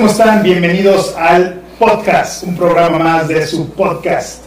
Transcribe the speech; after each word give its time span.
¿cómo 0.00 0.12
están? 0.12 0.42
Bienvenidos 0.42 1.14
al 1.14 1.60
podcast, 1.78 2.44
un 2.44 2.56
programa 2.56 2.98
más 2.98 3.28
de 3.28 3.46
su 3.46 3.68
podcast. 3.72 4.44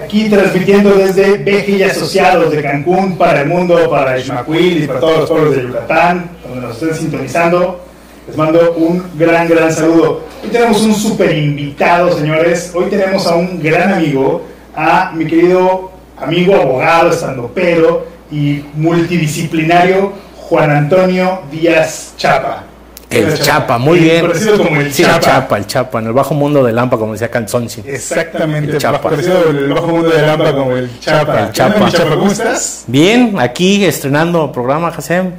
Aquí 0.00 0.30
transmitiendo 0.30 0.94
desde 0.94 1.38
BG 1.38 1.70
y 1.70 1.82
Asociados 1.82 2.52
de 2.52 2.62
Cancún 2.62 3.18
para 3.18 3.40
el 3.40 3.48
mundo, 3.48 3.90
para 3.90 4.16
Ismaquil 4.16 4.84
y 4.84 4.86
para 4.86 5.00
todos 5.00 5.18
los 5.18 5.30
pueblos 5.30 5.56
de 5.56 5.62
Yucatán, 5.64 6.30
donde 6.46 6.60
nos 6.60 6.80
estén 6.80 6.94
sintonizando. 6.94 7.80
Les 8.28 8.36
mando 8.36 8.74
un 8.74 9.02
gran, 9.18 9.48
gran 9.48 9.72
saludo. 9.72 10.22
Hoy 10.44 10.50
tenemos 10.50 10.80
un 10.82 10.94
super 10.94 11.36
invitado, 11.36 12.16
señores. 12.16 12.70
Hoy 12.72 12.84
tenemos 12.88 13.26
a 13.26 13.34
un 13.34 13.60
gran 13.60 13.94
amigo, 13.94 14.44
a 14.76 15.10
mi 15.12 15.26
querido 15.26 15.90
amigo 16.18 16.54
abogado, 16.54 17.10
estandopero 17.10 18.06
y 18.30 18.64
multidisciplinario 18.74 20.12
Juan 20.36 20.70
Antonio 20.70 21.40
Díaz 21.50 22.14
Chapa. 22.16 22.75
El 23.10 23.38
Chapa, 23.40 23.78
muy 23.78 24.00
bien. 24.00 24.22
Conocido 24.26 24.58
como 24.58 24.80
el 24.80 24.92
Sí, 24.92 25.02
Chapa. 25.04 25.16
el 25.16 25.22
Chapa, 25.22 25.56
el 25.58 25.66
Chapa, 25.66 25.98
en 26.00 26.06
el 26.06 26.12
bajo 26.12 26.34
mundo 26.34 26.64
de 26.64 26.72
Lampa, 26.72 26.98
como 26.98 27.12
decía 27.12 27.30
Canzonci. 27.30 27.82
Exactamente, 27.86 28.72
El 28.72 28.78
Chapa. 28.78 29.10
en 29.14 29.56
el 29.56 29.72
bajo 29.72 29.86
mundo 29.86 30.08
de 30.08 30.22
Lampa 30.22 30.52
como 30.52 30.76
el 30.76 31.00
Chapa. 31.00 31.46
El 31.46 31.52
Chapa. 31.52 31.90
Chapa, 31.90 32.14
¿cómo 32.16 32.30
estás? 32.30 32.84
Bien, 32.88 33.36
aquí 33.38 33.84
estrenando 33.84 34.50
programa, 34.52 34.88
Hasem. 34.88 35.32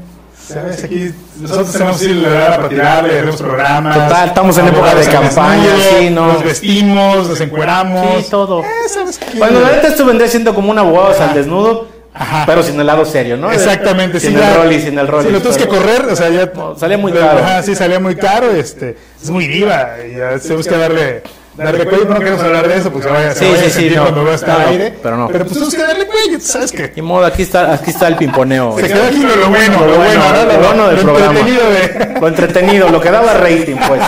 Sabes, 0.47 0.81
aquí 0.85 1.11
nosotros 1.41 1.73
tenemos 1.73 1.97
que 1.99 2.05
ir 2.05 2.23
para 2.23 2.69
tirarle, 2.69 3.17
hacemos 3.19 3.35
programas. 3.35 3.95
Total, 4.07 4.27
estamos 4.29 4.57
en 4.57 4.67
época 4.67 4.95
de 4.95 5.05
campaña, 5.07 5.65
sí, 5.99 6.09
¿no? 6.09 6.27
Nos 6.33 6.43
vestimos, 6.43 7.27
nos 7.27 7.41
encueramos. 7.41 8.23
Sí, 8.23 8.31
todo. 8.31 8.61
Eh, 8.61 8.65
¿sabes? 8.87 9.19
Bueno, 9.37 9.59
la 9.59 9.71
neta 9.71 9.89
esto 9.89 10.05
vendría 10.05 10.29
siendo 10.29 10.55
como 10.55 10.71
un 10.71 10.79
abogado 10.79 11.09
Ajá. 11.11 11.25
al 11.29 11.33
desnudo, 11.33 11.87
Ajá. 12.19 12.43
pero 12.45 12.63
sin 12.63 12.79
el 12.79 12.87
lado 12.87 13.05
serio, 13.05 13.37
¿no? 13.37 13.51
Exactamente, 13.51 14.19
sin 14.19 14.31
sí. 14.31 14.35
el 14.35 14.41
ya- 14.41 14.53
rol 14.55 14.71
y 14.71 14.81
sin 14.81 14.97
el 14.97 15.07
rol. 15.07 15.23
Sí, 15.23 15.29
lo 15.31 15.39
tuvimos 15.39 15.57
que 15.57 15.67
correr, 15.67 16.05
o 16.11 16.15
sea, 16.15 16.29
ya. 16.29 16.51
No, 16.53 16.75
salía 16.77 16.97
muy 16.97 17.11
caro. 17.11 17.39
Ajá, 17.39 17.63
sí, 17.63 17.75
salía 17.75 17.99
muy 17.99 18.15
caro, 18.15 18.51
este. 18.51 18.97
Es 19.21 19.29
muy 19.29 19.47
diva, 19.47 19.91
y 20.07 20.17
ya 20.17 20.37
tenemos 20.39 20.67
que 20.67 20.77
darle. 20.77 21.23
Darle 21.57 21.85
cuello, 21.85 22.05
no 22.05 22.19
queremos 22.19 22.39
hablar 22.43 22.67
de 22.67 22.77
eso, 22.77 22.91
porque 22.91 23.07
se 23.07 23.13
vaya, 23.13 23.33
se 23.33 23.39
Sí, 23.39 23.45
vaya 23.45 23.57
sí, 23.57 23.65
a 23.65 23.69
sí, 23.69 23.73
sentir 23.79 23.97
no. 23.97 24.03
cuando 24.03 24.23
va 24.25 24.31
a 24.31 24.35
estar 24.35 24.57
No, 24.59 24.63
no, 24.65 24.69
aire. 24.69 24.93
pero 25.01 25.17
no. 25.17 25.27
Pero 25.27 25.39
pues 25.39 25.53
tenemos 25.53 25.73
que 25.73 25.81
darle 25.81 26.05
cuello, 26.05 26.39
¿sabes 26.39 26.71
qué? 26.71 26.93
Ni 26.95 27.01
modo, 27.01 27.25
aquí 27.25 27.41
está, 27.41 27.73
aquí 27.73 27.89
está 27.89 28.07
el 28.09 28.15
pimponeo. 28.15 28.75
Se 28.79 28.87
quedó 28.87 29.03
aquí 29.05 29.23
lo, 29.23 29.35
lo 29.35 29.49
bueno, 29.49 29.85
lo, 29.87 29.95
bueno, 29.97 30.21
¿no? 30.23 30.45
lo 30.53 30.59
bueno 30.67 30.87
del 30.89 30.97
programa. 30.99 31.39
entretenido 31.39 31.69
de- 31.71 32.19
Lo 32.21 32.27
entretenido, 32.27 32.89
lo 32.89 33.01
que 33.01 33.09
daba 33.09 33.33
rating, 33.33 33.75
pues. 33.87 34.01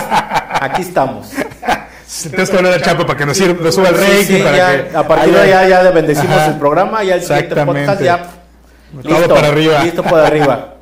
Aquí 0.60 0.82
estamos. 0.82 1.26
Tenemos 2.22 2.50
que 2.50 2.56
hablar 2.56 2.72
al 2.72 2.82
Chapo 2.82 3.06
para 3.06 3.18
que 3.18 3.26
nos, 3.26 3.36
sirva, 3.36 3.62
nos 3.62 3.74
suba 3.74 3.88
el 3.88 3.94
rating. 3.96 4.24
Sí, 4.24 4.36
sí, 4.36 4.42
para 4.42 4.56
ya, 4.56 4.88
que 4.88 4.96
a 4.96 5.06
partir 5.06 5.32
de 5.32 5.40
allá 5.40 5.68
ya 5.68 5.90
bendecimos 5.90 6.36
Ajá. 6.36 6.46
el 6.46 6.58
programa, 6.58 7.04
ya 7.04 7.14
el 7.14 7.22
siguiente 7.22 7.64
podcast 7.64 8.02
ya. 8.02 8.26
Todo 9.02 9.28
para 9.28 9.48
arriba. 9.48 9.84
Listo 9.84 10.02
para 10.02 10.26
arriba. 10.26 10.74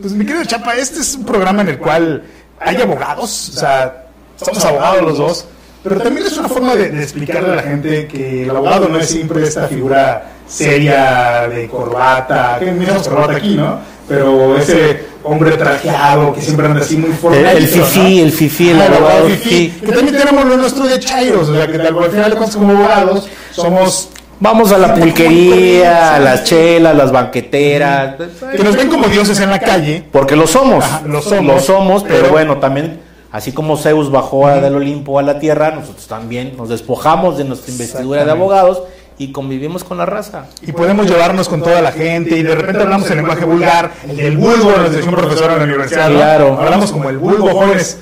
Pues 0.00 0.12
mi 0.12 0.24
querido 0.24 0.44
Chapa, 0.44 0.74
este 0.74 1.00
es 1.00 1.14
un 1.14 1.24
programa 1.24 1.62
en 1.62 1.68
el 1.70 1.78
cual 1.78 2.22
hay 2.60 2.76
abogados, 2.76 3.48
o 3.48 3.58
sea, 3.58 4.06
somos 4.36 4.64
abogados 4.64 5.02
los 5.02 5.18
dos, 5.18 5.46
pero 5.82 6.00
también 6.00 6.26
es 6.26 6.36
una 6.36 6.48
forma 6.48 6.76
de, 6.76 6.90
de 6.90 7.02
explicarle 7.02 7.52
a 7.52 7.56
la 7.56 7.62
gente 7.62 8.06
que 8.06 8.44
el 8.44 8.50
abogado 8.50 8.88
no 8.88 8.98
es 8.98 9.08
siempre 9.08 9.42
esta 9.42 9.66
figura 9.66 10.22
seria 10.46 11.48
de 11.48 11.66
corbata, 11.68 12.58
que 12.60 12.70
miramos 12.70 13.08
corbata 13.08 13.36
aquí, 13.36 13.56
¿no? 13.56 13.80
Pero 14.08 14.56
ese 14.56 15.06
hombre 15.24 15.52
trajeado 15.56 16.32
que 16.32 16.40
siempre 16.40 16.66
anda 16.66 16.80
así 16.80 16.96
muy 16.96 17.10
El, 17.10 17.16
formal. 17.16 17.44
el 17.44 17.56
el 17.56 18.32
fifí, 18.32 18.70
el 18.70 18.80
Ah, 18.80 18.86
abogado 18.86 19.26
fifí, 19.26 19.48
fifí. 19.70 19.80
Que 19.86 19.92
también 19.92 20.16
tenemos 20.16 20.44
lo 20.46 20.56
nuestro 20.56 20.84
de 20.86 20.98
chairos, 20.98 21.48
o 21.48 21.54
sea, 21.54 21.66
que 21.66 21.76
al 21.76 22.10
final 22.10 22.30
de 22.30 22.36
cuentas 22.36 22.56
como 22.56 22.72
abogados 22.72 23.28
somos... 23.52 24.08
Vamos 24.40 24.70
a 24.70 24.78
la 24.78 24.94
pulquería, 24.94 26.14
a 26.14 26.20
las 26.20 26.44
chelas, 26.44 26.94
las 26.96 27.10
banqueteras. 27.10 28.14
Que 28.56 28.62
nos 28.62 28.76
ven 28.76 28.88
como 28.88 29.08
dioses 29.08 29.40
en 29.40 29.50
la 29.50 29.58
calle, 29.58 30.04
Porque 30.12 30.36
lo 30.36 30.46
somos. 30.46 30.84
Ajá, 30.84 31.02
lo 31.04 31.20
somos, 31.60 32.04
pero, 32.04 32.20
pero- 32.20 32.30
bueno, 32.30 32.58
también, 32.58 33.00
así 33.32 33.50
como 33.50 33.76
Zeus 33.76 34.12
bajó 34.12 34.46
del 34.48 34.76
Olimpo 34.76 35.18
a 35.18 35.22
la 35.22 35.40
tierra, 35.40 35.72
nosotros 35.72 36.06
también 36.06 36.56
nos 36.56 36.68
despojamos 36.68 37.36
de 37.36 37.44
nuestra 37.44 37.72
investidura 37.72 38.24
de 38.24 38.30
abogados 38.30 38.82
y 39.18 39.32
convivimos 39.32 39.82
con 39.84 39.98
la 39.98 40.06
raza. 40.06 40.46
y 40.62 40.72
podemos 40.72 41.06
llevarnos 41.06 41.48
con 41.48 41.60
toda 41.60 41.82
la 41.82 41.92
gente 41.92 42.36
y 42.36 42.42
de 42.42 42.54
repente 42.54 42.82
hablamos 42.82 43.10
el 43.10 43.16
lenguaje 43.16 43.44
vulgar, 43.44 43.90
el 44.08 44.16
del 44.16 44.36
vulgo, 44.36 44.76
nos 44.76 44.92
decía 44.92 45.10
un 45.10 45.16
profesor 45.16 45.50
en 45.52 45.58
la 45.58 45.64
universidad. 45.64 46.08
¿no? 46.08 46.16
Claro. 46.16 46.58
Hablamos 46.60 46.92
como 46.92 47.10
el 47.10 47.18
vulgo, 47.18 47.50
jóvenes. 47.50 47.98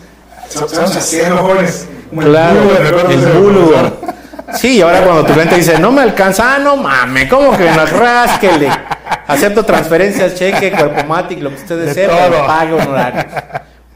Sabemos 0.48 0.96
hacerlo, 0.96 1.38
jóvenes. 1.38 1.88
Como 2.10 2.22
Claro, 2.22 2.60
el 2.78 2.86
profesor. 2.88 4.16
Sí, 4.54 4.76
y 4.76 4.80
ahora 4.80 5.02
cuando 5.02 5.24
tu 5.24 5.32
cliente 5.32 5.56
dice, 5.56 5.78
no 5.78 5.90
me 5.90 6.02
alcanza, 6.02 6.54
ah, 6.54 6.58
no 6.58 6.76
mames, 6.76 7.28
¿cómo 7.28 7.56
que 7.56 7.68
no? 7.68 7.84
Rásquele. 7.84 8.68
Acepto 9.26 9.64
transferencias, 9.64 10.36
cheque, 10.36 10.70
cuerpo 10.70 11.04
matic, 11.04 11.40
lo 11.40 11.50
que 11.50 11.56
usted 11.56 11.76
De 11.76 11.86
desee, 11.86 12.08
pero 12.08 12.46
pague 12.46 12.72
honorarios. 12.74 13.24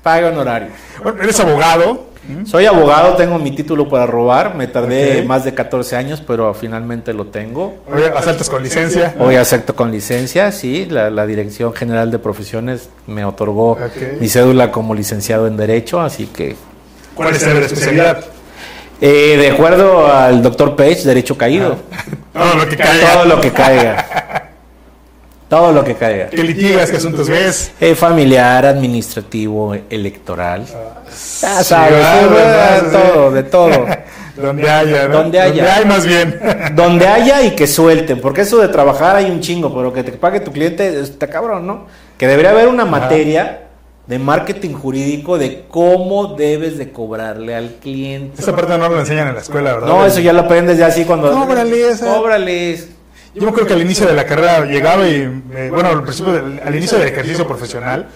Pague 0.03 0.25
honorarios. 0.27 0.73
Bueno, 1.03 1.23
eres 1.23 1.39
abogado. 1.39 2.10
Soy 2.45 2.67
abogado, 2.67 3.17
tengo 3.17 3.39
mi 3.39 3.51
título 3.51 3.89
para 3.89 4.07
robar, 4.07 4.55
me 4.55 4.67
tardé 4.67 5.23
más 5.23 5.45
de 5.45 5.55
14 5.55 5.97
años, 5.97 6.23
pero 6.25 6.53
finalmente 6.55 7.13
lo 7.13 7.27
tengo. 7.27 7.79
Oye, 7.93 8.07
asaltas 8.15 8.49
con 8.51 8.63
licencia. 8.63 9.15
Hoy 9.19 9.37
acepto 9.37 9.75
con 9.75 9.91
licencia, 9.91 10.53
sí, 10.53 10.87
la, 10.87 11.11
la 11.11 11.27
Dirección 11.27 11.73
General 11.73 12.11
de 12.11 12.19
Profesiones 12.19 12.91
me 13.07 13.25
otorgó 13.25 13.79
mi 14.21 14.29
cédula 14.29 14.71
como 14.71 14.95
licenciado 14.95 15.47
en 15.47 15.57
Derecho, 15.57 16.01
así 16.01 16.27
que, 16.27 16.57
¿Cuál 17.15 17.35
es 17.35 17.43
la 17.43 17.59
especialidad? 17.61 18.25
eh, 19.01 19.37
de 19.39 19.51
acuerdo 19.51 20.07
al 20.07 20.43
doctor 20.43 20.77
Page, 20.77 21.03
Derecho 21.05 21.37
Caído. 21.39 21.79
Todo 22.33 22.55
lo 22.55 22.69
que 22.69 22.77
caiga. 22.77 23.13
Todo 23.13 23.25
lo 23.25 23.41
que 23.41 23.51
caiga. 23.51 24.00
Todo 25.51 25.73
lo 25.73 25.83
que 25.83 25.97
caiga. 25.97 26.29
¿Qué 26.29 26.45
litigas? 26.45 26.93
¿Qué 26.93 26.99
asuntos 26.99 27.29
ves? 27.29 27.73
Eh, 27.81 27.97
familiar, 27.97 28.65
administrativo, 28.65 29.75
electoral. 29.91 30.65
Ya 30.65 31.11
Sí, 31.11 31.65
sabes, 31.65 31.91
¿verdad? 31.91 32.21
sí, 32.21 32.29
¿verdad? 32.33 32.83
de 32.83 32.91
todo, 32.99 33.31
de 33.33 33.43
todo. 33.43 33.87
Donde 34.41 34.71
haya, 34.71 35.09
¿no? 35.09 35.17
Donde 35.19 35.41
haya. 35.41 35.55
Donde 35.65 35.71
hay 35.71 35.85
más 35.87 36.07
bien. 36.07 36.41
Donde 36.77 37.09
haya 37.09 37.43
y 37.43 37.57
que 37.57 37.67
suelten, 37.67 38.21
porque 38.21 38.43
eso 38.43 38.59
de 38.59 38.69
trabajar 38.69 39.17
hay 39.17 39.29
un 39.29 39.41
chingo, 39.41 39.75
pero 39.75 39.93
que 39.93 40.05
te 40.05 40.13
pague 40.13 40.39
tu 40.39 40.53
cliente 40.53 41.01
está 41.01 41.27
cabrón, 41.27 41.67
¿no? 41.67 41.87
Que 42.17 42.29
debería 42.29 42.53
haber 42.53 42.69
una 42.69 42.85
materia 42.85 43.63
de 44.07 44.19
marketing 44.21 44.75
jurídico 44.75 45.37
de 45.37 45.65
cómo 45.69 46.37
debes 46.37 46.79
de 46.79 46.93
cobrarle 46.93 47.57
al 47.57 47.75
cliente. 47.83 48.41
Esa 48.41 48.55
parte 48.55 48.79
no 48.79 48.89
lo 48.89 49.01
enseñan 49.01 49.27
en 49.27 49.35
la 49.35 49.41
escuela, 49.41 49.73
¿verdad? 49.73 49.89
No, 49.89 50.07
eso 50.07 50.21
ya 50.21 50.33
lo 50.33 50.43
aprendes 50.43 50.79
ya 50.79 50.87
así 50.87 51.05
cuando... 51.05 51.33
Cóbrale 51.33 51.89
esa. 51.89 52.15
Cóbrales. 52.15 52.89
Yo 53.35 53.43
me 53.43 53.49
acuerdo 53.49 53.69
que 53.69 53.75
al 53.75 53.83
inicio 53.83 54.07
de 54.07 54.15
la 54.15 54.27
carrera 54.27 54.65
llegaba 54.65 55.07
y, 55.09 55.27
me- 55.27 55.71
bueno, 55.71 55.89
al, 55.91 56.03
principio 56.03 56.33
del- 56.33 56.61
al 56.65 56.75
inicio 56.75 56.99
del 56.99 57.09
ejercicio 57.09 57.47
profesional, 57.47 58.07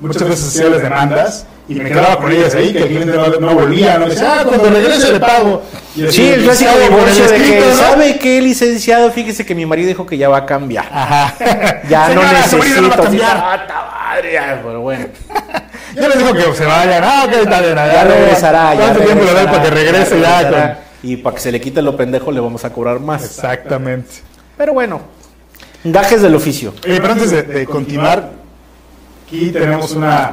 muchas 0.00 0.28
veces 0.28 0.48
hacía 0.48 0.68
las 0.68 0.82
demandas 0.82 1.46
y 1.68 1.76
me 1.76 1.88
quedaba 1.90 2.16
con 2.18 2.30
ellas 2.32 2.54
ahí, 2.56 2.72
que 2.72 2.80
el 2.80 2.88
cliente 2.88 3.12
no, 3.16 3.28
no 3.40 3.54
volvía, 3.54 3.98
no 3.98 4.08
decía, 4.08 4.40
ah, 4.40 4.44
cuando 4.44 4.70
regrese 4.70 5.12
le 5.12 5.20
pago. 5.20 5.62
Y 5.94 6.00
yo 6.02 6.10
Sí, 6.12 6.28
el 6.28 6.42
clásico 6.42 6.70
"Sabe 6.72 6.86
por 6.90 7.08
el 7.08 7.14
divorcio 7.14 7.28
de 7.38 7.44
que, 7.44 7.60
¿no?". 7.60 7.74
¿sabe 7.76 8.18
qué, 8.18 8.42
licenciado? 8.42 9.12
Fíjese 9.12 9.46
que 9.46 9.54
mi 9.54 9.64
marido 9.64 9.86
dijo 9.88 10.04
que 10.04 10.18
ya 10.18 10.28
va 10.28 10.38
a 10.38 10.46
cambiar. 10.46 10.86
Ajá. 10.92 11.34
Ya 11.88 12.08
no 12.08 12.22
Señora, 12.22 12.28
marido 12.32 12.56
necesito. 12.58 12.80
no 12.82 12.88
va 12.88 12.94
a 12.94 12.96
sí, 12.96 13.02
cambiar. 13.04 13.36
ah, 13.36 14.16
ya, 14.32 14.60
Pero 14.64 14.80
bueno. 14.80 15.06
Ya 15.94 16.08
les 16.08 16.18
dijo 16.18 16.32
que 16.34 16.42
se 16.54 16.64
vayan, 16.66 17.04
ah, 17.04 17.24
ok, 17.28 17.32
está 17.44 17.60
bien, 17.60 17.76
Ya 17.76 18.04
regresará. 18.04 18.74
ya 18.74 18.80
¿Cuánto 18.80 19.00
tiempo 19.04 19.24
le 19.24 19.30
regresará, 19.30 19.50
para 19.52 19.62
que 19.62 19.70
regrese 19.70 20.20
ya? 20.20 20.50
con- 20.50 20.84
Y 21.08 21.16
para 21.18 21.36
que 21.36 21.40
se 21.42 21.52
le 21.52 21.60
quite 21.60 21.80
lo 21.82 21.96
pendejo 21.96 22.32
le 22.32 22.40
vamos 22.40 22.64
a 22.64 22.70
cobrar 22.70 22.98
más. 22.98 23.22
Exactamente. 23.24 24.10
Pero 24.56 24.72
bueno, 24.72 25.00
gajes 25.84 26.22
del 26.22 26.34
oficio. 26.34 26.74
Oye, 26.84 27.00
pero 27.00 27.12
antes 27.12 27.30
de, 27.30 27.42
de 27.42 27.66
continuar, 27.66 28.30
aquí 29.26 29.50
tenemos 29.50 29.92
una 29.92 30.32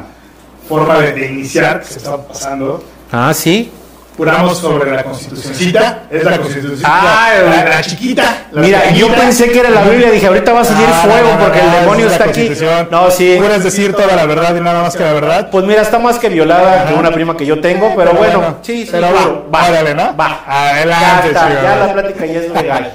forma 0.68 1.00
de, 1.00 1.12
de 1.14 1.26
iniciar 1.32 1.80
que 1.82 1.88
se 1.88 1.98
está 1.98 2.18
pasando. 2.18 2.84
Ah, 3.12 3.34
sí. 3.34 3.72
Juramos 4.18 4.58
sobre 4.58 4.92
la 4.92 5.04
constitucioncita. 5.04 6.04
Es 6.12 6.24
la 6.24 6.38
constitución. 6.38 6.82
Ah, 6.84 7.30
la, 7.44 7.64
la 7.66 7.82
chiquita. 7.82 8.46
la 8.52 8.62
Mira, 8.62 8.80
yo 8.90 9.08
pequeñita. 9.08 9.16
pensé 9.22 9.50
que 9.52 9.60
era 9.60 9.70
la 9.70 9.84
Biblia, 9.84 10.12
dije, 10.12 10.28
ahorita 10.28 10.54
va 10.54 10.62
a 10.62 10.66
salir 10.66 10.86
Ah, 10.88 11.02
fuego 11.04 11.28
no, 11.30 11.34
no, 11.38 11.44
porque 11.46 11.60
no, 11.62 11.66
el 11.74 11.80
demonio 11.80 12.06
es 12.08 12.12
está 12.12 12.26
aquí. 12.26 12.52
No, 12.92 13.10
sí. 13.10 13.36
Puedes 13.40 13.64
decir 13.64 13.94
toda 13.94 14.16
la 14.16 14.26
verdad 14.26 14.56
y 14.56 14.60
nada 14.60 14.84
más 14.84 14.96
que 14.96 15.04
la 15.04 15.14
verdad. 15.14 15.50
Pues 15.50 15.66
mira, 15.66 15.82
está 15.82 15.98
más 15.98 16.20
que 16.20 16.30
violada 16.30 16.86
que 16.88 16.94
una 16.94 17.10
prima 17.12 17.36
que 17.36 17.46
yo 17.46 17.60
tengo, 17.62 17.88
Eh, 17.88 17.94
pero 17.96 18.10
pero 18.12 18.20
bueno, 18.20 18.38
bueno, 18.40 18.58
sí, 18.62 18.84
sí, 18.86 18.90
pero 18.92 19.08
juro, 19.08 19.50
va, 19.54 19.70
órale, 19.70 19.96
¿no? 19.96 20.16
Va. 20.16 20.44
Adelante, 20.46 21.30
ya 21.34 21.40
está, 21.48 21.64
ya 21.64 21.76
la 21.88 21.94
plática 21.94 22.26
ya 22.26 22.40
es 22.40 22.52
legal. 22.52 22.94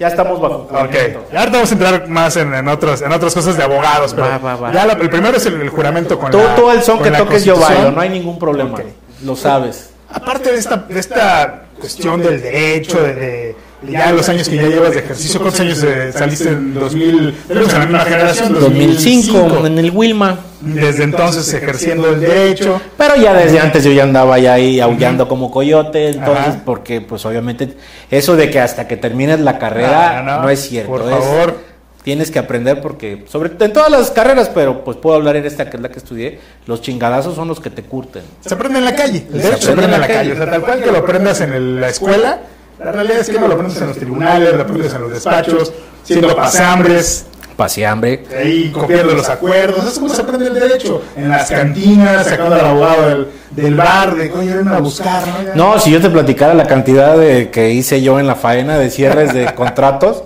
Ya 0.00 0.08
estamos 0.08 0.40
bajo 0.40 0.54
Ok, 0.54 0.70
juramento. 0.70 1.24
y 1.30 1.36
ahorita 1.36 1.52
vamos 1.58 1.70
a 1.70 1.74
entrar 1.74 2.08
más 2.08 2.36
en, 2.36 2.54
en, 2.54 2.66
otros, 2.68 3.02
en 3.02 3.12
otras 3.12 3.34
cosas 3.34 3.56
de 3.58 3.62
abogados, 3.62 4.14
pero 4.14 4.28
Va, 4.28 4.38
va, 4.38 4.56
va. 4.56 4.72
ya 4.72 4.86
la- 4.86 4.94
el 4.94 5.10
primero 5.10 5.36
es 5.36 5.44
el, 5.44 5.60
el 5.60 5.68
juramento 5.68 6.18
con 6.18 6.32
la 6.32 6.54
tú 6.56 6.70
el 6.70 6.82
son 6.82 7.02
que 7.02 7.10
toques 7.10 7.44
yo 7.44 7.54
bailo, 7.60 7.92
no 7.92 8.00
hay 8.00 8.08
ningún 8.08 8.38
problema. 8.38 8.78
Lo 9.22 9.36
sabes. 9.36 9.90
Aparte 10.10 10.50
de 10.52 10.58
esta, 10.58 10.76
de 10.78 10.98
esta 10.98 11.64
cuestión 11.78 12.22
del 12.22 12.40
derecho, 12.40 13.00
de, 13.02 13.14
de- 13.14 13.20
de 13.20 13.56
ya 13.88 14.12
los 14.12 14.28
años 14.28 14.48
que 14.48 14.56
ya 14.56 14.62
llevas 14.68 14.92
de 14.92 14.98
ejercicio, 15.00 15.40
¿cuántos 15.40 15.60
años 15.60 15.82
eh, 15.82 16.12
saliste 16.12 16.48
en 16.50 16.74
2000? 16.74 17.34
Tenemos 17.48 17.72
en 17.72 17.78
la 17.78 17.86
misma 17.86 18.00
generación, 18.04 18.54
2005, 18.60 19.66
en 19.66 19.78
el 19.78 19.90
Wilma. 19.90 20.38
Desde 20.60 21.04
entonces 21.04 21.52
ejerciendo 21.54 22.10
el 22.10 22.20
derecho. 22.20 22.80
Pero 22.98 23.16
ya 23.16 23.32
desde 23.32 23.58
antes 23.60 23.82
yo 23.84 23.92
ya 23.92 24.02
andaba 24.02 24.38
ya 24.38 24.54
ahí 24.54 24.78
aullando 24.80 25.26
como 25.28 25.50
coyote, 25.50 26.08
entonces, 26.10 26.46
Ajá. 26.48 26.62
porque 26.64 27.00
pues 27.00 27.24
obviamente 27.24 27.76
eso 28.10 28.36
de 28.36 28.50
que 28.50 28.60
hasta 28.60 28.86
que 28.86 28.96
termines 28.98 29.40
la 29.40 29.58
carrera 29.58 30.18
Ah, 30.18 30.42
no, 30.42 30.48
es 30.50 30.60
cierto. 30.60 30.90
Por 30.90 31.02
es- 31.02 31.08
favor. 31.08 31.70
Tienes 32.02 32.30
que 32.30 32.38
aprender 32.38 32.80
porque, 32.80 33.26
sobre 33.28 33.50
en 33.62 33.72
todas 33.74 33.90
las 33.90 34.10
carreras, 34.10 34.50
pero 34.54 34.82
pues 34.84 34.96
puedo 34.96 35.16
hablar 35.16 35.36
en 35.36 35.44
esta 35.44 35.68
que 35.68 35.76
es 35.76 35.82
la 35.82 35.90
que 35.90 35.98
estudié, 35.98 36.40
los 36.66 36.80
chingadazos 36.80 37.34
son 37.36 37.46
los 37.48 37.60
que 37.60 37.68
te 37.68 37.82
curten. 37.82 38.22
Se 38.40 38.54
aprende 38.54 38.78
en 38.78 38.86
la 38.86 38.96
calle. 38.96 39.26
Derecho 39.30 39.58
se 39.66 39.72
aprende 39.72 39.94
en 39.96 40.00
la 40.00 40.06
calle. 40.06 40.32
O 40.32 40.36
sea, 40.36 40.50
tal 40.50 40.62
cual 40.62 40.82
que 40.82 40.90
lo 40.90 40.96
aprendas 40.98 41.42
en 41.42 41.52
el- 41.52 41.78
la 41.78 41.88
escuela, 41.90 42.40
la 42.84 42.92
realidad 42.92 43.18
es 43.20 43.28
que 43.28 43.38
no 43.38 43.46
lo 43.48 43.54
aprendes 43.54 43.80
en 43.80 43.88
los 43.88 43.96
tribunales, 43.96 44.54
lo 44.54 44.62
aprendes 44.62 44.94
en 44.94 45.00
los 45.02 45.12
despachos, 45.12 45.72
siendo 46.02 46.34
pasambres, 46.34 47.26
Pase 47.56 47.84
hambre. 47.84 48.24
ahí 48.34 48.70
copiando 48.72 49.12
los 49.12 49.28
acuerdos. 49.28 49.80
Eso 49.80 49.88
es 49.88 49.98
como 49.98 50.14
se 50.14 50.22
aprende 50.22 50.46
el 50.46 50.54
derecho. 50.54 51.02
En 51.14 51.28
las 51.28 51.50
cantinas, 51.50 52.26
sacando 52.26 52.54
al 52.54 52.64
abogado 52.64 53.08
del, 53.10 53.28
del 53.50 53.74
bar, 53.74 54.14
de 54.14 54.30
coño, 54.30 54.56
ven 54.56 54.68
a 54.68 54.78
buscar. 54.78 55.22
¿no? 55.54 55.74
No, 55.74 55.78
si 55.78 55.90
yo 55.90 56.00
te 56.00 56.08
platicara 56.08 56.54
la 56.54 56.66
cantidad 56.66 57.18
de 57.18 57.50
que 57.50 57.70
hice 57.70 58.00
yo 58.00 58.18
en 58.18 58.26
la 58.26 58.34
faena 58.34 58.78
de 58.78 58.88
cierres 58.88 59.34
de 59.34 59.44
contratos, 59.54 60.22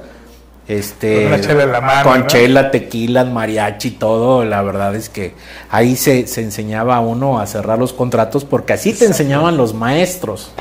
este, 0.69 1.29
Con 1.29 1.41
chela 1.41 1.67
la 1.67 1.81
mano, 1.81 2.09
con 2.09 2.21
¿no? 2.21 2.27
chela, 2.29 2.71
tequila, 2.71 3.25
mariachi, 3.25 3.91
todo, 3.91 4.45
la 4.45 4.63
verdad 4.63 4.95
es 4.95 5.09
que 5.09 5.35
ahí 5.71 5.97
se, 5.97 6.29
se 6.29 6.41
enseñaba 6.41 6.95
a 6.97 7.01
uno 7.01 7.41
a 7.41 7.47
cerrar 7.49 7.81
los 7.81 7.93
contratos 7.93 8.45
porque 8.45 8.75
así 8.75 8.93
te 8.93 9.07
enseñaban 9.07 9.57
los 9.57 9.75
maestros. 9.75 10.53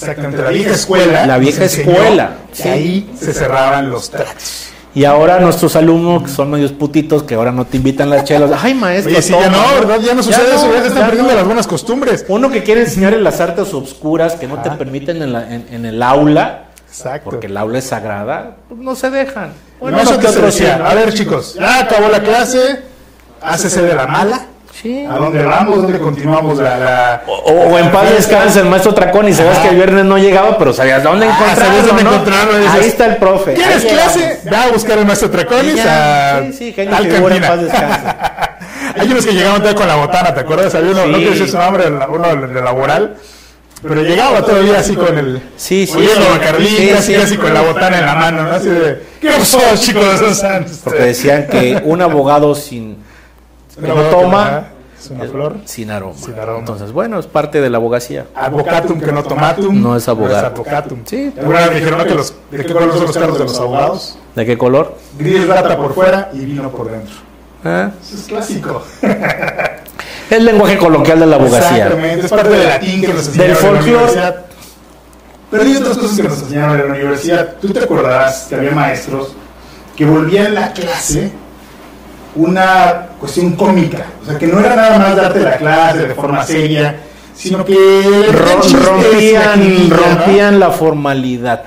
Exactamente, 0.00 0.42
la 0.42 0.50
vieja 0.50 0.70
escuela. 0.72 1.26
La 1.26 1.38
vieja 1.38 1.64
escuela, 1.64 2.30
sí. 2.52 2.68
ahí 2.68 3.10
se 3.18 3.32
cerraban 3.32 3.90
los 3.90 4.10
tratos. 4.10 4.68
Y 4.94 5.04
ahora 5.04 5.38
nuestros 5.40 5.76
alumnos, 5.76 6.22
que 6.22 6.28
son 6.30 6.50
medios 6.50 6.72
putitos, 6.72 7.22
que 7.24 7.34
ahora 7.34 7.52
no 7.52 7.66
te 7.66 7.76
invitan 7.76 8.08
las 8.08 8.24
chelas, 8.24 8.50
ay 8.62 8.72
maestro, 8.72 9.12
Oye, 9.12 9.20
sí, 9.20 9.32
ya 9.38 9.50
no, 9.50 9.58
¿verdad? 9.80 10.00
Ya 10.00 10.14
no 10.14 10.22
sucede 10.22 10.54
eso, 10.54 10.72
ya 10.72 10.78
están 10.86 10.94
ya 11.00 11.04
perdiendo 11.06 11.32
no. 11.32 11.36
las 11.36 11.44
buenas 11.44 11.66
costumbres. 11.66 12.24
Uno 12.28 12.50
que 12.50 12.62
quiere 12.62 12.80
enseñar 12.82 13.12
las 13.14 13.40
artes 13.42 13.74
obscuras 13.74 14.34
que 14.36 14.46
no 14.48 14.62
te 14.62 14.70
permiten 14.70 15.20
en, 15.20 15.32
la- 15.34 15.52
en- 15.54 15.66
en 15.70 15.84
el 15.84 16.02
aula, 16.02 16.68
Exacto. 16.88 17.28
porque 17.28 17.46
el 17.46 17.56
aula 17.58 17.78
es 17.78 17.84
sagrada, 17.84 18.56
pues 18.68 18.80
no 18.80 18.96
se 18.96 19.10
dejan. 19.10 19.50
Bueno, 19.80 19.98
eso 20.00 20.12
no, 20.12 20.16
te 20.16 20.22
que 20.22 20.28
otros 20.28 20.44
decía. 20.46 20.76
A 20.76 20.94
ver, 20.94 21.12
chicos, 21.12 21.56
ya 21.60 21.80
acabó 21.80 22.08
la 22.08 22.22
clase, 22.22 22.80
hácese 23.42 23.82
de 23.82 23.94
la 23.94 24.06
mala. 24.06 24.46
Sí. 24.82 25.04
¿A 25.08 25.14
dónde 25.16 25.42
vamos? 25.42 25.82
¿Dónde 25.82 25.98
continuamos 25.98 26.58
la...? 26.58 26.76
la- 26.76 27.22
O, 27.26 27.32
o 27.50 27.78
en 27.78 27.90
paz 27.90 28.10
descanse 28.10 28.60
el 28.60 28.66
maestro 28.66 28.92
Tracón 28.92 29.26
y 29.28 29.32
sabías 29.32 29.58
que 29.60 29.68
el 29.68 29.76
viernes 29.76 30.04
no 30.04 30.18
llegaba, 30.18 30.58
pero 30.58 30.72
sabías 30.72 31.02
dónde 31.02 31.26
Ah, 31.26 31.30
encontrarlo, 31.30 31.64
sabías 31.64 31.86
dónde 31.86 32.04
¿no? 32.04 32.12
encontrarlo, 32.12 32.58
dices, 32.58 32.74
Ahí 32.74 32.86
está 32.88 33.06
el 33.06 33.16
profe. 33.16 33.54
¿Quieres 33.54 33.84
clase? 33.84 34.40
Ve 34.44 34.56
a 34.56 34.68
buscar 34.68 34.98
al 34.98 35.06
maestro 35.06 35.30
Traconis 35.30 35.76
Y 35.76 35.80
a 35.80 36.42
sí, 36.46 36.52
sí, 36.52 36.72
genio 36.74 36.94
tal 36.94 37.10
figura, 37.10 37.36
en 37.36 37.42
cantina. 37.42 37.48
paz 37.48 37.60
descanse. 37.62 38.06
Hay 39.00 39.08
unos 39.10 39.26
que 39.26 39.32
llegaban 39.32 39.58
todavía 39.60 39.78
con 39.78 39.88
la 39.88 39.96
botana, 39.96 40.34
¿te 40.34 40.40
acuerdas? 40.40 40.74
Había 40.74 40.90
uno, 40.90 41.02
Sí. 41.04 41.10
no 41.10 41.16
quiero 41.16 41.30
decir 41.32 41.48
su 41.50 41.58
nombre, 41.58 41.84
el- 41.86 41.98
uno 42.08 42.46
de 42.46 42.60
laboral, 42.62 43.16
pero 43.82 44.02
llegaba 44.02 44.42
todavía 44.42 44.78
así 44.78 44.94
con 44.94 45.16
el... 45.18 45.40
Sí, 45.56 45.86
sí, 45.86 45.96
Oliendo 45.96 46.22
sí. 46.22 46.28
Bacardí, 46.38 46.66
Sí, 46.68 46.88
casi, 46.92 47.14
sí. 47.14 47.20
casi 47.20 47.36
con 47.38 47.52
la 47.54 47.60
botana 47.62 47.98
en 47.98 48.06
la 48.06 48.14
mano, 48.14 48.42
¿no? 48.44 48.50
Así 48.52 48.68
de... 48.68 49.02
¿Qué 49.20 49.30
pasó, 49.30 49.58
chicos? 49.76 50.04
Porque 50.84 51.02
decían 51.02 51.46
que 51.46 51.80
un 51.84 52.00
abogado 52.02 52.54
sin 52.54 53.05
no 53.78 53.94
boca, 53.94 54.10
toma 54.10 54.64
Es 54.98 55.10
una 55.10 55.24
flor. 55.24 55.56
sin 55.64 55.90
aroma. 55.90 56.14
Sin 56.18 56.38
aroma. 56.38 56.58
Entonces, 56.60 56.92
bueno, 56.92 57.18
es 57.18 57.26
parte 57.26 57.60
de 57.60 57.68
la 57.70 57.76
abogacía. 57.78 58.26
Advocatum 58.34 59.00
que 59.00 59.12
no 59.12 59.22
tomatum. 59.22 59.82
No 59.82 59.96
es 59.96 60.08
abogado. 60.08 60.46
advocatum. 60.46 61.00
Sí. 61.04 61.32
Alguna 61.38 61.58
vez 61.60 61.68
me 61.70 61.74
dijeron 61.76 61.98
¿no? 61.98 62.04
que 62.04 62.14
los, 62.14 62.34
de 62.50 62.64
qué 62.64 62.72
color 62.72 62.92
son 62.92 63.02
los 63.06 63.16
carros 63.16 63.38
de 63.38 63.44
los 63.44 63.58
abogados. 63.60 64.18
¿De 64.34 64.46
qué 64.46 64.56
color? 64.58 64.96
Gris 65.18 65.46
rata 65.46 65.76
por 65.76 65.94
fuera 65.94 66.30
y 66.32 66.38
vino 66.44 66.70
por 66.70 66.90
dentro. 66.90 67.14
¿Eh? 67.64 67.90
Eso 68.02 68.14
es 68.16 68.22
clásico. 68.24 68.82
El 70.30 70.44
lenguaje 70.44 70.76
coloquial 70.76 71.20
de 71.20 71.26
la 71.26 71.36
abogacía. 71.36 71.84
Exactamente, 71.86 72.26
es 72.26 72.30
parte 72.32 72.48
del 72.50 72.68
latín 72.68 73.00
que 73.00 73.08
nos 73.14 73.26
enseñaron 73.28 73.38
Del 73.38 73.50
en 73.50 73.54
la 73.54 73.56
folclore. 73.60 73.94
universidad. 73.96 74.36
Pero 75.50 75.62
hay 75.62 75.76
otras 75.76 75.98
cosas 75.98 76.16
que 76.16 76.22
nos 76.24 76.42
enseñaron 76.42 76.80
en 76.80 76.88
la 76.88 76.94
universidad. 76.94 77.54
Tú 77.60 77.72
te 77.72 77.80
acordarás 77.80 78.46
que 78.48 78.54
había 78.56 78.72
maestros 78.72 79.34
que 79.96 80.04
volvían 80.04 80.54
la 80.54 80.72
clase 80.72 81.30
una 82.36 83.08
cuestión 83.18 83.52
cómica. 83.52 84.06
O 84.22 84.26
sea, 84.26 84.38
que 84.38 84.46
no 84.46 84.60
era 84.60 84.76
nada 84.76 84.98
más 84.98 85.16
darte 85.16 85.40
la 85.40 85.56
clase 85.56 86.08
de 86.08 86.14
forma 86.14 86.44
seria, 86.44 86.96
sino 87.34 87.64
que 87.64 88.28
rompían, 88.32 89.90
rompían 89.90 90.60
la 90.60 90.70
formalidad. 90.70 91.64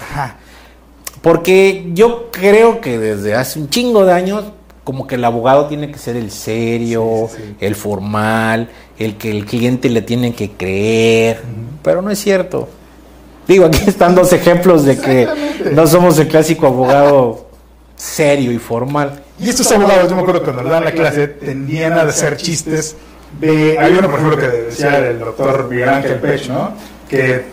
Porque 1.21 1.89
yo 1.94 2.30
creo 2.31 2.80
que 2.80 2.98
desde 2.98 3.36
hace 3.36 3.60
un 3.60 3.69
chingo 3.69 4.06
de 4.06 4.13
años, 4.13 4.45
como 4.83 5.06
que 5.06 5.16
el 5.16 5.25
abogado 5.25 5.66
tiene 5.66 5.92
que 5.92 5.98
ser 5.98 6.16
el 6.16 6.31
serio, 6.31 7.27
Sí, 7.30 7.36
sí, 7.38 7.44
sí. 7.48 7.56
el 7.66 7.75
formal, 7.75 8.69
el 8.98 9.16
que 9.18 9.30
el 9.31 9.45
cliente 9.45 9.89
le 9.89 10.01
tiene 10.01 10.33
que 10.33 10.51
creer. 10.51 11.42
Pero 11.83 12.01
no 12.01 12.10
es 12.10 12.19
cierto. 12.19 12.69
Digo, 13.48 13.66
aquí 13.66 13.80
están 13.88 14.16
dos 14.16 14.31
ejemplos 14.31 14.86
de 14.86 14.98
que 14.98 15.27
no 15.74 15.88
somos 15.88 16.18
el 16.19 16.27
clásico 16.27 16.68
abogado 16.68 17.49
serio 18.00 18.51
y 18.54 18.57
formal. 18.57 19.22
Y 19.40 19.50
estos 19.50 19.69
abogados, 19.72 20.10
yo 20.10 20.16
me 20.16 20.22
acuerdo 20.22 20.42
cuando 20.44 20.63
dan 20.63 20.86
la 20.86 20.92
clase, 20.92 21.28
tendían 21.28 21.94
a 21.94 22.04
hacer 22.04 22.38
chistes 22.38 22.96
de... 23.40 23.78
Hay 23.78 23.92
uno, 23.94 24.10
por 24.10 24.19
ejemplo, 24.19 24.38
que 24.40 24.48
decía 24.48 24.98
el 25.10 25.19
doctor 25.19 25.68
Miguel 25.69 25.90
Ángel 25.90 26.16
Pech, 26.16 26.48
¿no? 26.48 26.74
Que 27.10 27.44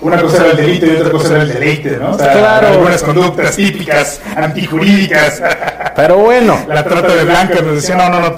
una 0.00 0.22
cosa 0.22 0.44
era 0.44 0.50
el 0.52 0.56
delito 0.58 0.86
y 0.86 0.90
otra 0.96 1.10
cosa 1.10 1.34
era 1.34 1.42
el 1.42 1.52
deleite, 1.52 1.96
¿no? 1.96 2.12
O 2.12 2.18
sea, 2.18 2.32
Claro. 2.32 2.68
algunas 2.68 3.02
conductas 3.02 3.56
típicas, 3.56 4.20
antijurídicas. 4.36 5.42
Pero 5.96 6.18
bueno, 6.18 6.56
la 6.68 6.84
trata 6.84 7.14
de 7.14 7.24
blancas, 7.24 7.62
nos 7.62 7.74
decía, 7.74 7.96
no, 7.96 8.08
no, 8.08 8.20
no. 8.20 8.36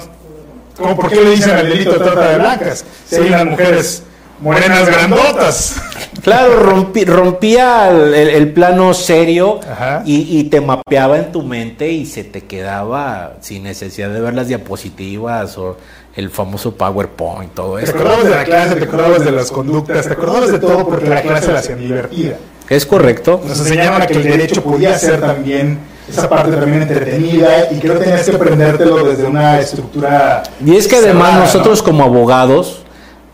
¿Cómo, 0.77 0.95
¿Por 0.95 1.09
qué 1.11 1.21
le 1.23 1.29
dicen 1.31 1.55
al 1.55 1.69
delito 1.69 1.91
de 1.93 1.99
trata 1.99 2.29
de 2.29 2.37
blancas? 2.39 2.83
Si 3.07 3.15
hay 3.15 3.27
unas 3.27 3.45
mujeres 3.45 4.03
morenas 4.43 4.85
grandotas. 4.87 5.75
Claro, 6.21 6.61
rompi- 6.71 7.05
rompía 7.05 7.89
el, 7.89 8.13
el- 8.13 8.29
el 8.29 8.51
plano 8.53 8.93
serio 8.93 9.59
y, 10.05 10.39
y 10.39 10.43
te 10.45 10.61
mapeaba 10.61 11.17
en 11.17 11.31
tu 11.31 11.41
mente 11.43 11.89
y 11.91 12.05
se 12.05 12.23
te 12.23 12.41
quedaba 12.41 13.33
sin 13.41 13.63
necesidad 13.63 14.09
de 14.09 14.21
ver 14.21 14.33
las 14.33 14.47
diapositivas 14.47 15.57
o 15.57 15.77
el 16.15 16.29
famoso 16.29 16.75
PowerPoint, 16.75 17.53
todo 17.53 17.77
Te 17.77 17.85
esto. 17.85 17.95
acordabas 17.97 18.23
de 18.25 18.29
la 18.29 18.43
clase, 18.43 18.75
te 18.75 18.83
acordabas 18.83 19.25
de 19.25 19.31
las 19.31 19.51
conductas, 19.51 20.05
te 20.07 20.13
acordabas 20.13 20.51
de 20.51 20.59
todo 20.59 20.87
porque 20.87 21.09
la 21.09 21.21
clase 21.21 21.51
la 21.51 21.59
hacían 21.59 21.79
divertida. 21.79 22.35
Es 22.69 22.85
correcto. 22.85 23.41
Nos 23.45 23.59
enseñaron 23.59 24.01
a 24.01 24.07
que 24.07 24.13
el 24.13 24.23
derecho 24.23 24.63
podía 24.63 24.97
ser 24.97 25.19
también 25.19 25.79
esa 26.07 26.29
parte 26.29 26.51
también 26.55 26.83
entretenida 26.83 27.71
y 27.71 27.79
que 27.79 27.87
no 27.87 27.95
tenías 27.95 28.29
que 28.29 28.35
aprendértelo 28.35 29.03
desde 29.05 29.23
una 29.25 29.59
estructura. 29.59 30.43
Y 30.63 30.75
es 30.75 30.87
que 30.87 30.97
además 30.97 31.29
cerrada, 31.29 31.39
¿no? 31.39 31.45
nosotros 31.45 31.81
como 31.83 32.03
abogados 32.03 32.82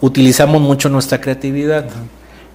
utilizamos 0.01 0.62
mucho 0.62 0.90
nuestra 0.90 1.19
creatividad. 1.22 1.86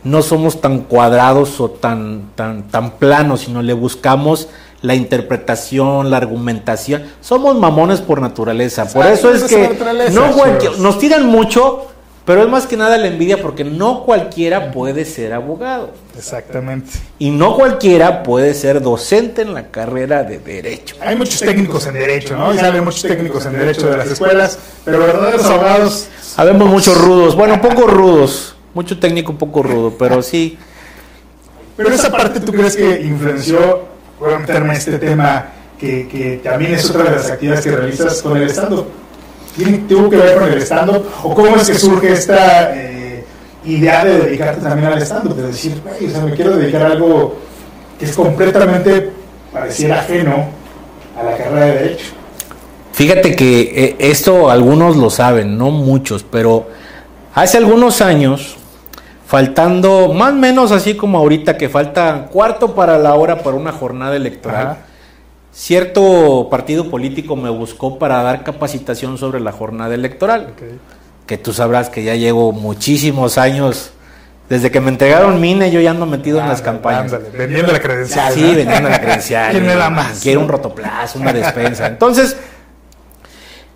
No 0.03 0.21
somos 0.23 0.61
tan 0.61 0.81
cuadrados 0.81 1.61
o 1.61 1.71
tan, 1.71 2.31
tan, 2.35 2.65
tan 2.65 2.93
planos, 2.99 3.41
sino 3.43 3.63
le 3.63 3.73
buscamos 3.73 4.49
la 4.83 4.95
interpretación, 4.95 6.11
la 6.11 6.19
argumentación. 6.19 7.05
Somos 7.23 7.57
mamones 7.57 8.01
por 8.03 8.21
naturaleza. 8.21 8.85
Por 8.87 9.07
eso 9.07 9.33
es 9.33 9.45
que 9.45 9.71
no 10.13 10.33
cualquier- 10.33 10.79
nos 10.79 10.99
tiran 10.99 11.25
mucho, 11.25 11.87
pero 12.27 12.43
es 12.43 12.49
más 12.51 12.67
que 12.67 12.77
nada 12.77 12.99
la 12.99 13.07
envidia 13.07 13.41
porque 13.41 13.65
no 13.65 14.03
cualquiera 14.05 14.73
puede 14.73 15.07
ser 15.07 15.33
abogado. 15.33 15.91
Exactamente. 16.19 16.91
Y 17.19 17.31
no 17.31 17.55
cualquiera 17.57 18.23
puede 18.23 18.53
ser 18.53 18.83
docente 18.83 19.41
en 19.41 19.55
la 19.55 19.69
carrera 19.69 20.23
de 20.23 20.39
derecho. 20.39 20.97
Hay 21.01 21.17
muchos 21.17 21.41
técnicos 21.41 21.87
en 21.87 21.95
derecho, 21.95 22.37
¿no? 22.37 22.53
Y 22.53 22.59
salen 22.59 22.85
muchos 22.85 23.03
técnicos 23.03 23.47
en 23.47 23.53
derecho 23.55 23.89
de 23.89 23.97
las 23.97 24.11
escuelas, 24.11 24.59
pero 24.85 24.99
verdaderos 24.99 25.47
abogados. 25.47 26.09
Habemos 26.37 26.69
muchos 26.69 27.01
rudos, 27.01 27.37
bueno, 27.37 27.61
poco 27.61 27.87
rudos, 27.87 28.57
mucho 28.75 28.99
técnico, 28.99 29.35
poco 29.35 29.63
rudo, 29.63 29.95
pero 29.99 30.23
sí. 30.23 30.59
Pero 31.77 31.91
esa 31.91 32.11
parte, 32.11 32.41
¿tú 32.41 32.53
crees 32.53 32.77
que 32.77 33.03
influenció, 33.03 33.83
voy 34.19 34.35
a 34.35 34.39
meterme 34.39 34.75
este 34.75 34.99
tema, 34.99 35.47
que, 35.79 36.41
también 36.43 36.75
es 36.75 36.89
otra 36.91 37.05
de 37.05 37.11
las 37.17 37.31
actividades 37.31 37.65
que 37.65 37.71
realizas 37.77 38.23
con 38.23 38.37
el 38.37 38.49
stand-up? 38.51 38.87
¿Tiene- 39.57 39.79
¿Tuvo 39.89 40.11
que 40.11 40.17
ver 40.17 40.39
con 40.39 40.49
el 40.53 40.59
stand-up? 40.63 41.05
¿O 41.23 41.35
cómo 41.35 41.55
es 41.57 41.69
que 41.69 41.75
surge 41.79 42.13
esta 42.13 42.75
eh, 42.75 43.25
idea 43.65 44.05
de 44.05 44.19
dedicarte 44.23 44.61
también 44.61 44.89
al 44.93 45.01
stand-up? 45.03 45.37
De 45.37 45.47
decir, 45.49 45.81
"Güey, 45.85 46.13
o 46.15 46.23
me 46.23 46.35
quiero 46.35 46.57
dedicar 46.57 46.83
a 46.83 46.87
algo 46.93 47.37
que 47.99 48.07
es 48.07 48.17
completamente, 48.17 49.11
pareciera 49.53 50.01
ajeno 50.01 50.47
a 51.17 51.23
la 51.23 51.37
carrera 51.37 51.67
de 51.67 51.73
Derecho. 51.75 52.07
Fíjate 52.95 53.35
que 53.35 53.73
eh, 53.75 53.97
esto 53.99 54.51
algunos 54.51 54.97
lo 54.97 55.11
saben, 55.11 55.59
no 55.59 55.73
muchos, 55.73 56.23
pero 56.23 56.69
hace 57.35 57.59
algunos 57.59 58.01
años, 58.01 58.57
faltando 59.27 60.13
más 60.13 60.31
o 60.31 60.37
menos 60.37 60.71
así 60.71 60.95
como 60.95 61.19
ahorita 61.19 61.57
que 61.59 61.69
falta 61.69 62.29
cuarto 62.31 62.77
para 62.77 62.97
la 62.99 63.15
hora 63.15 63.43
para 63.43 63.57
una 63.57 63.73
jornada 63.73 64.15
electoral, 64.15 64.67
Ajá. 64.67 64.77
cierto 65.53 66.47
partido 66.49 66.89
político 66.89 67.35
me 67.35 67.51
buscó 67.51 67.99
para 67.99 68.23
dar 68.23 68.45
capacitación 68.45 69.19
sobre 69.19 69.41
la 69.41 69.51
jornada 69.51 69.93
electoral. 69.93 70.55
que 71.27 71.37
tú 71.37 71.53
sabrás 71.53 71.89
que 71.89 72.05
ya 72.05 72.15
llevo 72.15 72.53
muchísimos 72.53 73.39
años, 73.39 73.91
desde 74.49 74.71
que 74.71 74.81
me 74.81 74.91
entregaron 74.91 75.41
MINE, 75.41 75.73
yo 75.73 75.81
ya 75.81 75.91
ando 75.91 76.07
metido 76.07 76.39
en 76.39 76.47
las 76.47 76.63
campañas. 76.63 77.13
ándale, 77.13 77.37
vendiendo 77.37 77.73
la 77.73 77.81
credencial. 77.81 78.33
Sí, 78.33 78.55
vendiendo 78.55 78.89
la 78.89 79.01
credencial. 79.01 79.51
¿Quién 79.51 79.67
me 79.67 79.75
da 79.75 79.91
más? 79.91 80.21
Quiero 80.23 80.43
un 80.43 80.49
rotoplazo, 80.49 81.19
una 81.19 81.33
despensa. 81.33 81.89
Entonces, 81.89 82.37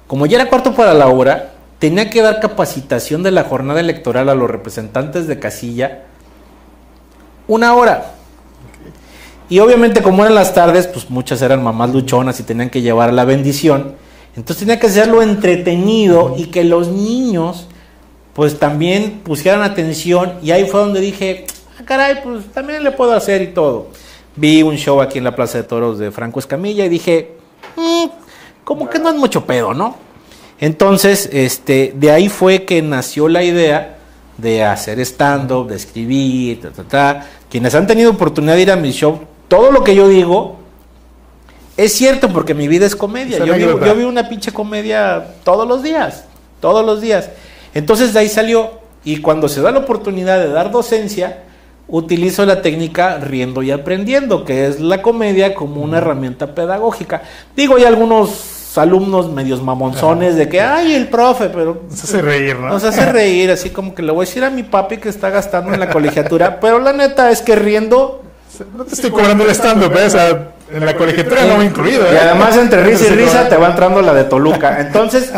como 0.09 0.27
ya 0.27 0.41
era 0.41 0.49
cuarto 0.49 0.75
para 0.75 0.95
la 0.95 1.07
hora, 1.07 1.53
tenía 1.79 2.11
que 2.11 2.21
dar 2.21 2.41
capacitación 2.41 3.23
de 3.23 3.31
la 3.31 3.45
jornada 3.45 3.79
electoral 3.79 4.29
a 4.29 4.35
los 4.35 4.51
representantes 4.51 5.29
de 5.29 5.39
casilla 5.39 6.03
una 7.47 7.75
hora. 7.75 8.13
Y 9.49 9.61
obviamente 9.61 10.03
como 10.03 10.23
eran 10.23 10.35
las 10.35 10.53
tardes, 10.53 10.87
pues 10.87 11.09
muchas 11.09 11.41
eran 11.41 11.63
mamás 11.63 11.91
luchonas 11.91 12.39
y 12.41 12.43
tenían 12.43 12.69
que 12.69 12.83
llevar 12.83 13.13
la 13.15 13.25
bendición. 13.25 13.95
Entonces 14.37 14.59
tenía 14.59 14.79
que 14.79 14.89
hacerlo 14.89 15.23
entretenido 15.23 16.35
y 16.37 16.47
que 16.47 16.65
los 16.65 16.89
niños 16.89 17.67
pues 18.35 18.59
también 18.59 19.21
pusieran 19.25 19.63
atención 19.63 20.35
y 20.43 20.53
ahí 20.53 20.67
fue 20.67 20.81
donde 20.81 21.01
dije, 21.01 21.47
ah, 21.79 21.83
caray, 21.85 22.23
pues 22.23 22.45
también 22.53 22.85
le 22.85 22.93
puedo 22.93 23.13
hacer 23.13 23.43
y 23.43 23.49
todo. 23.49 23.89
Vi 24.37 24.63
un 24.63 24.77
show 24.77 25.01
aquí 25.01 25.19
en 25.19 25.25
la 25.25 25.35
Plaza 25.35 25.59
de 25.59 25.65
Toros 25.65 25.99
de 25.99 26.13
Franco 26.13 26.39
Escamilla 26.39 26.85
y 26.85 26.89
dije, 26.89 27.37
"Mm, 27.77 28.07
como 28.69 28.91
que 28.91 28.99
no 28.99 29.09
es 29.09 29.15
mucho 29.15 29.47
pedo, 29.47 29.73
¿no? 29.73 29.97
Entonces, 30.61 31.31
este, 31.33 31.95
de 31.97 32.11
ahí 32.11 32.29
fue 32.29 32.67
que 32.67 32.83
nació 32.83 33.27
la 33.27 33.43
idea 33.43 33.97
de 34.37 34.63
hacer 34.63 35.01
stand-up, 35.01 35.69
de 35.69 35.77
escribir, 35.77 36.61
ta, 36.61 36.71
ta, 36.73 36.85
ta. 36.85 37.27
Quienes 37.49 37.75
han 37.75 37.87
tenido 37.87 38.11
oportunidad 38.11 38.57
de 38.57 38.61
ir 38.61 38.71
a 38.71 38.77
mi 38.77 38.91
show, 38.91 39.21
todo 39.49 39.73
lo 39.73 39.83
que 39.83 39.95
yo 39.95 40.07
digo 40.07 40.57
es 41.79 41.95
cierto 41.95 42.29
porque 42.31 42.53
mi 42.53 42.69
vida 42.69 42.85
es 42.85 42.95
comedia. 42.95 43.39
Yo 43.39 43.47
vi, 43.47 43.53
anécdota. 43.53 43.87
yo 43.87 43.95
vi 43.95 44.05
una 44.05 44.29
pinche 44.29 44.53
comedia 44.53 45.29
todos 45.45 45.67
los 45.67 45.83
días, 45.83 46.27
todos 46.61 46.85
los 46.85 47.01
días. 47.01 47.31
Entonces 47.73 48.13
de 48.13 48.21
ahí 48.21 48.29
salió 48.29 48.81
y 49.03 49.23
cuando 49.23 49.49
se 49.49 49.63
da 49.63 49.71
la 49.71 49.79
oportunidad 49.79 50.41
de 50.41 50.51
dar 50.51 50.71
docencia, 50.71 51.45
utilizo 51.87 52.45
la 52.45 52.61
técnica 52.61 53.17
riendo 53.17 53.63
y 53.63 53.71
aprendiendo, 53.71 54.45
que 54.45 54.67
es 54.67 54.79
la 54.79 55.01
comedia 55.01 55.55
como 55.55 55.81
una 55.81 55.97
herramienta 55.97 56.55
pedagógica. 56.55 57.23
Digo, 57.57 57.77
hay 57.77 57.85
algunos 57.85 58.58
alumnos 58.77 59.33
medios 59.33 59.63
mamonzones 59.63 60.37
de 60.37 60.49
que, 60.49 60.61
ay, 60.61 60.95
el 60.95 61.09
profe, 61.09 61.49
pero 61.49 61.83
Nos 61.89 62.05
hace 62.05 62.21
reír, 62.21 62.57
¿no? 62.59 62.69
nos 62.69 62.85
hace 62.85 63.11
reír, 63.11 63.51
así 63.51 63.71
como 63.71 63.95
que 63.95 64.03
le 64.03 64.13
voy 64.13 64.25
a 64.25 64.27
decir 64.27 64.45
a 64.45 64.51
mi 64.51 64.63
papi 64.63 64.99
que 64.99 65.09
está 65.09 65.31
gastando 65.31 65.73
en 65.73 65.81
la 65.81 65.89
colegiatura, 65.89 66.61
pero 66.61 66.79
la 66.79 66.93
neta 66.93 67.31
es 67.31 67.41
que 67.41 67.57
riendo 67.57 68.23
No 68.77 68.85
te 68.85 68.95
estoy 68.95 69.11
cobrando 69.11 69.45
el 69.45 69.51
stand-up, 69.51 69.97
¿eh? 69.97 70.07
O 70.07 70.11
sea, 70.11 70.53
en 70.71 70.85
la 70.85 70.95
colegiatura 70.97 71.45
no 71.47 71.59
me 71.59 71.65
he 71.65 71.67
incluido, 71.69 72.05
¿eh? 72.05 72.11
Y 72.15 72.17
además 72.17 72.57
entre 72.57 72.83
risa 72.83 73.07
y 73.07 73.17
risa 73.17 73.49
te 73.49 73.57
va 73.57 73.69
entrando 73.71 74.03
la 74.03 74.13
de 74.13 74.25
Toluca. 74.25 74.81
Entonces, 74.81 75.33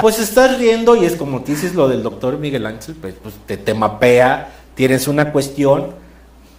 pues 0.00 0.18
estás 0.18 0.58
riendo 0.58 0.96
y 0.96 1.04
es 1.04 1.14
como 1.14 1.42
te 1.42 1.52
dices 1.52 1.74
lo 1.74 1.88
del 1.88 2.02
doctor 2.02 2.38
Miguel 2.38 2.66
Ángel, 2.66 2.96
pues, 3.00 3.14
pues, 3.22 3.34
te, 3.46 3.56
te 3.56 3.74
mapea, 3.74 4.48
tienes 4.74 5.06
una 5.06 5.30
cuestión. 5.30 6.03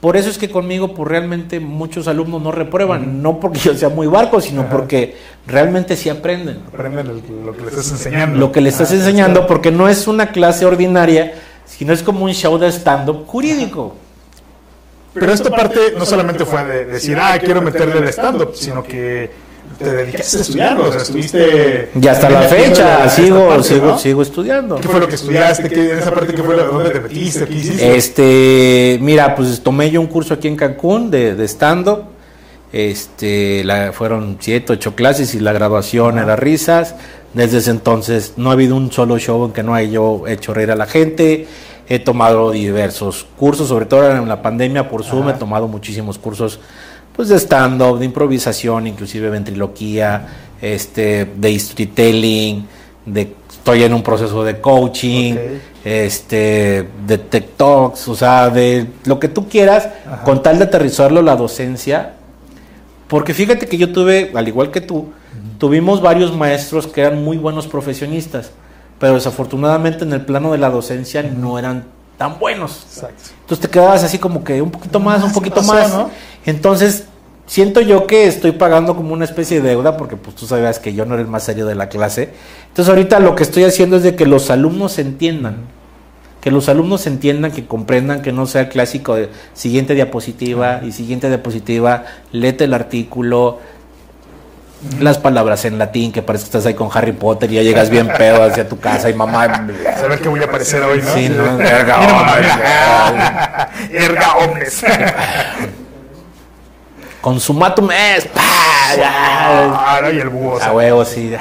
Por 0.06 0.18
eso 0.18 0.30
es 0.30 0.38
que 0.38 0.52
conmigo, 0.52 0.94
pues 0.94 1.10
realmente 1.10 1.60
muchos 1.60 2.08
alumnos 2.08 2.40
no 2.40 2.52
reprueban, 2.52 3.24
no 3.24 3.40
porque 3.40 3.58
yo 3.58 3.74
sea 3.74 3.90
muy 3.90 4.06
barco, 4.06 4.40
sino 4.40 4.62
Ajá. 4.62 4.70
porque 4.70 5.16
realmente 5.48 5.96
sí 5.96 6.10
aprenden 6.10 6.60
Aprenden 6.72 7.08
lo, 7.08 7.14
lo 7.48 7.58
que 7.58 7.64
le 7.64 7.70
estás 7.70 7.90
enseñando. 7.90 8.38
lo 8.38 8.52
que 8.52 8.62
le 8.62 8.70
estás 8.70 8.92
Ah, 8.92 8.96
enseñando, 8.98 9.40
claro. 9.40 9.48
porque 9.48 9.72
no 9.72 9.90
es 9.90 10.08
una 10.08 10.28
clase 10.32 10.64
ordinaria, 10.64 11.34
sino 11.66 11.92
es 11.92 12.04
como 12.04 12.24
un 12.24 12.34
show 12.34 12.56
de 12.60 12.68
stand-up 12.72 13.26
jurídico. 13.26 13.96
Pero 15.16 15.34
esta 15.34 15.50
parte 15.50 15.80
no 15.98 16.06
solamente 16.06 16.46
fue 16.46 16.64
de 16.66 16.86
decir, 16.86 17.18
ah, 17.20 17.40
quiero 17.44 17.64
meterle 17.64 17.98
el 17.98 18.08
stand-up, 18.10 18.52
sino 18.54 18.84
que 18.84 19.32
te 19.78 19.92
dedicaste 19.92 20.38
a 20.38 20.42
estudiarlo, 20.42 20.88
o 20.88 20.92
sea, 20.92 21.02
estuviste... 21.02 21.90
Y 22.00 22.08
hasta 22.08 22.30
la 22.30 22.42
fecha 22.44 23.10
sigo, 23.10 23.48
parte, 23.50 23.64
sigo, 23.64 23.86
¿no? 23.88 24.00
sigo 24.00 24.22
estudiando. 24.22 24.76
¿Qué 24.78 24.88
fue 24.88 25.00
lo 25.00 25.08
que 25.08 25.16
estudiaste? 25.16 25.70
¿Qué, 25.70 25.92
en 25.92 26.00
esa 26.00 26.14
parte 26.14 26.34
qué 26.34 26.44
fue 26.44 26.56
lo, 26.56 26.66
dónde 26.66 26.92
te 26.92 27.00
metiste? 27.02 27.46
¿Qué 27.46 27.54
hiciste? 27.54 27.96
Este, 27.96 28.98
mira, 29.02 29.36
pues 29.36 29.62
tomé 29.62 29.92
yo 29.92 30.00
un 30.00 30.08
curso 30.08 30.34
aquí 30.34 30.48
en 30.48 30.56
Cancún 30.56 31.12
de, 31.12 31.36
de 31.36 31.46
stand-up. 31.48 32.06
Este, 32.72 33.64
la, 33.64 33.92
fueron 33.94 34.38
siete, 34.40 34.74
ocho 34.74 34.96
clases 34.96 35.36
y 35.36 35.40
la 35.40 35.54
graduación 35.54 36.20
era 36.20 36.36
risas. 36.36 36.96
Desde 37.34 37.58
ese 37.58 37.72
entonces 37.72 38.34
no 38.38 38.50
ha 38.50 38.54
habido 38.54 38.76
un 38.76 38.92
solo 38.92 39.20
show 39.20 39.46
en 39.46 39.52
que 39.52 39.62
no 39.62 39.76
haya 39.76 39.90
yo 39.90 40.24
hecho 40.28 40.54
reír 40.54 40.72
a 40.72 40.76
la 40.76 40.86
gente. 40.86 41.48
He 41.88 42.00
tomado 42.00 42.52
diversos 42.52 43.28
cursos, 43.38 43.68
sobre 43.68 43.86
todo 43.86 44.10
en 44.10 44.28
la 44.28 44.42
pandemia 44.42 44.90
por 44.90 45.04
Zoom, 45.04 45.30
he 45.30 45.34
tomado 45.34 45.68
muchísimos 45.68 46.18
cursos 46.18 46.60
pues 47.16 47.30
de 47.30 47.36
stand-up, 47.40 48.00
de 48.00 48.06
improvisación, 48.06 48.88
inclusive 48.88 49.30
ventriloquía, 49.30 50.28
este, 50.62 51.26
de 51.36 51.60
storytelling, 51.60 52.66
de 53.06 53.34
estoy 53.66 53.84
en 53.84 53.94
un 53.96 54.04
proceso 54.04 54.44
de 54.44 54.62
coaching, 54.62 55.34
Ok. 55.34 55.40
este, 55.86 56.88
de 57.08 57.18
TikToks, 57.18 58.08
o 58.10 58.16
sea, 58.16 58.50
de 58.50 58.88
lo 59.06 59.20
que 59.20 59.28
tú 59.28 59.50
quieras, 59.50 59.90
Ajá. 60.06 60.24
con 60.24 60.44
tal 60.44 60.60
de 60.60 60.66
aterrizarlo 60.66 61.22
la 61.24 61.36
docencia. 61.36 62.14
Porque 63.08 63.34
fíjate 63.34 63.68
que 63.68 63.78
yo 63.78 63.92
tuve, 63.92 64.32
al 64.36 64.48
igual 64.48 64.70
que 64.70 64.82
tú, 64.82 65.08
tuvimos 65.58 66.02
varios 66.02 66.36
maestros 66.36 66.86
que 66.86 67.02
eran 67.02 67.24
muy 67.24 67.38
buenos 67.38 67.66
profesionistas, 67.66 68.52
pero 69.00 69.16
desafortunadamente 69.16 70.04
en 70.04 70.14
el 70.14 70.22
plano 70.22 70.52
de 70.52 70.58
la 70.60 70.70
docencia 70.70 71.24
no 71.24 71.58
eran 71.58 71.86
tan 72.18 72.40
buenos. 72.40 72.84
Exacto. 72.84 73.24
Entonces 73.42 73.60
te 73.60 73.70
quedabas 73.70 74.04
así 74.04 74.18
como 74.18 74.44
que 74.44 74.62
un 74.62 74.72
poquito 74.72 75.00
más, 75.00 75.24
un 75.24 75.34
poquito 75.34 75.58
pasó, 75.58 75.74
más. 75.74 75.94
¿no? 75.94 76.10
Entonces, 76.46 77.06
siento 77.48 77.82
yo 77.82 78.08
que 78.08 78.28
estoy 78.28 78.52
pagando 78.52 78.96
como 78.96 79.14
una 79.14 79.26
especie 79.26 79.62
de 79.62 79.70
deuda, 79.70 79.98
porque 79.98 80.16
pues 80.16 80.36
tú 80.36 80.46
sabías 80.46 80.80
que 80.80 80.94
yo 80.94 81.06
no 81.06 81.14
era 81.14 81.22
el 81.22 81.30
más 81.30 81.44
serio 81.44 81.66
de 81.66 81.76
la 81.76 81.90
clase. 81.90 82.30
Entonces 82.70 82.90
ahorita 82.90 83.20
lo 83.20 83.36
que 83.36 83.44
estoy 83.44 83.64
haciendo 83.64 83.98
es 83.98 84.04
de 84.04 84.16
que 84.16 84.26
los 84.26 84.50
alumnos 84.50 85.00
entiendan. 85.00 85.58
Que 86.42 86.52
los 86.52 86.70
alumnos 86.70 87.08
entiendan, 87.08 87.52
que 87.52 87.66
comprendan, 87.66 88.22
que 88.22 88.32
no 88.32 88.46
sea 88.46 88.62
el 88.62 88.70
clásico 88.70 89.16
de 89.16 89.30
siguiente 89.54 89.96
diapositiva 89.96 90.82
y 90.84 90.92
siguiente 90.92 91.28
diapositiva, 91.28 92.06
léete 92.32 92.66
el 92.66 92.76
artículo, 92.76 93.60
las 95.00 95.18
palabras 95.18 95.66
en 95.66 95.78
latín, 95.80 96.12
que 96.12 96.22
parece 96.22 96.44
que 96.44 96.48
estás 96.50 96.66
ahí 96.66 96.74
con 96.74 96.90
Harry 96.94 97.12
Potter 97.14 97.52
y 97.52 97.56
ya 97.56 97.62
llegas 97.64 97.90
bien 97.90 98.08
pedo 98.08 98.44
hacia 98.44 98.68
tu 98.70 98.80
casa 98.80 99.10
y 99.10 99.14
mamá... 99.14 99.68
Saber 100.00 100.20
qué 100.20 100.30
voy 100.30 100.42
a 100.42 100.46
aparecer 100.46 100.82
hoy, 100.84 101.02
¿no? 101.02 101.14
Sí, 101.14 101.30
¿no? 101.30 101.60
Erga 101.60 102.00
omnes. 102.00 102.52
Erga 103.92 104.36
omnes. 104.38 104.84
Consumatum 107.22 107.90
es. 107.92 108.28
Ah, 108.38 110.00
no, 110.04 110.12
y 110.12 110.20
el 110.20 110.30
búho. 110.30 110.62
A 110.62 110.72
huevo, 110.74 111.04
sí. 111.04 111.34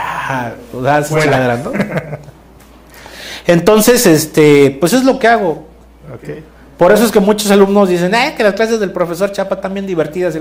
O 0.73 0.83
sea, 0.83 0.99
esa 0.99 1.11
Vuela. 1.11 1.23
chingadera, 1.25 1.57
¿no? 1.59 1.73
Entonces, 3.47 4.07
este, 4.07 4.77
pues 4.81 4.95
es 4.95 5.05
lo 5.05 5.19
que 5.19 5.29
hago. 5.29 5.67
Por 6.79 6.91
eso 6.93 7.05
es 7.05 7.13
que 7.13 7.21
muchos 7.21 7.51
alumnos 7.51 7.89
dicen, 7.91 8.15
"Eh, 8.15 8.35
que 8.37 8.43
las 8.43 8.55
clases 8.55 8.81
del 8.81 8.93
profesor 8.93 9.31
Chapa 9.31 9.61
también 9.61 9.87
divertidas. 9.87 10.35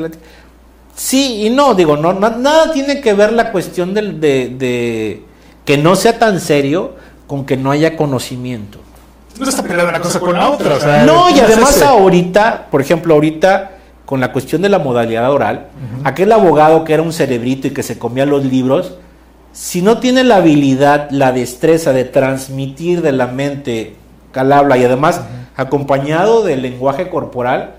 Sí 0.96 1.46
y 1.46 1.50
no, 1.50 1.74
digo, 1.74 1.98
no, 1.98 2.14
no- 2.14 2.30
nada 2.30 2.72
tiene 2.72 3.02
que 3.02 3.14
ver 3.14 3.34
la 3.34 3.52
cuestión 3.52 3.94
del- 3.94 4.20
de, 4.20 4.50
de 4.50 5.24
que 5.66 5.78
no 5.78 5.96
sea 5.96 6.20
tan 6.20 6.40
serio 6.40 6.96
con 7.28 7.46
que 7.46 7.58
no 7.58 7.72
haya 7.72 7.96
conocimiento. 7.98 8.80
No 9.40 9.50
está 9.50 9.64
peleando 9.64 9.90
una 9.90 10.00
cosa 10.02 10.20
con 10.20 10.34
la 10.34 10.50
otra. 10.52 10.76
O 10.76 10.80
sea, 10.80 11.04
No, 11.06 11.30
y 11.32 11.40
además 11.40 11.82
ahorita, 11.82 12.68
por 12.70 12.82
ejemplo, 12.82 13.16
ahorita 13.16 13.72
con 14.06 14.20
la 14.20 14.32
cuestión 14.32 14.62
de 14.62 14.70
la 14.70 14.78
modalidad 14.80 15.32
oral, 15.32 15.68
aquel 16.04 16.32
abogado 16.32 16.84
que 16.84 16.94
era 16.94 17.02
un 17.02 17.14
cerebrito 17.14 17.68
y 17.68 17.72
que 17.72 17.82
se 17.82 17.98
comía 17.98 18.26
los 18.28 18.46
libros, 18.46 18.94
si 19.54 19.82
no 19.82 19.98
tiene 20.00 20.24
la 20.24 20.36
habilidad, 20.38 21.10
la 21.10 21.32
destreza 21.32 21.94
de 21.94 22.04
transmitir 22.04 23.02
de 23.02 23.12
la 23.14 23.28
mente 23.28 23.96
al 24.36 24.52
habla 24.52 24.78
y 24.78 24.84
además 24.86 25.22
acompañado 25.56 26.44
del 26.44 26.62
lenguaje 26.62 27.10
corporal, 27.10 27.76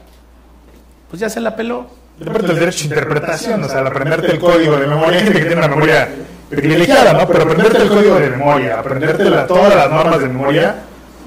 pues 1.10 1.20
ya 1.20 1.28
se 1.28 1.40
la 1.40 1.54
peló. 1.54 1.86
Y 2.20 2.28
aparte 2.28 2.52
el 2.52 2.58
derecho 2.58 2.78
de 2.80 2.84
interpretación, 2.94 3.64
o 3.64 3.68
sea, 3.68 3.78
al 3.80 3.86
aprenderte 3.88 4.30
el 4.32 4.38
código 4.38 4.76
de 4.76 4.86
memoria, 4.86 5.18
hay 5.18 5.24
gente 5.24 5.40
que 5.40 5.46
tiene 5.46 5.58
una 5.60 5.68
memoria 5.68 6.08
privilegiada, 6.48 7.12
¿no? 7.14 7.26
Pero 7.26 7.42
aprenderte 7.42 7.78
el 7.82 7.88
código 7.88 8.14
de 8.16 8.30
memoria, 8.30 8.78
aprenderte 8.78 9.24
la- 9.24 9.46
todas 9.46 9.74
las 9.74 9.90
normas 9.90 10.20
de 10.20 10.26
memoria, 10.28 10.76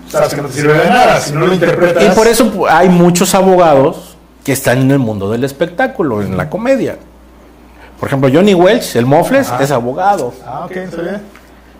sabes 0.10 0.34
que 0.34 0.41
no 0.41 0.48
te 0.48 0.53
sirve 0.53 0.74
de 0.74 0.89
nada, 0.89 1.20
si 1.20 1.34
no 1.34 1.46
lo 1.46 1.53
interpretas. 1.53 2.03
Y 2.03 2.10
por 2.15 2.27
eso 2.27 2.65
hay 2.70 2.88
muchos 2.89 3.36
abogados 3.36 4.15
que 4.46 4.53
están 4.53 4.77
en 4.79 4.91
el 4.91 5.00
mundo 5.00 5.29
del 5.29 5.44
espectáculo, 5.44 6.22
en 6.22 6.38
la 6.38 6.50
comedia. 6.50 6.98
Por 8.00 8.08
ejemplo, 8.08 8.29
Johnny 8.32 8.53
Welch, 8.53 8.96
el 8.96 9.06
Mofles, 9.06 9.50
Ajá. 9.50 9.63
es 9.63 9.72
abogado. 9.72 10.34
Ah, 10.46 10.65
ok, 10.65 10.72
está 10.77 11.01
bien. 11.01 11.22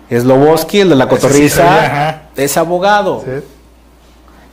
Sloboski, 0.10 0.80
el 0.82 0.90
de 0.90 0.96
la 0.96 1.04
sí 1.06 1.10
cotorriza, 1.12 1.58
sabía, 1.66 2.22
es 2.36 2.58
abogado. 2.58 3.24
Sí. 3.24 3.44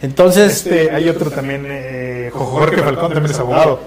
Entonces, 0.02 0.52
Este, 0.66 0.90
hay 0.90 1.08
otro 1.08 1.30
también, 1.30 1.64
eh, 1.68 2.30
Jorge 2.32 2.82
Falcón 2.82 3.12
también 3.14 3.32
es 3.34 3.38
abogado, 3.40 3.80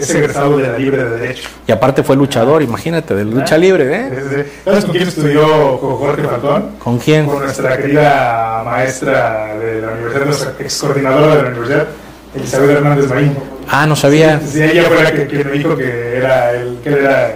es 0.00 0.10
egresado 0.14 0.56
de 0.56 0.68
la 0.68 0.78
Libre 0.78 1.04
de 1.04 1.18
Derecho. 1.18 1.48
y 1.66 1.72
aparte 1.72 2.02
fue 2.02 2.16
luchador, 2.16 2.62
imagínate, 2.62 3.14
de 3.14 3.24
lucha 3.24 3.58
libre, 3.58 3.94
¿eh? 3.94 4.46
¿Sabes 4.64 4.84
con 4.84 4.94
quién 4.94 5.08
estudió 5.08 5.78
Jorge 5.78 6.22
Falcón? 6.22 6.76
¿Con 6.78 6.98
quién? 6.98 7.26
Con 7.26 7.40
nuestra 7.40 7.76
querida 7.76 8.62
maestra 8.64 9.54
de 9.56 9.80
la 9.82 9.88
universidad, 9.92 10.24
nuestra 10.24 10.52
ex 10.58 10.78
coordinadora 10.78 11.36
de 11.36 11.42
la 11.42 11.48
universidad, 11.48 11.86
Elizabeth 12.34 12.70
Hernández 12.70 13.08
Marín. 13.08 13.36
Ah, 13.68 13.86
no 13.86 13.96
sabía. 13.96 14.40
Sí, 14.40 14.62
ella 14.62 14.84
fue 14.84 15.02
la 15.02 15.12
que, 15.12 15.26
que 15.26 15.44
me 15.44 15.52
dijo 15.52 15.76
que 15.76 16.16
era, 16.16 16.52
el, 16.52 16.78
que 16.82 16.90
era 16.90 17.28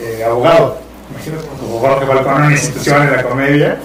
eh, 0.00 0.24
abogado. 0.24 0.78
Imagínate 1.10 1.46
con 1.46 1.68
Jorge 1.80 2.06
Falcón 2.06 2.36
en 2.36 2.42
una 2.42 2.52
institución 2.52 3.02
en 3.02 3.12
la 3.12 3.22
comedia. 3.22 3.78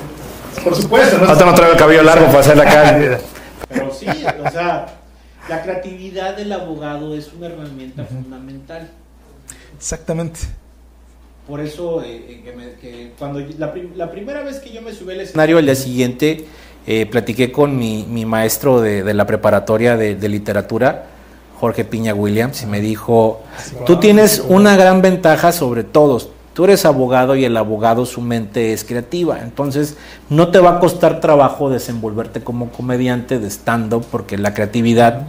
Por 0.63 0.75
supuesto, 0.75 1.17
¿no? 1.17 1.27
No 1.27 1.53
traigo 1.53 1.73
el 1.73 1.79
cabello 1.79 2.03
largo 2.03 2.25
para 2.27 2.39
hacer 2.39 2.57
la 2.57 2.65
cara. 2.65 2.99
Pero 3.69 3.91
sí, 3.93 4.07
o 4.07 4.51
sea, 4.51 4.85
la 5.49 5.61
creatividad 5.63 6.35
del 6.37 6.51
abogado 6.53 7.15
es 7.15 7.31
una 7.33 7.47
herramienta 7.47 8.05
fundamental. 8.05 8.89
Exactamente. 9.77 10.39
Por 11.47 11.59
eso, 11.59 12.03
eh, 12.03 12.15
eh, 12.29 12.41
que 12.43 12.51
me- 12.55 12.73
que 12.79 13.11
cuando 13.17 13.39
yo- 13.39 13.55
la, 13.57 13.73
prim- 13.73 13.91
la 13.95 14.11
primera 14.11 14.43
vez 14.43 14.59
que 14.59 14.71
yo 14.71 14.81
me 14.81 14.93
subí 14.93 15.13
al 15.13 15.21
escenario, 15.21 15.57
al 15.57 15.65
día 15.65 15.75
siguiente, 15.75 16.45
eh, 16.87 17.05
platiqué 17.07 17.51
con 17.51 17.77
mi, 17.77 18.05
mi 18.07 18.25
maestro 18.25 18.79
de, 18.81 19.03
de 19.03 19.13
la 19.13 19.25
preparatoria 19.25 19.97
de, 19.97 20.15
de 20.15 20.29
literatura, 20.29 21.05
Jorge 21.59 21.83
Piña 21.85 22.13
Williams, 22.13 22.61
y 22.63 22.65
me 22.67 22.79
dijo, 22.81 23.41
tú 23.85 23.99
tienes 23.99 24.43
una 24.47 24.75
gran 24.77 25.01
ventaja 25.01 25.51
sobre 25.51 25.83
todos. 25.83 26.29
Tú 26.53 26.65
eres 26.65 26.83
abogado 26.85 27.35
y 27.35 27.45
el 27.45 27.55
abogado 27.55 28.05
su 28.05 28.19
mente 28.19 28.73
es 28.73 28.83
creativa, 28.83 29.39
entonces 29.41 29.95
no 30.29 30.49
te 30.49 30.59
va 30.59 30.77
a 30.77 30.79
costar 30.79 31.21
trabajo 31.21 31.69
desenvolverte 31.69 32.41
como 32.41 32.71
comediante 32.71 33.39
de 33.39 33.49
stand-up 33.49 34.05
porque 34.11 34.37
la 34.37 34.53
creatividad 34.53 35.27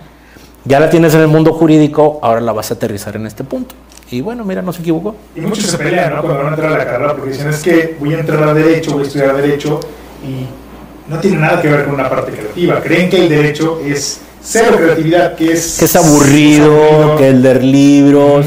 ya 0.64 0.80
la 0.80 0.90
tienes 0.90 1.14
en 1.14 1.20
el 1.20 1.28
mundo 1.28 1.52
jurídico, 1.52 2.18
ahora 2.22 2.40
la 2.40 2.52
vas 2.52 2.72
a 2.72 2.74
aterrizar 2.74 3.14
en 3.16 3.26
este 3.26 3.44
punto. 3.44 3.74
Y 4.10 4.20
bueno, 4.20 4.44
mira, 4.44 4.62
no 4.62 4.72
se 4.72 4.80
equivocó. 4.80 5.16
Y 5.34 5.40
muchos 5.40 5.64
se 5.66 5.78
pelean, 5.78 6.14
¿no? 6.14 6.22
Cuando 6.22 6.38
van 6.38 6.52
a 6.52 6.56
entrar 6.56 6.72
a 6.72 6.78
la 6.78 6.84
carrera, 6.84 7.14
porque 7.14 7.30
dicen, 7.30 7.48
es 7.48 7.62
que 7.62 7.96
voy 7.98 8.14
a 8.14 8.18
entrar 8.18 8.42
a 8.42 8.52
Derecho, 8.52 8.92
voy 8.92 9.04
a 9.04 9.06
estudiar 9.06 9.36
Derecho, 9.36 9.80
y 10.26 11.10
no 11.10 11.18
tiene 11.18 11.38
nada 11.38 11.62
que 11.62 11.68
ver 11.68 11.84
con 11.84 11.94
una 11.94 12.10
parte 12.10 12.32
creativa. 12.32 12.80
Creen 12.80 13.08
que 13.08 13.22
el 13.22 13.28
Derecho 13.28 13.80
es 13.84 14.20
cero 14.42 14.76
creatividad, 14.76 15.34
que 15.34 15.52
es... 15.52 15.78
Que 15.78 15.86
es 15.86 15.96
aburrido, 15.96 16.84
es 16.84 16.92
aburrido. 16.92 17.16
que 17.16 17.28
el 17.28 17.42
leer 17.42 17.64
libros. 17.64 18.46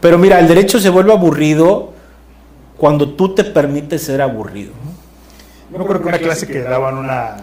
Pero 0.00 0.18
mira, 0.18 0.40
el 0.40 0.48
derecho 0.48 0.78
se 0.80 0.90
vuelve 0.90 1.12
aburrido 1.12 1.91
cuando 2.82 3.10
tú 3.10 3.32
te 3.32 3.44
permites 3.44 4.02
ser 4.02 4.20
aburrido. 4.20 4.72
Yo 5.70 5.78
me 5.78 5.84
acuerdo 5.84 6.02
que 6.02 6.08
una 6.08 6.18
clase 6.18 6.48
que 6.48 6.62
daba 6.62 6.90
en 6.90 6.96
una, 6.96 7.36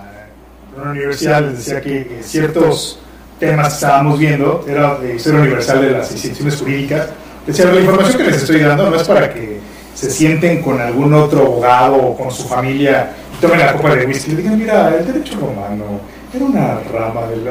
una 0.75 0.91
universidad 0.91 1.41
les 1.43 1.59
decía 1.59 1.79
que 1.79 2.19
ciertos 2.23 2.99
temas 3.39 3.69
que 3.69 3.73
estábamos 3.75 4.19
viendo 4.19 4.65
era 4.67 4.99
de 4.99 5.15
historia 5.15 5.39
universal 5.39 5.81
de 5.81 5.91
las 5.91 6.11
instituciones 6.11 6.57
jurídicas. 6.57 7.07
Decía, 7.47 7.71
la 7.71 7.79
información 7.79 8.17
que 8.17 8.23
les 8.25 8.35
estoy 8.35 8.59
dando 8.59 8.89
no 8.89 8.97
es 8.97 9.07
para 9.07 9.33
que 9.33 9.61
se 9.95 10.11
sienten 10.11 10.61
con 10.61 10.81
algún 10.81 11.13
otro 11.13 11.39
abogado 11.39 11.95
o 11.95 12.17
con 12.17 12.31
su 12.31 12.43
familia 12.43 13.13
y 13.33 13.41
tomen 13.41 13.59
la 13.59 13.71
copa 13.71 13.95
de 13.95 14.07
whisky 14.07 14.31
y 14.31 14.35
le 14.35 14.41
digan, 14.41 14.59
mira, 14.59 14.93
el 14.93 15.05
derecho 15.05 15.39
romano 15.39 16.01
era 16.31 16.45
una 16.45 16.79
rama 16.93 17.27
del 17.27 17.43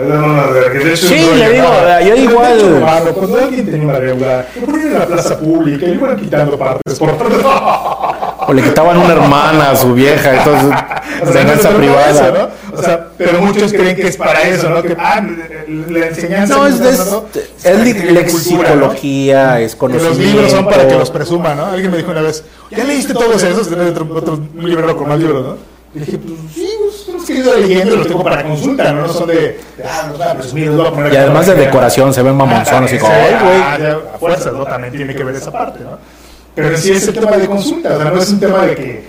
derecho 0.78 1.08
Sí, 1.08 1.26
le 1.36 1.50
digo, 1.50 1.66
yo 2.06 2.16
igual- 2.16 3.14
cuando 3.14 3.38
alguien 3.38 3.66
tenía 3.66 3.88
una 3.88 3.98
deuda, 3.98 4.46
lo 4.60 4.66
ponían 4.66 4.86
en 4.86 4.98
la 4.98 5.06
plaza 5.06 5.38
pública 5.38 5.86
y 5.86 5.88
le 5.88 5.94
iban 5.96 6.16
quitando 6.16 6.58
partes 6.58 6.98
por 6.98 7.10
O 8.46 8.52
le 8.52 8.62
quitaban 8.62 8.96
una 8.98 9.14
hermana 9.14 9.70
a 9.70 9.76
su 9.76 9.94
vieja, 9.94 10.38
entonces 10.38 10.70
venganza 11.34 11.70
de 11.70 11.76
privada. 11.76 12.50
O 12.72 12.82
sea, 12.82 13.08
pero 13.18 13.40
muchos 13.42 13.72
creen 13.72 13.96
que 13.96 14.06
es 14.06 14.16
para 14.16 14.42
eso, 14.42 14.70
¿no? 14.70 14.80
Que, 14.82 14.96
ah, 14.98 15.26
la 15.88 16.06
enseñanza. 16.06 16.56
No, 16.56 16.66
es, 16.66 16.78
nos 16.78 17.24
es, 17.64 18.12
lexicología, 18.12 19.60
es 19.60 19.72
¿no? 19.72 19.78
Que 19.78 19.78
conocimiento. 19.78 20.08
los 20.08 20.18
libros 20.18 20.50
son 20.52 20.64
para 20.66 20.86
que 20.86 20.94
los 20.94 21.10
presuman, 21.10 21.56
¿no? 21.56 21.66
Alguien 21.66 21.90
me 21.90 21.96
dijo 21.96 22.12
una 22.12 22.22
vez, 22.22 22.44
¿ya 22.70 22.84
leíste 22.84 23.12
todos 23.12 23.42
esos? 23.42 23.68
Tenés 23.68 23.90
otro, 23.90 24.40
libro 24.54 24.96
con 24.96 25.08
más 25.08 25.18
libros, 25.18 25.44
¿no? 25.44 25.78
Y 25.94 26.00
dije, 26.00 26.18
pues 26.18 26.38
sí, 26.54 26.68
pues, 26.78 26.96
son 26.96 27.14
los 27.14 27.17
que 27.17 27.17
he 27.34 27.38
ido 27.38 27.56
leyendo 27.56 27.96
los 27.96 28.06
tengo 28.06 28.22
para 28.24 28.42
consulta, 28.44 28.92
¿no? 28.92 29.02
No 29.06 29.12
son 29.12 29.28
de, 29.28 29.60
ah, 29.84 30.06
los 30.08 30.18
voy 30.18 30.26
a 30.26 30.34
presumir, 30.34 30.66
los 30.68 30.76
voy 30.76 30.86
a 30.86 30.90
poner 30.90 31.12
Y 31.12 31.16
además 31.16 31.46
de 31.46 31.54
decoración, 31.54 32.12
se 32.14 32.22
ven 32.22 32.36
mamonzones 32.36 32.92
Ah, 32.92 32.94
y 32.94 32.98
como, 32.98 33.12
también, 33.12 33.36
ay, 33.40 33.44
güey. 33.46 33.90
ah, 33.92 33.98
a 34.14 34.18
fuerzas, 34.18 34.52
¿no? 34.52 34.64
También 34.64 34.92
tiene 34.94 35.14
que 35.14 35.24
ver 35.24 35.34
esa 35.34 35.50
parte, 35.52 35.80
¿no? 35.84 35.98
Pero 36.54 36.76
sí 36.76 36.90
es 36.92 37.06
el 37.08 37.14
tema 37.14 37.36
de 37.36 37.46
consulta, 37.46 37.94
o 37.96 38.00
sea, 38.02 38.10
no 38.10 38.18
es 38.20 38.30
un 38.30 38.40
tema 38.40 38.66
de 38.66 38.74
que 38.74 39.04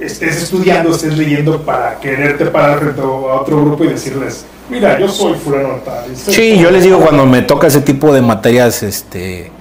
estés 0.00 0.42
estudiando, 0.42 0.90
estés 0.94 1.16
leyendo 1.16 1.62
para 1.62 1.98
quererte 2.00 2.46
parar 2.46 2.80
frente 2.80 3.00
a 3.00 3.04
otro 3.04 3.56
grupo 3.64 3.84
y 3.84 3.88
decirles, 3.88 4.44
mira, 4.68 4.98
yo 4.98 5.06
soy 5.08 5.34
fulano 5.34 5.76
tal. 5.84 6.04
Sí, 6.16 6.50
como- 6.52 6.62
yo 6.62 6.70
les 6.72 6.82
digo 6.82 6.98
cuando 6.98 7.24
me 7.26 7.42
toca 7.42 7.68
ese 7.68 7.82
tipo 7.82 8.12
de 8.12 8.20
materias, 8.20 8.82
este, 8.82 9.52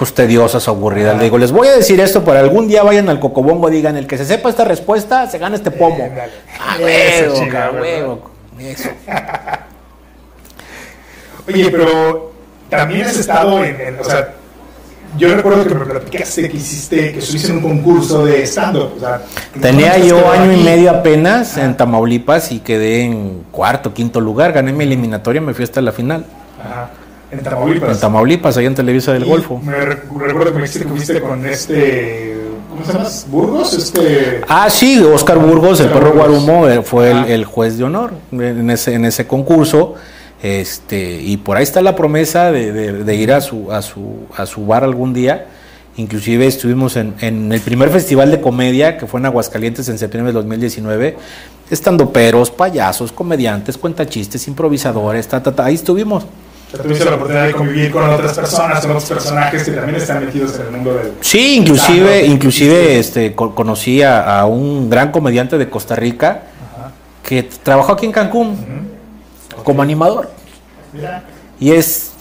pues 0.00 0.14
tediosas 0.14 0.66
aburridas, 0.66 1.12
les 1.16 1.24
digo, 1.24 1.36
les 1.36 1.52
voy 1.52 1.68
a 1.68 1.72
decir 1.72 2.00
esto 2.00 2.24
para 2.24 2.40
algún 2.40 2.66
día 2.68 2.82
vayan 2.82 3.10
al 3.10 3.20
cocobongo 3.20 3.68
y 3.68 3.72
digan, 3.72 3.98
el 3.98 4.06
que 4.06 4.16
se 4.16 4.24
sepa 4.24 4.48
esta 4.48 4.64
respuesta, 4.64 5.26
se 5.28 5.36
gana 5.36 5.56
este 5.56 5.70
pomo. 5.70 6.02
Eh. 6.02 6.10
Ah, 6.58 6.76
huevo, 6.80 7.78
huevo, 7.78 8.30
eso. 8.58 8.88
Oye, 11.46 11.68
pero 11.70 12.32
también 12.70 13.02
has 13.02 13.18
estado 13.18 13.62
en, 13.62 13.78
en- 13.78 14.00
o 14.00 14.04
sea, 14.04 14.32
yo 15.18 15.34
recuerdo 15.36 15.66
que 15.66 15.74
me 15.74 15.84
platicaste 15.84 16.48
que 16.48 16.56
hiciste, 16.56 17.12
que 17.12 17.18
estuviste 17.18 17.50
en 17.50 17.56
un 17.56 17.62
concurso 17.62 18.24
de 18.24 18.42
stand-up. 18.46 18.94
O 18.96 19.00
sea, 19.00 19.20
Tenía 19.60 19.98
yo 19.98 20.30
año 20.30 20.50
y 20.50 20.62
medio 20.62 20.92
apenas 20.92 21.58
en 21.58 21.76
Tamaulipas 21.76 22.52
y 22.52 22.60
quedé 22.60 23.02
en 23.02 23.44
cuarto, 23.52 23.92
quinto 23.92 24.18
lugar, 24.18 24.54
gané 24.54 24.72
mi 24.72 24.84
eliminatoria, 24.84 25.42
me 25.42 25.52
fui 25.52 25.64
hasta 25.64 25.82
la 25.82 25.92
final. 25.92 26.24
Ajá, 26.58 26.88
en 27.30 27.40
Tamaulipas. 27.42 27.94
En 27.94 28.00
Tamaulipas, 28.00 28.56
allá 28.56 28.66
en 28.66 28.74
Televisa 28.74 29.12
del 29.12 29.24
Y 29.24 29.28
Golfo. 29.28 29.58
Me 29.64 29.72
rec- 29.74 30.02
recuerdo 30.18 30.52
que 30.52 30.58
me 30.58 30.62
dijiste 30.62 30.80
que 30.84 30.88
fuiste 30.88 31.20
con 31.20 31.46
este, 31.46 32.36
¿cómo 32.68 32.84
se 32.84 32.92
llama? 32.92 33.08
Burgos, 33.28 33.72
este... 33.74 34.40
Ah, 34.48 34.68
sí, 34.70 34.98
Oscar 35.02 35.38
Burgos, 35.38 35.80
el 35.80 35.86
Oscar 35.86 36.00
perro 36.02 36.12
Burgos. 36.14 36.44
Guarumo, 36.44 36.68
eh, 36.68 36.82
fue 36.82 37.10
el, 37.10 37.16
Ah. 37.18 37.26
el 37.28 37.44
juez 37.44 37.78
de 37.78 37.84
honor 37.84 38.12
en 38.32 38.70
ese, 38.70 38.94
en 38.94 39.04
ese 39.04 39.26
concurso. 39.26 39.94
Este, 40.42 41.20
y 41.20 41.36
por 41.36 41.56
ahí 41.58 41.62
está 41.62 41.82
la 41.82 41.94
promesa 41.94 42.50
de, 42.50 42.72
de- 42.72 43.04
de 43.04 43.14
ir 43.14 43.32
a 43.32 43.40
su, 43.40 43.70
a, 43.70 43.82
su, 43.82 44.20
a 44.36 44.46
su 44.46 44.66
bar 44.66 44.84
algún 44.84 45.12
día. 45.12 45.46
Inclusive 45.96 46.46
estuvimos 46.46 46.96
en, 46.96 47.14
en 47.20 47.52
el 47.52 47.60
primer 47.60 47.90
festival 47.90 48.30
de 48.30 48.40
comedia 48.40 48.96
que 48.96 49.06
fue 49.06 49.20
en 49.20 49.26
Aguascalientes 49.26 49.88
en 49.88 49.98
septiembre 49.98 50.32
del 50.32 50.42
2019. 50.42 51.16
Estando 51.68 52.10
peros, 52.10 52.50
payasos, 52.50 53.12
comediantes, 53.12 53.76
cuentachistes, 53.76 54.48
improvisadores, 54.48 55.28
ta, 55.28 55.42
ta, 55.42 55.52
ta, 55.54 55.66
ahí 55.66 55.74
estuvimos. 55.74 56.24
Tuviste 56.70 57.04
la 57.04 57.16
oportunidad 57.16 57.46
de 57.46 57.52
convivir 57.52 57.90
con 57.90 58.08
otras 58.08 58.32
personas, 58.34 58.80
con 58.80 58.90
otros 58.92 59.04
personajes 59.08 59.64
que 59.64 59.72
también 59.72 59.96
están 59.96 60.24
metidos 60.24 60.54
en 60.56 60.66
el 60.66 60.70
mundo 60.70 60.94
del... 60.94 61.12
Sí, 61.20 61.56
inclusive, 61.56 62.24
inclusive 62.26 62.98
este, 62.98 63.34
co- 63.34 63.54
conocí 63.54 64.02
a, 64.02 64.38
a 64.40 64.46
un 64.46 64.88
gran 64.88 65.10
comediante 65.10 65.58
de 65.58 65.68
Costa 65.68 65.96
Rica 65.96 66.42
Ajá. 66.78 66.92
que 67.24 67.42
trabajó 67.42 67.92
aquí 67.92 68.06
en 68.06 68.12
Cancún 68.12 68.56
como 69.64 69.82
animador. 69.82 70.30
Mira, 70.92 71.24
Y 71.58 71.72
es, 71.72 72.12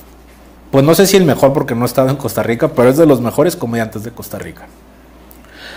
pues 0.71 0.83
no 0.83 0.95
sé 0.95 1.05
si 1.05 1.15
el 1.17 1.25
mejor 1.25 1.53
porque 1.53 1.75
no 1.75 1.83
he 1.83 1.85
estado 1.85 2.09
en 2.09 2.15
Costa 2.15 2.41
Rica, 2.41 2.69
pero 2.69 2.89
es 2.89 2.97
de 2.97 3.05
los 3.05 3.21
mejores 3.21 3.55
comediantes 3.55 4.03
de 4.03 4.09
Costa 4.11 4.39
Rica. 4.39 4.65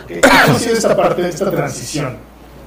¿qué- 0.09 0.21
¿cómo 0.23 0.57
ha 0.57 0.59
sido 0.59 0.75
esta 0.77 0.97
parte, 0.97 1.29
esta 1.29 1.51
transición? 1.51 2.17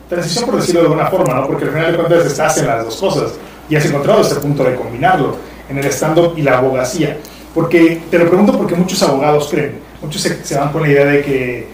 Transición 0.08 0.46
por 0.46 0.58
decirlo 0.58 0.82
de 0.82 0.88
alguna 0.88 1.08
forma, 1.08 1.34
¿no? 1.34 1.48
Porque 1.48 1.66
al 1.66 1.72
final 1.72 1.92
de 1.94 1.98
cuentas 1.98 2.26
estás 2.28 2.58
en 2.60 2.68
las 2.68 2.86
dos 2.86 2.96
cosas 2.98 3.32
y 3.68 3.76
has 3.76 3.86
encontrado 3.88 4.22
ese 4.22 4.36
punto 4.36 4.64
de 4.64 4.76
combinarlo 4.76 5.55
en 5.70 5.78
el 5.78 5.86
stand-up 5.86 6.34
y 6.38 6.42
la 6.42 6.58
abogacía. 6.58 7.18
Porque, 7.54 8.02
te 8.12 8.20
lo 8.20 8.28
pregunto 8.28 8.58
porque 8.58 8.76
muchos 8.76 9.02
abogados 9.02 9.48
creen, 9.50 9.80
muchos 10.02 10.22
se, 10.22 10.44
se 10.44 10.58
van 10.58 10.72
con 10.72 10.82
la 10.82 10.90
idea 10.90 11.06
de 11.06 11.22
que 11.22 11.68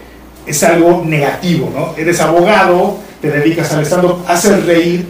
es 0.46 0.62
algo 0.62 1.02
negativo, 1.04 1.70
¿no? 1.74 1.94
Eres 1.96 2.20
abogado, 2.20 2.98
te 3.20 3.30
dedicas 3.30 3.72
al 3.72 3.84
stand-up, 3.84 4.24
haces 4.26 4.64
reír 4.66 5.06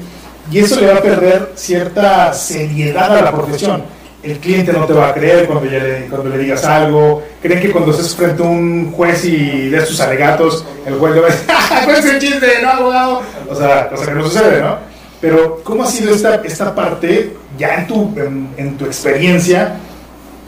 y 0.51 0.59
eso 0.59 0.81
le 0.81 0.87
va 0.87 0.99
a 0.99 1.03
perder 1.03 1.53
cierta 1.55 2.33
seriedad 2.33 3.17
a 3.17 3.23
la 3.23 3.33
profesión. 3.33 3.85
El 4.23 4.39
cliente 4.39 4.73
no 4.73 4.85
te 4.87 4.93
va 4.93 5.09
a 5.09 5.15
creer 5.15 5.47
cuando, 5.47 5.69
ya 5.69 5.83
le, 5.83 6.07
cuando 6.07 6.29
le 6.29 6.39
digas 6.39 6.65
algo. 6.65 7.25
Creen 7.41 7.61
que 7.61 7.73
cuando 7.73 7.91
estés 7.91 8.15
frente 8.15 8.43
a 8.43 8.47
un 8.47 8.93
juez 8.93 9.25
y 9.25 9.69
des 9.69 9.89
tus 9.89 10.01
alegatos, 10.01 10.65
el 10.87 10.95
juez 10.95 11.15
le 11.15 11.21
va 11.21 11.27
a 11.27 11.31
decir, 11.31 11.47
¡ah, 11.49 11.83
pues 11.85 12.05
es 12.05 12.13
un 12.13 12.21
chiste, 12.21 12.47
no, 12.63 12.71
abogado! 12.71 13.23
O 13.49 13.55
sea, 13.55 13.89
cosa 13.89 14.07
que 14.07 14.13
no 14.13 14.25
sucede, 14.25 14.61
¿no? 14.61 14.92
Pero, 15.23 15.63
¿cómo 15.63 15.85
ha 15.85 15.87
sido 15.87 16.13
esta, 16.13 16.35
esta 16.45 16.75
parte, 16.75 17.37
ya 17.57 17.77
en 17.77 17.87
tu, 17.87 18.13
en, 18.17 18.49
en 18.57 18.77
tu 18.77 18.85
experiencia, 18.85 19.77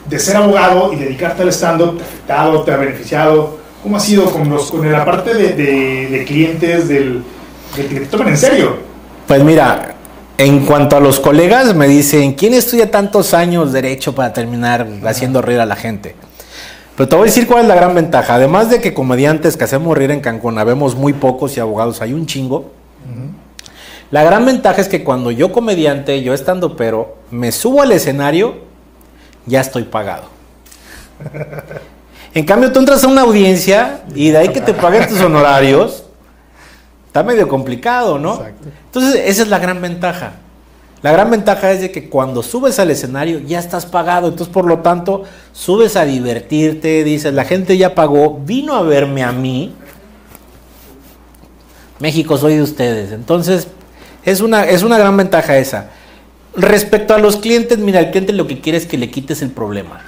de 0.05 0.19
ser 0.19 0.35
abogado 0.35 0.91
y 0.91 0.97
dedicarte 0.97 1.43
al 1.43 1.49
stand-up? 1.53 1.97
¿Te 1.97 2.03
ha 2.03 2.05
afectado, 2.05 2.63
te 2.63 2.71
ha 2.73 2.77
beneficiado? 2.77 3.57
¿Cómo 3.81 3.95
ha 3.95 4.01
sido 4.01 4.25
con, 4.25 4.49
los, 4.49 4.69
con 4.69 4.91
la 4.91 5.05
parte 5.05 5.33
de, 5.33 5.53
de, 5.53 6.07
de 6.09 6.25
clientes, 6.25 6.89
del, 6.89 7.23
de 7.77 7.85
que 7.87 8.01
te 8.01 8.05
toman 8.07 8.27
en 8.27 8.37
serio? 8.37 8.75
Pues 9.25 9.41
mira, 9.45 9.95
en 10.37 10.65
cuanto 10.65 10.97
a 10.97 10.99
los 10.99 11.21
colegas, 11.21 11.73
me 11.73 11.87
dicen, 11.87 12.33
¿quién 12.33 12.53
estudia 12.53 12.91
tantos 12.91 13.33
años 13.33 13.71
derecho 13.71 14.13
para 14.13 14.33
terminar 14.33 14.85
haciendo 15.05 15.41
reír 15.41 15.61
a 15.61 15.65
la 15.65 15.77
gente? 15.77 16.15
Pero 16.97 17.07
te 17.07 17.15
voy 17.15 17.23
a 17.23 17.25
decir 17.27 17.47
cuál 17.47 17.61
es 17.61 17.67
la 17.69 17.75
gran 17.75 17.95
ventaja. 17.95 18.35
Además 18.35 18.69
de 18.69 18.81
que 18.81 18.93
comediantes 18.93 19.55
que 19.55 19.63
hacemos 19.63 19.97
reír 19.97 20.11
en 20.11 20.19
Cancún, 20.19 20.59
habemos 20.59 20.95
muy 20.95 21.13
pocos 21.13 21.55
y 21.55 21.61
abogados 21.61 22.01
hay 22.01 22.11
un 22.11 22.25
chingo. 22.25 22.74
La 24.11 24.23
gran 24.23 24.45
ventaja 24.45 24.81
es 24.81 24.87
que 24.87 25.03
cuando 25.03 25.31
yo 25.31 25.51
comediante, 25.51 26.21
yo 26.21 26.33
estando 26.33 26.75
pero, 26.75 27.17
me 27.31 27.51
subo 27.51 27.81
al 27.81 27.91
escenario, 27.91 28.55
ya 29.45 29.61
estoy 29.61 29.83
pagado. 29.83 30.25
En 32.33 32.45
cambio, 32.45 32.71
tú 32.71 32.79
entras 32.79 33.03
a 33.03 33.07
una 33.07 33.21
audiencia 33.21 34.01
y 34.13 34.29
de 34.29 34.37
ahí 34.37 34.49
que 34.49 34.61
te 34.61 34.73
paguen 34.73 35.07
tus 35.07 35.21
honorarios, 35.21 36.03
está 37.07 37.23
medio 37.23 37.47
complicado, 37.47 38.19
¿no? 38.19 38.33
Exacto. 38.35 38.67
Entonces, 38.87 39.21
esa 39.25 39.43
es 39.43 39.47
la 39.47 39.57
gran 39.57 39.81
ventaja. 39.81 40.33
La 41.01 41.11
gran 41.11 41.29
ventaja 41.29 41.71
es 41.71 41.81
de 41.81 41.91
que 41.91 42.09
cuando 42.09 42.41
subes 42.41 42.79
al 42.79 42.89
escenario 42.89 43.39
ya 43.39 43.59
estás 43.59 43.85
pagado, 43.85 44.27
entonces 44.27 44.51
por 44.51 44.65
lo 44.65 44.79
tanto 44.79 45.23
subes 45.53 45.95
a 45.97 46.03
divertirte, 46.03 47.03
dices, 47.03 47.33
la 47.33 47.45
gente 47.45 47.77
ya 47.77 47.93
pagó, 47.93 48.39
vino 48.43 48.73
a 48.75 48.81
verme 48.81 49.23
a 49.23 49.31
mí, 49.31 49.73
México 51.99 52.37
soy 52.37 52.55
de 52.55 52.63
ustedes, 52.63 53.11
entonces 53.11 53.67
es 54.25 54.41
una, 54.41 54.65
es 54.65 54.83
una 54.83 54.97
gran 54.97 55.15
ventaja 55.15 55.57
esa. 55.57 55.91
Respecto 56.55 57.13
a 57.13 57.19
los 57.19 57.37
clientes, 57.37 57.77
mira, 57.77 57.99
el 57.99 58.11
cliente 58.11 58.33
lo 58.33 58.47
que 58.47 58.59
quiere 58.59 58.77
es 58.77 58.85
que 58.85 58.97
le 58.97 59.09
quites 59.11 59.41
el 59.41 59.51
problema. 59.51 60.01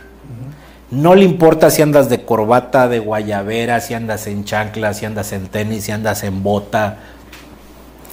No 0.90 1.16
le 1.16 1.26
importa 1.26 1.70
si 1.70 1.82
andas 1.82 2.10
de 2.10 2.24
corbata, 2.24 2.88
de 2.88 3.00
guayabera, 3.00 3.82
si 3.82 3.94
andas 3.94 4.26
en 4.28 4.46
chancla, 4.46 4.94
si 4.94 5.06
andas 5.06 5.34
en 5.34 5.48
tenis, 5.48 5.84
si 5.84 5.92
andas 5.92 6.24
en 6.24 6.44
bota. 6.44 7.00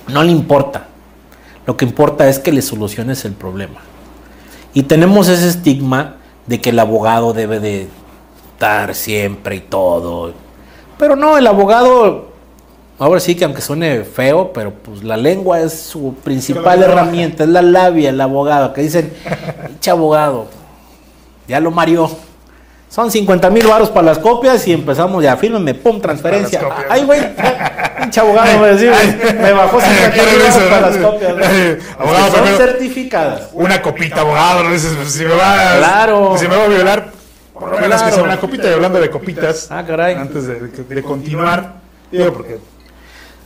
No 0.09 0.25
le 0.25 0.33
importa. 0.33 0.88
Lo 1.67 1.77
que 1.77 1.85
importa 1.85 2.29
es 2.29 2.38
que 2.38 2.53
le 2.53 2.62
soluciones 2.62 3.25
el 3.25 3.33
problema. 3.33 3.81
Y 4.75 4.83
tenemos 4.83 5.29
ese 5.29 5.49
estigma 5.49 6.17
de 6.47 6.61
que 6.61 6.71
el 6.71 6.79
abogado 6.79 7.33
debe 7.33 7.61
de 7.61 7.88
estar 8.53 8.95
siempre 8.95 9.57
y 9.57 9.61
todo. 9.61 10.35
Pero 10.99 11.14
no, 11.17 11.38
el 11.38 11.47
abogado, 11.47 12.33
ahora 13.05 13.21
sí 13.21 13.35
que 13.35 13.45
aunque 13.45 13.61
suene 13.61 14.03
feo, 14.05 14.53
pero 14.53 14.73
pues 14.73 15.05
la 15.05 15.17
lengua 15.17 15.61
es 15.61 15.79
su 15.79 16.14
principal 16.25 16.83
herramienta, 16.83 17.45
es 17.45 17.51
la 17.51 17.61
labia, 17.62 18.11
el 18.11 18.21
abogado, 18.21 18.73
que 18.73 18.81
dicen, 18.83 19.12
pinche 19.67 19.90
abogado, 19.90 20.47
ya 21.47 21.61
lo 21.61 21.71
mareó. 21.71 22.11
Son 22.88 23.11
50 23.11 23.51
mil 23.51 23.67
baros 23.67 23.90
para 23.90 24.07
las 24.07 24.19
copias 24.21 24.67
y 24.69 24.73
empezamos 24.73 25.23
ya, 25.23 25.37
fírmeme, 25.37 25.75
pum, 25.75 26.01
transferencia. 26.01 26.61
Ay, 26.88 27.03
güey, 27.05 27.21
pinche 28.01 28.21
abogado, 28.21 28.59
me, 28.61 28.69
decía, 28.69 28.93
me 29.40 29.53
bajó 29.53 29.81
50 29.81 30.11
Qué 30.12 30.23
mil 30.23 30.38
baros 30.43 30.62
para 30.71 30.81
las 30.81 30.97
copias. 30.97 31.33
abogado, 31.99 32.25
son 32.31 32.40
primero- 32.43 32.57
certificadas. 32.57 33.49
Una 33.53 33.83
copita, 33.83 34.21
abogado, 34.21 34.62
no 34.64 34.73
dices, 34.73 34.93
pues, 34.97 35.12
si 35.12 35.25
me 35.25 35.35
va, 35.35 35.77
Claro. 35.79 36.37
si 36.38 36.47
me 36.49 36.57
va 36.57 36.64
a 36.64 36.69
violar, 36.69 37.11
por 37.53 37.71
lo 37.73 37.79
menos 37.81 38.01
que 38.03 38.12
sea 38.12 38.23
una 38.23 38.38
copita. 38.38 38.71
Y 38.71 38.73
hablando 38.75 39.01
de 39.01 39.11
copitas, 39.11 39.67
Ah, 39.71 39.85
caray. 39.85 40.14
antes 40.14 40.47
de, 40.47 40.55
de- 40.61 40.85
de 40.95 41.03
continuar, 41.03 41.75
digo, 42.12 42.33
porque 42.33 42.59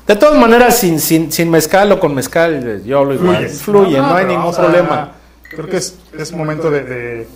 De 0.08 0.16
todas 0.16 0.38
maneras, 0.38 0.78
sin, 0.78 0.98
sin, 0.98 1.30
sin 1.30 1.50
mezcal 1.50 1.92
o 1.92 2.00
con 2.00 2.14
mezcal, 2.14 2.82
yo 2.84 3.04
lo 3.04 3.12
igual. 3.14 3.46
Fluye, 3.50 3.98
no, 3.98 4.14
hay 4.14 4.24
ningún 4.24 4.54
problema. 4.54 5.12
Creo 5.50 5.66
que 5.68 5.76
es, 5.76 5.96
es 6.18 6.32
momento 6.32 6.70
de, 6.70 6.82
de 6.82 7.28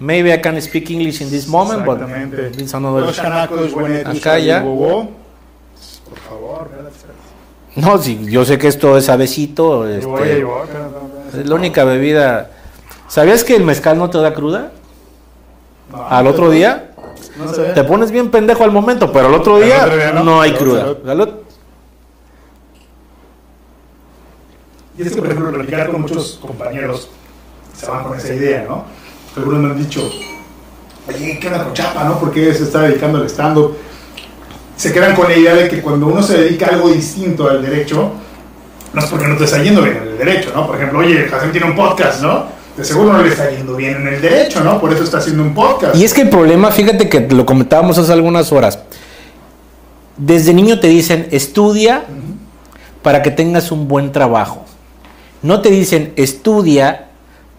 Maybe 0.00 0.34
I 0.34 0.40
can 0.40 0.60
speak 0.60 0.90
English 0.90 1.20
in 1.20 1.30
this 1.30 1.46
moment, 1.46 1.84
but 1.84 2.00
Exactamente. 2.00 2.60
it's 2.60 2.74
another- 2.74 3.02
Los 3.06 3.16
chanacos, 3.16 3.72
buenetos, 3.72 4.16
Acá 4.18 4.38
ya. 4.38 4.62
Por 4.62 5.08
favor, 6.28 6.68
No, 7.76 7.98
sí, 7.98 8.18
yo 8.30 8.44
sé 8.44 8.56
que 8.58 8.68
esto 8.68 8.96
es 8.96 9.08
avecito. 9.08 9.86
este, 9.88 10.44
es 11.38 11.46
la 11.46 11.54
única 11.54 11.84
bebida. 11.84 12.50
¿Sabías 13.08 13.44
que 13.44 13.56
el 13.56 13.62
mezcal 13.62 13.98
no 13.98 14.08
te 14.10 14.18
da 14.18 14.32
cruda? 14.34 14.72
No, 15.92 16.08
Al 16.08 16.26
otro 16.26 16.50
día 16.50 16.92
No 17.36 17.52
sé. 17.52 17.62
te 17.74 17.84
pones 17.84 18.10
bien 18.10 18.30
pendejo 18.30 18.64
al 18.64 18.70
momento, 18.72 19.12
pero 19.12 19.26
al 19.28 19.34
otro 19.34 19.56
Al 19.56 19.64
día, 19.64 19.82
otro 19.84 19.96
día 19.96 20.12
no. 20.12 20.24
no 20.24 20.40
hay 20.40 20.50
Salud, 20.52 20.62
cruda. 20.62 20.96
salud. 21.04 21.28
Y 24.96 25.02
es 25.02 25.12
que, 25.12 25.16
por 25.16 25.26
ejemplo, 25.26 25.52
platicar 25.52 25.90
con 25.90 26.02
muchos 26.02 26.38
compañeros 26.40 27.08
se 27.76 27.86
van 27.86 28.04
con 28.04 28.16
esa 28.16 28.32
idea, 28.32 28.64
¿no? 28.68 28.84
Algunos 29.36 29.60
me 29.60 29.70
han 29.70 29.78
dicho, 29.78 30.08
oye, 31.08 31.38
¿qué 31.40 31.48
onda 31.48 31.64
con 31.64 31.74
Chapa, 31.74 32.04
no? 32.04 32.18
¿Por 32.18 32.30
qué 32.32 32.54
se 32.54 32.62
está 32.62 32.82
dedicando 32.82 33.18
al 33.18 33.26
stand-up? 33.28 33.76
Se 34.76 34.92
quedan 34.92 35.14
con 35.16 35.28
la 35.28 35.36
idea 35.36 35.54
de 35.54 35.68
que 35.68 35.82
cuando 35.82 36.06
uno 36.06 36.22
se 36.22 36.38
dedica 36.38 36.66
a 36.66 36.74
algo 36.74 36.88
distinto 36.88 37.48
al 37.48 37.62
derecho, 37.62 38.12
no 38.92 39.00
es 39.00 39.06
porque 39.06 39.26
no 39.26 39.36
te 39.36 39.44
está 39.44 39.60
yendo 39.62 39.82
bien 39.82 39.96
en 39.96 40.08
el 40.08 40.18
derecho, 40.18 40.52
¿no? 40.54 40.66
Por 40.66 40.76
ejemplo, 40.76 41.00
oye, 41.00 41.26
Jacen 41.28 41.50
tiene 41.50 41.66
un 41.66 41.74
podcast, 41.74 42.22
¿no? 42.22 42.46
De 42.76 42.84
seguro 42.84 43.12
no 43.12 43.22
le 43.22 43.28
está 43.28 43.50
yendo 43.50 43.76
bien 43.76 43.96
en 43.96 44.08
el 44.08 44.20
derecho, 44.20 44.62
¿no? 44.62 44.80
Por 44.80 44.92
eso 44.92 45.04
está 45.04 45.18
haciendo 45.18 45.42
un 45.42 45.54
podcast. 45.54 45.96
Y 45.96 46.04
es 46.04 46.14
que 46.14 46.22
el 46.22 46.28
problema, 46.28 46.70
fíjate 46.70 47.08
que 47.08 47.20
lo 47.20 47.44
comentábamos 47.46 47.98
hace 47.98 48.12
algunas 48.12 48.52
horas. 48.52 48.78
Desde 50.16 50.54
niño 50.54 50.78
te 50.78 50.88
dicen, 50.88 51.28
estudia 51.32 52.04
para 53.02 53.22
que 53.22 53.30
tengas 53.30 53.72
un 53.72 53.86
buen 53.88 54.12
trabajo. 54.12 54.64
No 55.44 55.60
te 55.60 55.68
dicen, 55.68 56.14
estudia 56.16 57.08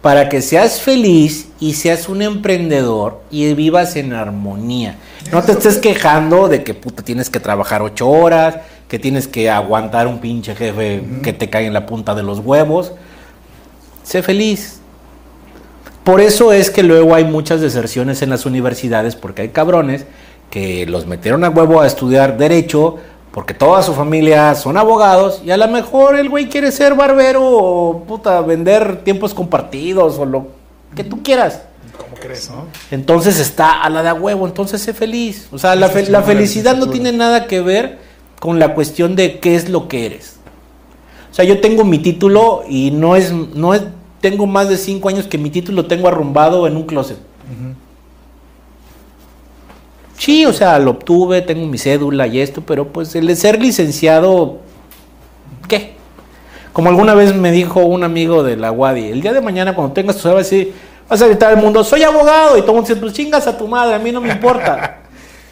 para 0.01 0.27
que 0.27 0.41
seas 0.41 0.81
feliz 0.81 1.49
y 1.59 1.75
seas 1.75 2.09
un 2.09 2.23
emprendedor 2.23 3.21
y 3.29 3.53
vivas 3.53 3.95
en 3.95 4.13
armonía. 4.13 4.97
No 5.31 5.43
te 5.43 5.51
estés 5.51 5.77
quejando 5.77 6.47
de 6.47 6.63
que 6.63 6.73
puta 6.73 7.03
tienes 7.03 7.29
que 7.29 7.39
trabajar 7.39 7.83
ocho 7.83 8.09
horas, 8.09 8.57
que 8.87 8.97
tienes 8.97 9.27
que 9.27 9.51
aguantar 9.51 10.07
un 10.07 10.17
pinche 10.17 10.55
jefe 10.55 11.03
que 11.21 11.31
te 11.31 11.51
cae 11.51 11.67
en 11.67 11.73
la 11.73 11.85
punta 11.85 12.15
de 12.15 12.23
los 12.23 12.39
huevos. 12.39 12.93
Sé 14.01 14.23
feliz. 14.23 14.79
Por 16.03 16.21
eso 16.21 16.53
es 16.53 16.71
que 16.71 16.81
luego 16.81 17.13
hay 17.13 17.25
muchas 17.25 17.61
deserciones 17.61 18.23
en 18.23 18.31
las 18.31 18.47
universidades, 18.47 19.15
porque 19.15 19.43
hay 19.43 19.49
cabrones 19.49 20.05
que 20.49 20.87
los 20.87 21.05
metieron 21.05 21.43
a 21.43 21.49
huevo 21.49 21.81
a 21.81 21.85
estudiar 21.85 22.35
derecho, 22.39 22.97
porque 23.35 23.53
toda 23.53 23.83
su 23.83 23.93
familia 23.93 24.55
son 24.55 24.77
abogados, 24.77 25.41
y 25.43 25.51
a 25.51 25.57
lo 25.57 25.67
mejor 25.67 26.15
el 26.15 26.29
güey 26.29 26.47
quiere 26.47 26.71
ser 26.71 26.95
barbero 26.95 27.43
o 27.45 27.99
puta, 28.05 28.39
vender 28.39 29.03
tiempos 29.03 29.33
compartidos 29.33 30.17
o 30.17 30.23
lo 30.23 30.47
que 30.95 31.03
tú 31.03 31.21
quieras. 31.21 31.63
¿Cómo 31.97 32.15
crees, 32.15 32.49
no? 32.49 32.63
Entonces 32.91 33.37
está 33.41 33.81
a 33.81 33.89
la 33.89 34.03
de 34.03 34.07
a 34.07 34.13
huevo, 34.13 34.47
entonces 34.47 34.81
sé 34.81 34.93
feliz. 34.93 35.49
O 35.51 35.57
sea, 35.59 35.75
la, 35.75 35.89
fe- 35.89 36.09
la 36.09 36.19
felicidad 36.23 36.77
no 36.77 36.85
tiene 36.93 37.11
nada 37.11 37.45
que 37.47 37.59
ver 37.59 37.97
con 38.39 38.57
la 38.57 38.73
cuestión 38.73 39.17
de 39.17 39.39
qué 39.41 39.55
es 39.57 39.67
lo 39.67 39.89
que 39.89 40.05
eres. 40.05 40.37
O 41.29 41.33
sea, 41.35 41.43
yo 41.43 41.59
tengo 41.59 41.83
mi 41.83 41.99
título 41.99 42.63
y 42.69 42.91
no 42.91 43.17
es, 43.17 43.33
no 43.33 43.73
es, 43.73 43.83
tengo 44.21 44.45
más 44.45 44.69
de 44.69 44.77
cinco 44.77 45.09
años 45.09 45.27
que 45.27 45.37
mi 45.37 45.49
título 45.49 45.87
tengo 45.87 46.07
arrumbado 46.07 46.67
en 46.67 46.77
un 46.77 46.83
closet. 46.83 47.17
Sí, 50.17 50.45
o 50.45 50.53
sea, 50.53 50.79
lo 50.79 50.91
obtuve, 50.91 51.41
tengo 51.41 51.65
mi 51.67 51.77
cédula 51.77 52.25
y 52.27 52.39
esto, 52.39 52.61
pero 52.61 52.87
pues 52.87 53.15
el 53.15 53.27
de 53.27 53.35
ser 53.35 53.61
licenciado, 53.61 54.59
¿qué? 55.67 55.93
Como 56.73 56.89
alguna 56.89 57.13
vez 57.13 57.35
me 57.35 57.51
dijo 57.51 57.81
un 57.81 58.03
amigo 58.03 58.43
de 58.43 58.55
la 58.57 58.71
UADI, 58.71 59.09
el 59.09 59.21
día 59.21 59.33
de 59.33 59.41
mañana 59.41 59.75
cuando 59.75 59.93
tengas 59.93 60.15
tu 60.15 60.21
cédula, 60.23 60.35
vas 60.41 60.47
a 60.47 60.55
decir, 60.55 60.73
vas 61.09 61.21
a 61.21 61.27
gritar 61.27 61.51
al 61.51 61.57
mundo, 61.57 61.83
soy 61.83 62.03
abogado, 62.03 62.57
y 62.57 62.61
todo 62.61 62.71
el 62.71 62.75
mundo 62.77 62.87
dice, 62.89 62.99
pues 62.99 63.13
chingas 63.13 63.45
a 63.47 63.57
tu 63.57 63.67
madre, 63.67 63.95
a 63.95 63.99
mí 63.99 64.11
no 64.11 64.21
me 64.21 64.29
importa. 64.29 64.99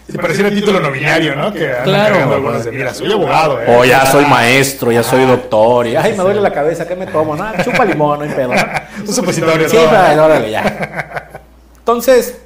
Si 0.06 0.18
pareciera 0.18 0.50
el 0.50 0.56
título 0.56 0.82
nobiliario, 0.82 1.34
¿no? 1.34 1.54
Que 1.54 1.72
Claro. 1.86 2.34
algunos 2.34 2.66
de, 2.66 2.74
mira, 2.74 2.94
soy 2.94 3.10
abogado, 3.10 3.62
¿eh? 3.62 3.66
O 3.70 3.86
ya 3.86 4.06
soy 4.06 4.26
maestro, 4.26 4.92
ya 4.92 5.02
soy 5.02 5.26
doctor, 5.26 5.88
y 5.88 5.96
ay, 5.96 6.12
me 6.12 6.18
duele 6.24 6.42
la 6.42 6.52
cabeza, 6.52 6.86
¿qué 6.86 6.94
me 6.94 7.08
tomo? 7.08 7.38
No, 7.38 7.46
chupa 7.64 7.86
limón, 7.86 8.20
no 8.20 8.26
hay 8.26 8.32
pedo. 8.32 8.54
¿no? 8.54 8.62
Un 9.08 9.14
supositorio. 9.14 9.70
Sí, 9.70 9.78
órale, 9.78 10.52
ya. 10.52 11.30
Entonces, 11.80 12.38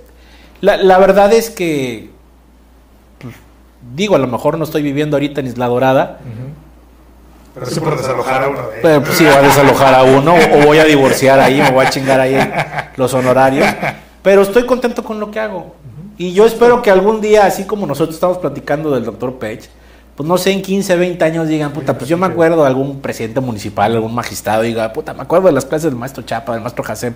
la, 0.62 0.78
la 0.78 0.98
verdad 0.98 1.32
es 1.34 1.50
que, 1.50 2.10
pues, 3.20 3.36
digo, 3.96 4.16
a 4.16 4.20
lo 4.20 4.28
mejor 4.28 4.58
no 4.58 4.64
estoy 4.64 4.82
viviendo 4.82 5.18
ahorita 5.18 5.42
en 5.42 5.48
Isla 5.48 5.68
Dorada, 5.68 6.20
Pero 7.54 7.66
sí 7.66 7.80
por 7.80 7.98
desalojar 7.98 8.44
a 8.44 8.48
uno 8.50 8.62
de 8.70 8.80
pero 8.82 9.04
pues 9.04 9.18
sí, 9.18 9.26
voy 9.26 9.34
a 9.34 9.42
desalojar 9.42 9.94
a 9.94 10.04
uno, 10.04 10.36
o 10.36 10.66
voy 10.66 10.78
a 10.78 10.86
divorciar 10.86 11.40
ahí, 11.40 11.62
me 11.62 11.72
voy 11.72 11.86
a 11.86 11.90
chingar 11.90 12.20
ahí 12.20 12.38
los 12.96 13.14
honorarios, 13.14 13.68
pero 14.22 14.42
estoy 14.42 14.66
contento 14.66 15.04
con 15.04 15.20
lo 15.20 15.32
que 15.32 15.40
hago. 15.40 15.76
Y 16.18 16.34
yo 16.34 16.46
espero 16.46 16.82
que 16.82 16.90
algún 16.90 17.22
día, 17.22 17.46
así 17.46 17.66
como 17.66 17.86
nosotros 17.86 18.16
estamos 18.16 18.40
platicando 18.40 18.92
del 18.92 19.06
doctor 19.06 19.38
Page, 19.38 19.70
pues 20.16 20.28
no 20.28 20.36
sé, 20.40 20.52
en 20.52 20.64
15, 20.64 20.96
20 20.96 21.24
años 21.24 21.48
digan, 21.48 21.72
puta, 21.72 21.96
pues 21.96 22.10
yo 22.10 22.18
me 22.18 22.26
acuerdo 22.26 22.64
de 22.64 22.68
algún 22.68 23.02
presidente 23.02 23.40
municipal, 23.40 23.94
algún 23.94 24.16
magistrado, 24.16 24.64
diga, 24.64 24.92
puta, 24.92 25.14
me 25.14 25.22
acuerdo 25.22 25.46
de 25.46 25.54
las 25.54 25.64
clases 25.64 25.92
del 25.92 25.96
maestro 25.96 26.24
Chapa, 26.24 26.54
del 26.54 26.62
maestro 26.62 26.84
Jacem. 26.84 27.14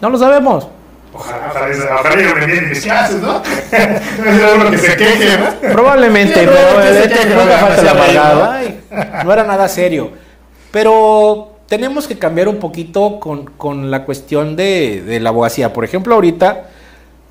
No 0.00 0.08
lo 0.08 0.16
sabemos. 0.16 0.68
Ojalá, 1.16 1.48
ojalá, 1.50 1.94
ojalá 2.00 2.22
yo 2.22 2.34
me 2.34 2.58
en 2.58 2.68
mis 2.68 2.82
clases, 2.82 3.22
¿no? 3.22 3.42
No 4.18 4.30
es 4.30 4.54
uno 4.54 4.70
que 4.70 4.78
se 4.78 4.96
queje, 4.96 5.38
¿no? 5.38 5.72
Probablemente, 5.72 6.46
no 9.24 9.32
era 9.32 9.44
nada 9.44 9.68
serio. 9.68 10.10
Pero 10.70 11.56
tenemos 11.66 12.06
que 12.06 12.18
cambiar 12.18 12.48
un 12.48 12.58
poquito 12.58 13.18
con, 13.18 13.46
con 13.46 13.90
la 13.90 14.04
cuestión 14.04 14.56
de, 14.56 15.02
de 15.02 15.20
la 15.20 15.30
abogacía. 15.30 15.72
Por 15.72 15.84
ejemplo, 15.84 16.14
ahorita 16.14 16.66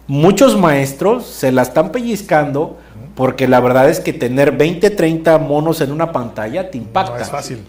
muchos 0.07 0.57
maestros 0.57 1.25
se 1.25 1.51
la 1.51 1.61
están 1.61 1.91
pellizcando 1.91 2.77
porque 3.15 3.47
la 3.47 3.59
verdad 3.59 3.89
es 3.89 3.99
que 3.99 4.13
tener 4.13 4.51
20, 4.51 4.89
30 4.89 5.37
monos 5.37 5.81
en 5.81 5.91
una 5.91 6.11
pantalla 6.11 6.69
te 6.69 6.77
impacta. 6.77 7.15
No 7.15 7.21
es 7.21 7.29
fácil. 7.29 7.65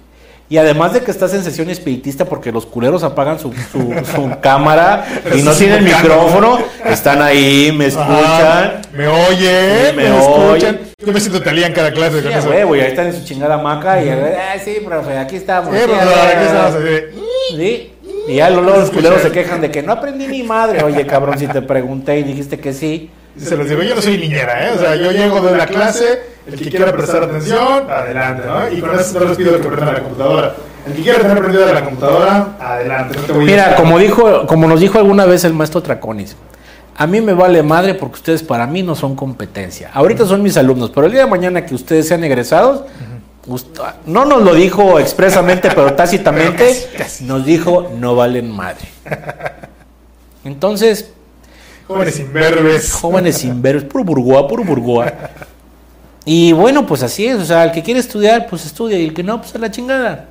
Y 0.48 0.58
además 0.58 0.92
de 0.92 1.00
que 1.00 1.10
estás 1.10 1.34
en 1.34 1.42
sesión 1.42 1.68
espiritista 1.70 2.24
porque 2.24 2.52
los 2.52 2.66
culeros 2.66 3.02
apagan 3.02 3.38
su, 3.40 3.52
su- 3.52 3.94
su 4.14 4.30
cámara 4.40 5.04
y 5.34 5.42
no 5.42 5.52
tienen 5.52 5.82
micrófono, 5.82 6.58
están 6.84 7.20
ahí, 7.20 7.72
me 7.76 7.86
escuchan. 7.86 8.14
Ajá, 8.14 8.80
me 8.92 9.08
oyen, 9.08 9.96
me, 9.96 10.04
me 10.04 10.18
escuchan. 10.18 10.50
oyen. 10.50 10.80
Yo 11.04 11.12
me 11.12 11.20
siento 11.20 11.42
talía 11.42 11.66
en 11.66 11.72
cada 11.72 11.90
clase 11.90 12.22
con 12.22 12.30
Sí, 12.32 12.38
eso. 12.38 12.48
huevo, 12.48 12.76
y 12.76 12.80
ahí 12.80 12.86
están 12.90 13.06
en 13.08 13.14
su 13.14 13.24
chingada 13.24 13.58
maca 13.58 14.00
y, 14.02 14.08
ay, 14.08 14.60
sí, 14.64 14.78
profe, 14.84 15.18
aquí 15.18 15.36
estamos. 15.36 15.70
Sí, 15.74 15.80
ver, 15.80 15.90
aquí 15.90 16.08
a 16.08 16.24
ver". 16.24 16.46
estamos 16.46 16.74
Sí, 17.56 17.92
y 18.28 18.34
ya 18.36 18.50
luego 18.50 18.70
los 18.78 18.90
culeros 18.92 19.22
se 19.22 19.30
quejan 19.32 19.60
de 19.60 19.70
que 19.70 19.82
no 19.82 19.92
aprendí 19.92 20.26
ni 20.28 20.42
madre. 20.44 20.82
Oye, 20.84 21.06
cabrón, 21.06 21.38
si 21.38 21.46
te 21.48 21.60
pregunté 21.62 22.18
y 22.18 22.22
dijiste 22.22 22.58
que 22.60 22.72
sí. 22.72 23.10
Se 23.36 23.56
los 23.56 23.68
digo, 23.68 23.82
yo 23.82 23.94
no 23.94 24.00
soy 24.00 24.16
niñera, 24.16 24.66
¿eh? 24.68 24.72
O 24.74 24.78
sea, 24.78 24.94
yo 24.96 25.10
llego 25.12 25.40
de 25.42 25.56
la 25.56 25.66
clase, 25.66 26.20
el 26.46 26.56
que 26.58 26.70
quiera 26.70 26.92
prestar 26.92 27.24
atención, 27.24 27.90
adelante, 27.90 28.42
¿no? 28.46 28.70
Y 28.76 28.80
con 28.80 28.98
eso 28.98 29.18
no 29.20 29.26
les 29.26 29.36
pido 29.36 29.60
que 29.60 29.68
prendan 29.68 29.94
la 29.94 30.02
computadora. 30.02 30.54
El 30.86 30.92
que 30.94 31.02
quiera 31.02 31.18
tener 31.18 31.38
prendida 31.38 31.72
la 31.72 31.84
computadora, 31.84 32.56
adelante, 32.60 33.16
no 33.18 33.22
te 33.24 33.32
voy 33.32 33.42
a 33.42 33.46
Mira, 33.46 33.76
como 33.76 33.98
dijo, 33.98 34.46
como 34.46 34.68
nos 34.68 34.78
dijo 34.80 34.98
alguna 34.98 35.24
vez 35.26 35.42
el 35.44 35.52
maestro 35.52 35.82
Traconis, 35.82 36.36
a 36.96 37.06
mí 37.08 37.20
me 37.20 37.34
vale 37.34 37.62
madre 37.62 37.94
porque 37.94 38.14
ustedes 38.14 38.42
para 38.44 38.66
mí 38.68 38.82
no 38.84 38.94
son 38.94 39.16
competencia. 39.16 39.90
Ahorita 39.92 40.24
son 40.24 40.42
mis 40.42 40.56
alumnos, 40.56 40.90
pero 40.94 41.06
el 41.06 41.12
día 41.12 41.24
de 41.24 41.30
mañana 41.30 41.66
que 41.66 41.74
ustedes 41.74 42.06
sean 42.06 42.22
egresados, 42.22 42.84
ust- 43.48 43.94
no 44.06 44.24
nos 44.24 44.42
lo 44.42 44.54
dijo 44.54 45.00
expresamente, 45.00 45.68
pero 45.74 45.92
tácitamente 45.96 46.88
nos 47.22 47.44
dijo 47.44 47.90
no 47.98 48.14
valen 48.14 48.50
madre. 48.50 48.86
Entonces, 50.44 51.10
Jóvenes 51.88 52.18
imberbes. 52.20 52.92
jóvenes 52.92 53.62
ver, 53.62 53.88
puro 53.88 54.04
burgoa, 54.04 54.46
puro 54.48 54.64
burgoa. 54.64 55.12
Y 56.28 56.52
bueno, 56.52 56.84
pues 56.84 57.04
así 57.04 57.24
es, 57.24 57.36
o 57.36 57.44
sea, 57.44 57.62
el 57.62 57.70
que 57.70 57.84
quiere 57.84 58.00
estudiar, 58.00 58.48
pues 58.50 58.66
estudia, 58.66 58.98
y 58.98 59.04
el 59.06 59.14
que 59.14 59.22
no, 59.22 59.40
pues 59.40 59.54
a 59.54 59.58
la 59.58 59.70
chingada. 59.70 60.26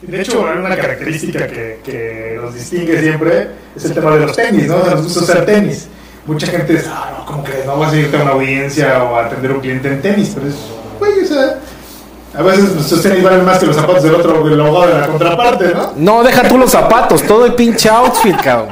De 0.00 0.22
hecho, 0.22 0.40
una 0.40 0.76
característica 0.76 1.48
que, 1.48 1.80
que 1.84 2.38
nos 2.40 2.54
distingue 2.54 3.00
siempre 3.00 3.48
es 3.74 3.84
el 3.84 3.94
tema 3.94 4.12
de 4.12 4.26
los 4.26 4.36
tenis, 4.36 4.68
¿no? 4.68 4.78
Nos 4.78 5.02
gusta 5.02 5.20
usar 5.20 5.44
tenis. 5.44 5.88
Mucha 6.24 6.46
gente 6.46 6.74
dice, 6.74 6.86
ah, 6.88 7.16
no, 7.18 7.26
¿cómo 7.26 7.42
crees? 7.42 7.66
No 7.66 7.76
vas 7.76 7.92
a 7.92 7.96
irte 7.96 8.16
a 8.16 8.22
una 8.22 8.30
audiencia 8.30 9.02
o 9.02 9.16
a 9.16 9.26
atender 9.26 9.50
a 9.50 9.54
un 9.54 9.60
cliente 9.60 9.88
en 9.88 10.00
tenis, 10.00 10.30
pero 10.32 10.46
es, 10.46 10.54
güey, 11.00 11.24
o 11.24 11.26
sea, 11.26 11.58
a 12.32 12.42
veces 12.42 12.72
nuestros 12.72 13.02
tenis 13.02 13.24
valen 13.24 13.44
más 13.44 13.58
que 13.58 13.66
los 13.66 13.74
zapatos 13.74 14.04
del 14.04 14.14
otro, 14.14 14.48
del 14.48 14.60
abogado 14.60 14.94
de 14.94 15.00
la 15.00 15.06
contraparte, 15.08 15.74
¿no? 15.74 15.92
No, 15.96 16.22
deja 16.22 16.48
tú 16.48 16.58
los 16.58 16.70
zapatos, 16.70 17.24
todo 17.24 17.44
el 17.44 17.54
pinche 17.54 17.88
outfit, 17.88 18.36
cabrón. 18.40 18.68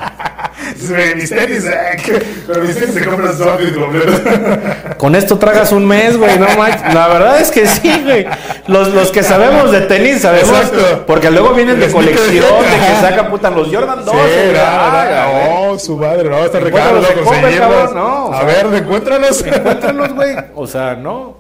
Mis 1.17 1.31
tenis, 1.31 1.65
eh, 1.65 2.23
con 2.47 2.67
mis 2.67 2.75
tenis 2.77 2.95
se 2.95 3.05
compran 3.05 3.37
su 3.37 3.45
outfit 3.45 3.75
completo. 3.75 4.13
Con 4.99 5.15
esto 5.15 5.39
tragas 5.39 5.71
un 5.73 5.87
mes, 5.87 6.17
güey, 6.17 6.39
no 6.39 6.47
manches. 6.57 6.93
La 6.93 7.07
verdad 7.09 7.41
es 7.41 7.51
que 7.51 7.67
sí, 7.67 8.03
güey. 8.05 8.27
Los, 8.67 8.89
los 8.89 9.11
que 9.13 9.23
sabemos 9.23 9.71
de 9.71 9.83
tenis 9.83 10.23
sabemos. 10.23 10.51
Exacto. 10.51 11.05
Porque 11.07 11.31
luego 11.31 11.51
vienen 11.55 11.79
de 11.79 11.89
colección, 11.89 12.31
de- 12.33 12.41
que 12.41 13.01
sacan 13.01 13.29
puta 13.31 13.51
los 13.51 13.69
Jordan 13.73 14.05
2. 14.05 14.15
Sí, 14.15 14.53
no, 14.55 15.79
su 15.79 15.97
madre, 15.97 16.29
no, 16.29 16.39
está 16.39 16.59
conseguirlos. 16.61 17.57
cabrón, 17.59 17.95
no, 17.95 18.33
A 18.33 18.43
ver, 18.45 18.67
encuéntralos. 18.75 19.45
Encuéntralos, 19.47 20.15
güey. 20.15 20.35
O 20.55 20.67
sea, 20.67 20.95
no. 20.97 21.39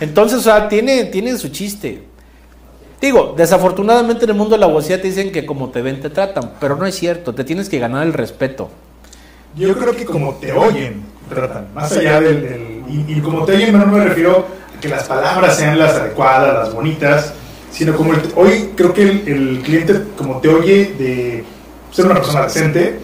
Entonces, 0.00 0.38
o 0.38 0.42
sea, 0.42 0.68
tiene, 0.68 1.04
tiene 1.06 1.36
su 1.36 1.48
chiste. 1.48 2.09
Digo, 3.00 3.34
desafortunadamente 3.36 4.24
en 4.24 4.30
el 4.30 4.36
mundo 4.36 4.54
de 4.56 4.60
la 4.60 4.66
abogacía 4.66 5.00
te 5.00 5.08
dicen 5.08 5.32
que 5.32 5.46
como 5.46 5.70
te 5.70 5.80
ven 5.80 6.00
te 6.00 6.10
tratan, 6.10 6.52
pero 6.60 6.76
no 6.76 6.84
es 6.86 6.94
cierto, 6.94 7.34
te 7.34 7.44
tienes 7.44 7.68
que 7.68 7.78
ganar 7.78 8.06
el 8.06 8.12
respeto. 8.12 8.70
Yo 9.56 9.76
creo 9.78 9.96
que 9.96 10.04
como 10.04 10.34
te 10.34 10.52
oyen, 10.52 11.02
tratan, 11.28 11.68
más 11.74 11.90
allá 11.92 12.20
del... 12.20 12.42
del- 12.42 12.80
y, 12.90 13.04
y 13.16 13.20
como 13.20 13.44
te 13.44 13.54
oyen 13.54 13.78
no 13.78 13.86
me 13.86 14.04
refiero 14.04 14.46
a 14.76 14.80
que 14.80 14.88
las 14.88 15.04
palabras 15.04 15.56
sean 15.56 15.78
las 15.78 15.94
adecuadas, 15.94 16.52
las 16.66 16.74
bonitas, 16.74 17.32
sino 17.70 17.94
como 17.96 18.12
el- 18.12 18.20
hoy 18.36 18.70
creo 18.76 18.92
que 18.92 19.02
el, 19.02 19.28
el 19.28 19.62
cliente 19.62 19.94
como 20.18 20.38
te 20.40 20.48
oye 20.48 20.92
de 20.98 21.44
ser 21.92 22.04
una 22.06 22.16
persona 22.16 22.42
decente, 22.42 22.98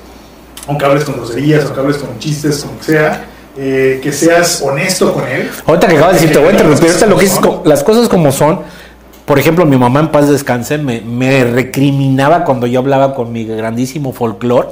aunque 0.66 0.84
hables 0.84 1.04
con 1.04 1.14
groserías, 1.16 1.64
aunque 1.64 1.80
hables 1.80 1.96
con 1.98 2.18
chistes, 2.18 2.64
como 2.64 2.78
que 2.78 2.84
sea, 2.84 3.24
eh, 3.56 4.00
que 4.02 4.12
seas 4.12 4.60
honesto 4.60 5.12
con 5.12 5.26
él. 5.26 5.48
Ahorita 5.64 5.86
que 5.88 5.96
acabas 5.96 6.14
de 6.14 6.20
decir, 6.20 6.32
te 6.34 6.38
voy 6.40 6.48
a 6.48 6.52
interrumpir, 6.52 6.90
las 7.64 7.82
cosas 7.84 8.08
como 8.08 8.30
son. 8.32 8.60
Por 9.26 9.40
ejemplo, 9.40 9.66
mi 9.66 9.76
mamá 9.76 10.00
en 10.00 10.12
paz 10.12 10.28
descanse 10.28 10.78
me, 10.78 11.00
me 11.00 11.42
recriminaba 11.44 12.44
cuando 12.44 12.68
yo 12.68 12.78
hablaba 12.78 13.14
con 13.14 13.32
mi 13.32 13.44
grandísimo 13.44 14.12
folclore. 14.12 14.68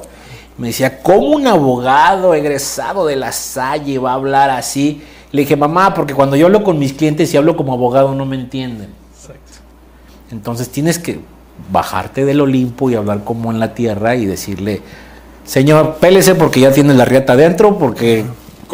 Me 0.56 0.68
decía, 0.68 1.02
¿cómo 1.02 1.30
un 1.30 1.48
abogado 1.48 2.34
egresado 2.34 3.06
de 3.06 3.16
la 3.16 3.32
Salle 3.32 3.98
va 3.98 4.12
a 4.12 4.14
hablar 4.14 4.50
así? 4.50 5.02
Le 5.32 5.42
dije, 5.42 5.56
mamá, 5.56 5.92
porque 5.92 6.14
cuando 6.14 6.36
yo 6.36 6.46
hablo 6.46 6.62
con 6.62 6.78
mis 6.78 6.92
clientes 6.92 7.34
y 7.34 7.36
hablo 7.36 7.56
como 7.56 7.72
abogado 7.72 8.14
no 8.14 8.24
me 8.24 8.36
entienden. 8.36 8.90
Entonces 10.30 10.68
tienes 10.68 11.00
que 11.00 11.18
bajarte 11.72 12.24
del 12.24 12.40
Olimpo 12.40 12.88
y 12.88 12.94
hablar 12.94 13.24
como 13.24 13.50
en 13.50 13.58
la 13.58 13.74
tierra 13.74 14.14
y 14.14 14.26
decirle, 14.26 14.82
señor, 15.44 15.96
pélese 16.00 16.36
porque 16.36 16.60
ya 16.60 16.72
tiene 16.72 16.94
la 16.94 17.04
riata 17.04 17.32
adentro, 17.32 17.76
porque 17.76 18.24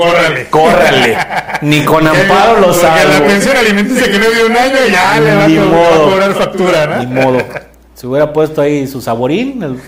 Córrale. 0.01 0.47
córrale. 0.49 1.17
Ni 1.63 1.85
con 1.85 2.07
amparo 2.07 2.61
lo 2.61 2.67
Porque 2.69 2.83
la 2.87 3.27
pensión 3.27 3.57
alimenticia 3.57 4.11
que 4.11 4.19
no 4.19 4.31
dio 4.31 4.47
un 4.47 4.57
año 4.57 4.77
ya 4.91 5.21
le 5.21 5.35
va 5.37 5.45
a, 5.45 5.49
Ni 5.49 5.57
va 5.57 5.63
a 5.63 5.67
modo. 5.67 6.11
cobrar 6.11 6.35
factura, 6.35 6.87
¿no? 6.87 6.99
Ni 6.99 7.07
modo. 7.07 7.39
Se 7.95 8.07
hubiera 8.07 8.33
puesto 8.33 8.63
ahí 8.63 8.87
su 8.87 9.01
saborín, 9.03 9.63
el- 9.63 9.81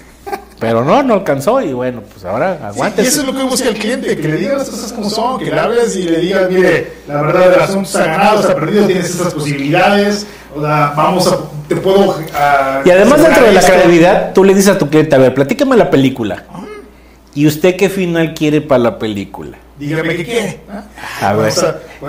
pero 0.60 0.84
no, 0.84 1.02
no 1.02 1.14
alcanzó 1.14 1.60
y 1.60 1.72
bueno, 1.72 2.02
pues 2.12 2.24
ahora 2.24 2.56
Sí, 2.56 2.64
aguante. 2.66 3.02
y 3.02 3.06
eso 3.06 3.22
es 3.22 3.26
lo 3.26 3.34
que 3.34 3.42
busca 3.42 3.68
el 3.68 3.74
cliente, 3.76 4.16
que 4.16 4.28
le 4.28 4.36
digas 4.36 4.58
las 4.58 4.70
cosas 4.70 4.92
como 4.92 5.10
son, 5.10 5.38
que 5.40 5.46
le 5.50 5.58
hables 5.58 5.96
y 5.96 6.02
le 6.04 6.18
digas, 6.20 6.48
mire, 6.50 6.92
la 7.08 7.20
verdad 7.22 7.50
del 7.50 7.60
asunto 7.60 7.88
está 7.88 8.04
ganado, 8.04 8.40
está 8.40 8.54
perdido, 8.54 8.86
tienes 8.86 9.10
estas 9.10 9.34
posibilidades, 9.34 10.24
o 10.54 10.60
sea, 10.60 10.92
vamos 10.96 11.26
a, 11.32 11.38
te 11.68 11.74
puedo... 11.76 12.16
ah, 12.34 12.80
Y 12.84 12.90
además 12.90 13.22
dentro 13.22 13.44
de 13.44 13.52
la 13.52 13.60
credibilidad, 13.60 14.32
tú 14.34 14.44
le 14.44 14.54
dices 14.54 14.70
a 14.76 14.78
tu 14.78 14.88
cliente, 14.88 15.16
a 15.16 15.18
ver, 15.18 15.34
platícame 15.34 15.76
la 15.76 15.90
película. 15.90 16.44
¿Y 17.34 17.46
usted 17.48 17.74
qué 17.76 17.88
final 17.88 18.34
quiere 18.34 18.60
para 18.60 18.78
la 18.84 18.98
película? 19.00 19.56
Dígame 19.88 20.16
qué 20.16 20.24
quiere. 20.24 20.60
A 21.20 21.32
ver. 21.34 21.52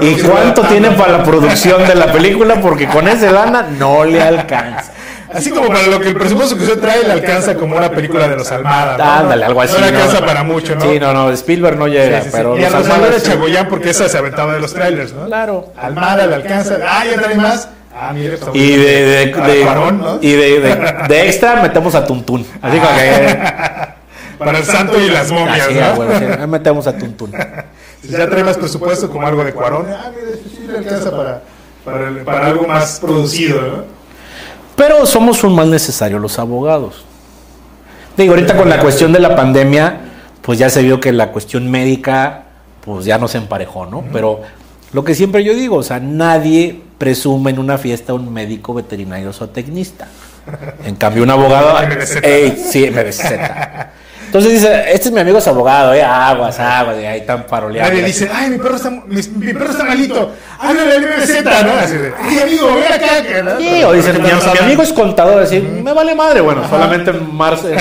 ¿Y 0.02 0.14
cuánto 0.22 0.62
tiene 0.64 0.92
para 0.92 1.18
la 1.18 1.24
producción 1.24 1.86
de 1.88 1.96
la 1.96 2.12
película? 2.12 2.62
Porque 2.62 2.88
con 2.88 3.08
ese 3.08 3.32
lana 3.32 3.64
no 3.78 4.04
le 4.06 4.22
alcanza. 4.22 4.92
Así 5.34 5.50
como 5.50 5.68
para 5.70 5.88
lo 5.88 6.00
que 6.00 6.10
el 6.10 6.16
presupuesto 6.16 6.56
que 6.56 6.64
usted 6.64 6.80
trae 6.80 7.04
le 7.04 7.12
alcanza 7.12 7.56
como 7.56 7.76
una 7.76 7.90
película 7.90 8.28
de 8.28 8.36
los 8.36 8.52
Almada. 8.52 8.96
¿no? 8.98 9.04
Ándale, 9.04 9.46
algo 9.46 9.62
así. 9.62 9.74
No 9.74 9.80
le 9.80 9.88
alcanza 9.88 10.24
para 10.24 10.44
mucho, 10.44 10.76
¿no? 10.76 10.82
Sí, 10.82 11.00
no, 11.00 11.12
no, 11.12 11.32
Spielberg 11.32 11.76
no 11.78 11.88
llega, 11.88 12.20
Sí, 12.20 12.26
sí, 12.26 12.30
sí. 12.30 12.38
pero 12.38 12.60
y 12.60 12.64
a 12.64 12.70
los 12.70 12.88
Almada 12.88 13.10
de. 13.10 13.20
Chagoyán 13.22 13.68
porque 13.68 13.90
esa 13.90 14.08
se 14.08 14.18
aventaba 14.20 14.54
de 14.54 14.60
los 14.60 14.72
trailers, 14.72 15.12
¿no? 15.14 15.26
Claro. 15.26 15.74
Almada 15.76 16.28
le 16.28 16.36
alcanza. 16.36 16.78
Ah, 16.88 17.04
ya 17.10 17.20
trae 17.20 17.36
más. 17.36 17.68
Ah, 18.00 18.12
mire, 18.14 18.38
Y 18.54 18.76
de, 18.76 19.06
de, 19.06 19.26
de- 19.26 19.62
Cuarón, 19.64 20.02
¿no? 20.02 20.20
y 20.22 20.32
de, 20.34 20.60
de- 20.60 20.94
de 21.08 21.26
extra 21.28 21.62
metemos 21.64 21.96
a 21.96 22.06
Tuntún. 22.06 22.46
Así 22.62 22.78
como 22.78 22.96
que. 22.96 23.38
Para 24.38 24.58
el 24.60 24.64
santo 24.66 25.00
y 25.00 25.10
las 25.10 25.32
momias, 25.32 25.62
Así, 25.68 25.74
¿no? 25.76 25.86
ah, 25.86 25.94
bueno, 25.96 26.20
sí, 26.20 26.26
ahí 26.26 26.48
metemos 26.48 26.88
a 26.88 26.98
Tuntún. 26.98 27.32
Si 28.02 28.10
ya 28.10 28.30
trae 28.30 28.44
más 28.44 28.58
presupuesto 28.58 29.10
como 29.10 29.26
algo 29.26 29.46
de 29.46 29.54
Cuarón, 29.54 29.86
ah, 29.90 30.12
mire, 30.14 30.34
esto 30.34 30.50
sí 30.50 30.68
le 30.68 30.78
alcanza 30.80 31.10
para, 31.10 31.42
para, 31.86 32.10
el- 32.10 32.18
para 32.18 32.48
algo 32.48 32.68
más 32.68 33.00
producido, 33.00 33.62
¿no? 33.62 33.84
Pero 34.76 35.06
somos 35.06 35.42
un 35.46 35.56
mal 35.56 35.72
necesario 35.72 36.20
los 36.20 36.38
abogados. 36.38 37.06
Digo, 38.18 38.34
ahorita 38.34 38.58
con 38.58 38.68
la 38.70 38.80
cuestión 38.80 39.14
de 39.14 39.20
la 39.20 39.38
pandemia, 39.38 40.02
pues 40.42 40.60
ya 40.60 40.70
se 40.70 40.82
vio 40.82 41.00
que 41.00 41.14
la 41.14 41.32
cuestión 41.32 41.72
médica, 41.72 42.44
pues 42.84 43.06
ya 43.06 43.18
no 43.18 43.30
se 43.30 43.38
emparejó, 43.38 43.86
¿no? 43.86 44.04
Pero 44.12 44.42
lo 44.92 45.06
que 45.06 45.16
siempre 45.16 45.42
yo 45.46 45.54
digo, 45.54 45.78
o 45.78 45.84
sea, 45.84 46.02
nadie 46.02 46.82
presume 46.98 47.52
en 47.52 47.60
una 47.60 47.78
fiesta 47.78 48.14
un 48.14 48.34
médico 48.34 48.74
veterinario 48.74 49.32
zootecnista. 49.32 50.10
En 50.84 50.96
cambio, 50.96 51.24
un 51.24 51.30
abogado. 51.30 51.74
Ey, 52.22 52.62
sí, 52.70 52.90
MDZ. 52.92 53.24
Entonces 54.34 54.54
dice, 54.54 54.86
este 54.92 55.10
es 55.10 55.12
mi 55.14 55.20
amigo 55.20 55.38
es 55.38 55.48
abogado, 55.48 55.94
eh, 55.94 56.02
aguas, 56.02 56.60
aguas, 56.60 56.98
y 57.00 57.06
ahí 57.06 57.20
están 57.20 57.44
paroleando. 57.46 57.92
Nadie 57.92 58.04
dice, 58.04 58.28
ay, 58.34 58.50
mi 58.50 58.58
perro 58.58 58.78
está, 58.78 58.90
mi, 58.90 59.22
mi 59.22 59.54
perro 59.54 59.70
está 59.70 59.84
malito, 59.84 60.32
háblale 60.58 60.96
al 60.96 61.02
MZ, 61.02 61.44
¿no? 61.44 61.74
Así 61.80 61.98
de, 61.98 62.14
ay, 62.20 62.40
amigo, 62.40 62.74
ven 62.74 62.94
acá. 62.94 63.22
que 63.22 63.44
¿no? 63.44 63.60
Sí, 63.60 63.84
o 63.84 63.94
dicen, 63.94 64.24
mi, 64.24 64.30
amigo 64.60 64.82
es 64.82 64.92
contador, 64.92 65.40
decir, 65.40 65.62
me 65.62 65.94
vale 65.94 66.16
madre, 66.16 66.42
bueno, 66.42 66.68
solamente 66.68 67.12
en 67.12 67.32
marzo, 67.32 67.70
en 67.70 67.78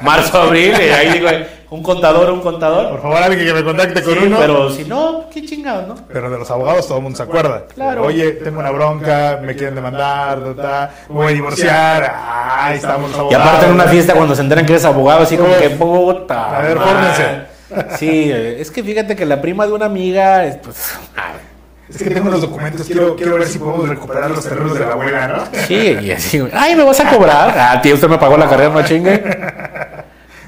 marzo, 0.00 0.42
abril, 0.42 0.74
y 0.76 0.88
ahí 0.88 1.12
digo, 1.12 1.28
un 1.74 1.82
contador, 1.82 2.30
un 2.30 2.40
contador. 2.40 2.90
Por 2.90 3.02
favor, 3.02 3.16
alguien 3.22 3.46
que 3.46 3.52
me 3.52 3.64
contacte 3.64 4.02
con 4.02 4.12
Sí, 4.14 4.20
uno. 4.26 4.36
pero 4.38 4.70
si 4.70 4.84
no, 4.84 5.24
qué 5.32 5.44
chingado, 5.44 5.86
¿no? 5.88 5.94
Pero 6.12 6.30
de 6.30 6.38
los 6.38 6.50
abogados 6.50 6.86
todo 6.86 6.98
el 6.98 7.02
mundo 7.02 7.16
se 7.16 7.22
acuerda. 7.24 7.64
Claro. 7.74 8.04
Oye, 8.04 8.30
tengo 8.32 8.60
una 8.60 8.70
bronca, 8.70 9.40
me 9.42 9.54
quieren 9.56 9.74
demandar, 9.74 10.38
ta, 10.56 10.62
ta, 10.62 10.90
me 11.08 11.14
voy 11.16 11.26
a 11.26 11.34
divorciar. 11.34 12.14
Ay, 12.16 12.76
estamos 12.76 13.10
los 13.10 13.16
Y 13.16 13.20
abogados. 13.20 13.46
aparte 13.46 13.66
en 13.66 13.72
una 13.72 13.84
fiesta 13.84 14.14
cuando 14.14 14.34
se 14.34 14.42
enteran 14.42 14.64
que 14.66 14.72
eres 14.72 14.84
abogado, 14.84 15.22
así 15.24 15.36
como 15.36 15.56
que 15.56 15.70
puta. 15.70 16.58
A 16.58 16.62
ver, 16.62 16.78
fórmense. 16.78 17.54
Sí, 17.98 18.30
es 18.32 18.70
que 18.70 18.84
fíjate 18.84 19.16
que 19.16 19.26
la 19.26 19.40
prima 19.40 19.66
de 19.66 19.72
una 19.72 19.86
amiga, 19.86 20.44
es, 20.44 20.56
pues, 20.58 20.94
ay, 21.16 21.40
Es 21.90 22.00
que 22.02 22.10
tengo 22.10 22.30
los 22.30 22.40
documentos, 22.40 22.86
quiero, 22.86 23.16
quiero 23.16 23.34
ver 23.36 23.48
si 23.48 23.58
podemos 23.58 23.88
recuperar 23.88 24.30
los 24.30 24.44
terrenos 24.46 24.74
de 24.78 24.86
la 24.86 24.92
abuela, 24.92 25.26
¿no? 25.28 25.44
sí, 25.66 25.96
y 26.00 26.10
así, 26.12 26.40
ay, 26.52 26.76
¿me 26.76 26.84
vas 26.84 27.00
a 27.00 27.10
cobrar? 27.10 27.52
Ah, 27.58 27.80
tío, 27.82 27.94
usted 27.94 28.08
me 28.08 28.16
pagó 28.18 28.36
la 28.36 28.48
carrera, 28.48 28.70
no 28.70 28.82
chingue. 28.84 29.22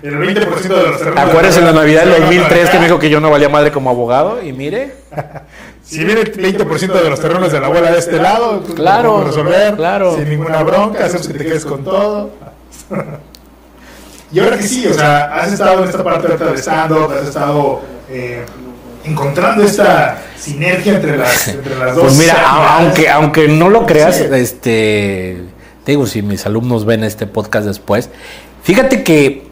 El 0.07 0.15
20% 0.19 0.61
de 0.63 0.69
los 0.89 0.99
terrenos. 0.99 1.19
Acuérdese 1.31 1.59
en 1.61 1.65
la 1.67 1.73
Navidad 1.73 2.03
del 2.03 2.13
del 2.13 2.21
2003 2.23 2.71
que 2.71 2.79
me 2.79 2.85
dijo 2.85 2.99
que 2.99 3.11
yo 3.11 3.21
no 3.21 3.31
valía 3.31 3.49
madre 3.49 3.73
como 3.73 3.91
abogado, 3.91 4.43
y 4.43 4.53
mire. 4.53 4.95
Si 5.87 6.03
viene 6.05 6.23
el 6.23 6.33
20% 6.37 7.01
de 7.01 7.11
los 7.11 7.21
terrenos 7.21 7.53
de 7.53 7.61
la 7.61 7.69
abuela 7.69 7.93
de 7.93 8.01
este 8.01 8.17
lado, 8.21 8.59
tú 8.59 8.75
Claro, 8.75 9.23
resolver. 9.23 9.77
claro. 9.77 10.17
Sin 10.17 10.29
ninguna 10.29 10.65
bronca, 10.65 11.05
hacemos 11.05 11.29
que 11.29 11.35
te 11.35 11.45
quedes 11.45 11.65
con 11.65 11.85
todo. 11.85 12.31
y 14.33 14.41
ahora 14.41 14.57
que 14.57 14.65
sí, 14.65 14.85
o 14.87 14.93
sea, 14.95 15.27
has 15.37 15.53
estado 15.53 15.83
en 15.85 15.89
esta 15.91 16.03
parte 16.03 16.27
de 16.37 16.59
stand-up, 16.59 17.13
has 17.13 17.29
estado 17.29 17.83
eh, 18.11 18.45
encontrando 19.05 19.63
esta 19.63 20.19
sinergia 20.37 20.95
entre 20.97 21.17
las, 21.17 21.47
entre 21.55 21.77
las 21.79 21.95
dos. 21.95 22.05
Pues 22.07 22.17
mira, 22.19 22.35
a- 22.35 22.79
aunque, 22.79 23.09
aunque 23.09 23.47
no 23.47 23.69
lo 23.69 23.87
creas, 23.87 24.17
Sí. 24.17 24.25
este, 24.33 25.43
te 25.85 25.93
digo, 25.93 26.07
si 26.07 26.23
mis 26.23 26.45
alumnos 26.47 26.85
ven 26.85 27.05
este 27.05 27.29
podcast 27.29 27.65
después, 27.67 28.11
fíjate 28.65 29.05
que 29.05 29.46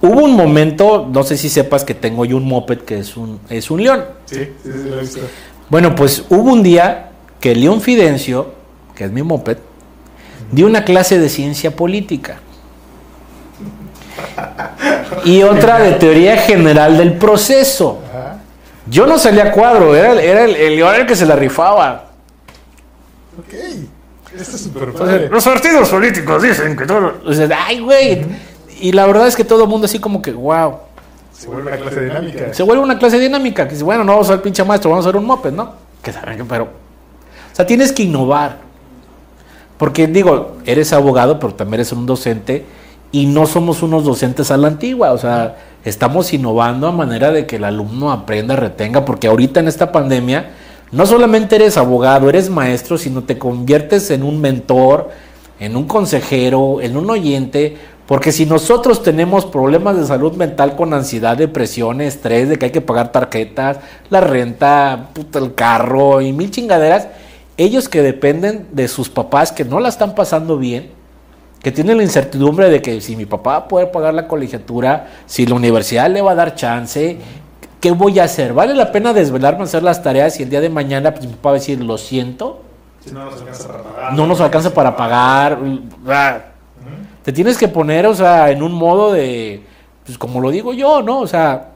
hubo 0.00 0.20
un 0.24 0.34
momento, 0.36 1.08
no 1.12 1.22
sé 1.22 1.36
si 1.36 1.48
sepas 1.48 1.84
que 1.84 1.94
tengo 1.94 2.24
yo 2.24 2.36
un 2.36 2.46
moped 2.46 2.78
que 2.78 2.98
es 2.98 3.16
un, 3.16 3.40
es 3.48 3.70
un 3.70 3.82
león. 3.82 4.04
Sí, 4.26 4.36
sí, 4.62 4.70
sí, 4.72 4.88
lo 4.88 4.98
he 4.98 5.00
visto. 5.00 5.20
Bueno, 5.68 5.94
pues 5.94 6.24
hubo 6.30 6.52
un 6.52 6.62
día 6.62 7.10
que 7.40 7.54
León 7.54 7.80
Fidencio, 7.80 8.52
que 8.94 9.04
es 9.04 9.10
mi 9.12 9.22
moped, 9.22 9.58
dio 10.50 10.66
una 10.66 10.84
clase 10.84 11.18
de 11.18 11.28
ciencia 11.28 11.74
política. 11.76 12.40
Y 15.24 15.42
otra 15.42 15.78
de 15.78 15.92
teoría 15.92 16.36
general 16.38 16.96
del 16.96 17.14
proceso. 17.14 18.00
Yo 18.86 19.06
no 19.06 19.18
salía 19.18 19.44
a 19.48 19.52
cuadro, 19.52 19.94
era, 19.94 20.12
el- 20.12 20.18
era 20.20 20.44
el, 20.44 20.56
el 20.56 20.76
león 20.76 20.94
el 20.94 21.06
que 21.06 21.14
se 21.14 21.26
la 21.26 21.36
rifaba. 21.36 22.06
Ok. 23.38 23.54
Esto 24.38 24.56
es 24.56 24.62
súper 24.62 24.92
padre. 24.92 25.28
los 25.28 25.44
partidos 25.44 25.88
políticos 25.88 26.42
dicen 26.42 26.76
que 26.76 26.86
todo. 26.86 27.14
o 27.26 27.32
sea, 27.32 27.48
ay, 27.66 27.80
güey. 27.80 28.24
Y 28.80 28.92
la 28.92 29.06
verdad 29.06 29.26
es 29.26 29.36
que 29.36 29.44
todo 29.44 29.64
el 29.64 29.68
mundo 29.68 29.86
así 29.86 29.98
como 29.98 30.22
que, 30.22 30.32
wow. 30.32 30.76
Se 31.32 31.46
vuelve 31.46 31.68
una 31.68 31.76
clase 31.76 32.00
dinámica. 32.00 32.54
Se 32.54 32.62
vuelve 32.62 32.82
una 32.82 32.98
clase 32.98 33.18
dinámica. 33.18 33.66
Que 33.66 33.72
dice, 33.72 33.84
bueno, 33.84 34.04
no 34.04 34.12
vamos 34.12 34.28
a 34.28 34.34
ser 34.34 34.42
pinche 34.42 34.64
maestro, 34.64 34.90
vamos 34.90 35.06
a 35.06 35.08
hacer 35.08 35.18
un 35.18 35.26
moped, 35.26 35.52
¿no? 35.52 35.72
Que 36.02 36.12
saben 36.12 36.36
que, 36.36 36.44
pero. 36.44 36.64
O 36.64 37.54
sea, 37.54 37.66
tienes 37.66 37.92
que 37.92 38.02
innovar. 38.02 38.58
Porque 39.78 40.06
digo, 40.08 40.56
eres 40.66 40.92
abogado, 40.92 41.38
pero 41.38 41.54
también 41.54 41.80
eres 41.80 41.92
un 41.92 42.06
docente 42.06 42.64
y 43.10 43.26
no 43.26 43.46
somos 43.46 43.82
unos 43.82 44.04
docentes 44.04 44.50
a 44.50 44.56
la 44.56 44.68
antigua, 44.68 45.12
o 45.12 45.18
sea, 45.18 45.56
estamos 45.84 46.32
innovando 46.32 46.86
a 46.86 46.92
manera 46.92 47.30
de 47.30 47.46
que 47.46 47.56
el 47.56 47.64
alumno 47.64 48.12
aprenda, 48.12 48.56
retenga, 48.56 49.04
porque 49.04 49.28
ahorita 49.28 49.60
en 49.60 49.68
esta 49.68 49.92
pandemia 49.92 50.50
no 50.92 51.06
solamente 51.06 51.56
eres 51.56 51.76
abogado, 51.76 52.28
eres 52.28 52.50
maestro, 52.50 52.98
sino 52.98 53.22
te 53.22 53.38
conviertes 53.38 54.10
en 54.10 54.22
un 54.22 54.40
mentor, 54.40 55.10
en 55.58 55.76
un 55.76 55.86
consejero, 55.86 56.80
en 56.80 56.96
un 56.96 57.08
oyente, 57.10 57.76
porque 58.08 58.32
si 58.32 58.46
nosotros 58.46 59.02
tenemos 59.02 59.44
problemas 59.44 59.98
de 59.98 60.06
salud 60.06 60.32
mental 60.32 60.76
con 60.76 60.94
ansiedad, 60.94 61.36
depresión, 61.36 62.00
estrés, 62.00 62.48
de 62.48 62.56
que 62.56 62.64
hay 62.64 62.70
que 62.70 62.80
pagar 62.80 63.12
tarjetas, 63.12 63.80
la 64.08 64.22
renta, 64.22 65.10
puta, 65.12 65.38
el 65.38 65.54
carro 65.54 66.22
y 66.22 66.32
mil 66.32 66.50
chingaderas, 66.50 67.08
ellos 67.58 67.86
que 67.86 68.00
dependen 68.00 68.66
de 68.72 68.88
sus 68.88 69.10
papás 69.10 69.52
que 69.52 69.66
no 69.66 69.78
la 69.78 69.90
están 69.90 70.14
pasando 70.14 70.56
bien, 70.56 70.90
que 71.62 71.70
tienen 71.70 71.98
la 71.98 72.02
incertidumbre 72.02 72.70
de 72.70 72.80
que 72.80 72.98
si 73.02 73.14
mi 73.14 73.26
papá 73.26 73.50
va 73.50 73.56
a 73.58 73.68
poder 73.68 73.90
pagar 73.90 74.14
la 74.14 74.26
colegiatura, 74.26 75.08
si 75.26 75.44
la 75.44 75.56
universidad 75.56 76.08
le 76.08 76.22
va 76.22 76.30
a 76.30 76.34
dar 76.34 76.54
chance, 76.54 77.18
¿qué 77.78 77.90
voy 77.90 78.20
a 78.20 78.24
hacer? 78.24 78.54
¿Vale 78.54 78.72
la 78.72 78.90
pena 78.90 79.12
desvelarme 79.12 79.60
a 79.60 79.64
hacer 79.64 79.82
las 79.82 80.02
tareas 80.02 80.40
y 80.40 80.44
el 80.44 80.48
día 80.48 80.62
de 80.62 80.70
mañana 80.70 81.12
pues, 81.12 81.26
mi 81.26 81.34
papá 81.34 81.50
va 81.50 81.56
a 81.56 81.58
decir, 81.58 81.84
lo 81.84 81.98
siento? 81.98 82.62
Si 83.04 83.12
no 83.12 83.26
nos 83.26 83.34
alcanza 83.38 83.68
para 83.68 83.82
pagar. 83.82 84.12
No 84.14 84.26
nos 84.26 84.40
alcanza 84.40 84.72
para 84.72 84.96
pagar. 84.96 85.58
Te 87.22 87.32
tienes 87.32 87.58
que 87.58 87.68
poner, 87.68 88.06
o 88.06 88.14
sea, 88.14 88.50
en 88.50 88.62
un 88.62 88.72
modo 88.72 89.12
de, 89.12 89.62
pues 90.04 90.16
como 90.16 90.40
lo 90.40 90.50
digo 90.50 90.72
yo, 90.72 91.02
¿no? 91.02 91.20
O 91.20 91.26
sea, 91.26 91.72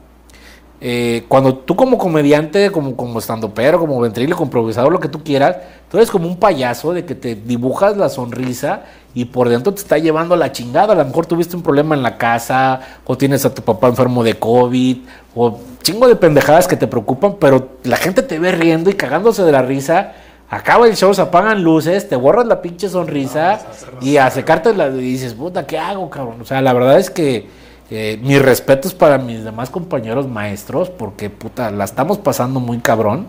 eh, 0.84 1.26
cuando 1.28 1.54
tú 1.54 1.76
como 1.76 1.96
comediante, 1.96 2.72
como, 2.72 2.96
como 2.96 3.20
pero 3.54 3.78
como 3.78 4.00
ventríloco, 4.00 4.38
como 4.38 4.48
improvisador, 4.48 4.90
lo 4.90 4.98
que 4.98 5.06
tú 5.06 5.22
quieras, 5.22 5.58
tú 5.88 5.96
eres 5.96 6.10
como 6.10 6.26
un 6.26 6.38
payaso 6.38 6.92
de 6.92 7.04
que 7.04 7.14
te 7.14 7.36
dibujas 7.36 7.96
la 7.96 8.08
sonrisa 8.08 8.82
y 9.14 9.26
por 9.26 9.48
dentro 9.48 9.72
te 9.72 9.80
está 9.80 9.98
llevando 9.98 10.34
la 10.34 10.50
chingada. 10.50 10.94
A 10.94 10.96
lo 10.96 11.04
mejor 11.04 11.26
tuviste 11.26 11.54
un 11.54 11.62
problema 11.62 11.94
en 11.94 12.02
la 12.02 12.18
casa, 12.18 12.80
o 13.04 13.16
tienes 13.16 13.44
a 13.44 13.54
tu 13.54 13.62
papá 13.62 13.86
enfermo 13.86 14.24
de 14.24 14.34
COVID, 14.34 14.98
o 15.36 15.60
chingo 15.82 16.08
de 16.08 16.16
pendejadas 16.16 16.66
que 16.66 16.76
te 16.76 16.88
preocupan, 16.88 17.36
pero 17.38 17.76
la 17.84 17.96
gente 17.96 18.22
te 18.22 18.40
ve 18.40 18.50
riendo 18.50 18.90
y 18.90 18.94
cagándose 18.94 19.44
de 19.44 19.52
la 19.52 19.62
risa. 19.62 20.14
Acaba 20.52 20.86
el 20.86 20.94
show, 20.96 21.14
se 21.14 21.22
apagan 21.22 21.64
luces, 21.64 22.10
te 22.10 22.14
borras 22.14 22.44
la 22.44 22.60
pinche 22.60 22.86
sonrisa 22.86 23.58
y 24.02 24.18
a 24.18 24.30
secarte 24.30 24.74
la 24.74 24.88
y 24.88 25.00
dices, 25.00 25.32
puta, 25.32 25.66
¿qué 25.66 25.78
hago, 25.78 26.10
cabrón? 26.10 26.42
O 26.42 26.44
sea, 26.44 26.60
la 26.60 26.74
verdad 26.74 26.98
es 26.98 27.08
que 27.08 27.48
eh, 27.90 28.20
mis 28.22 28.42
respetos 28.42 28.92
para 28.92 29.16
mis 29.16 29.44
demás 29.44 29.70
compañeros 29.70 30.28
maestros, 30.28 30.90
porque 30.90 31.30
puta, 31.30 31.70
la 31.70 31.84
estamos 31.84 32.18
pasando 32.18 32.60
muy 32.60 32.80
cabrón. 32.80 33.28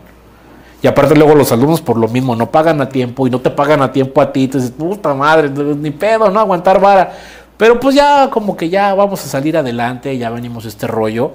Y 0.81 0.87
aparte 0.87 1.15
luego 1.15 1.33
los 1.33 1.49
alumnos 1.53 1.79
por 1.79 1.95
lo 1.95 2.09
mismo 2.09 2.35
no 2.35 2.51
pagan 2.51 2.81
a 2.81 2.89
tiempo 2.89 3.25
y 3.25 3.29
no 3.29 3.39
te 3.39 3.51
pagan 3.51 3.81
a 3.81 3.93
tiempo 3.93 4.19
a 4.19 4.33
ti. 4.33 4.43
Entonces, 4.43 4.71
puta 4.71 5.13
madre, 5.13 5.49
ni 5.49 5.91
pedo, 5.91 6.29
no 6.29 6.41
aguantar 6.41 6.81
vara. 6.81 7.13
Pero 7.55 7.79
pues 7.79 7.95
ya 7.95 8.29
como 8.29 8.57
que 8.57 8.67
ya 8.67 8.93
vamos 8.95 9.23
a 9.23 9.29
salir 9.29 9.55
adelante, 9.55 10.17
ya 10.17 10.29
venimos 10.29 10.65
este 10.65 10.87
rollo. 10.87 11.31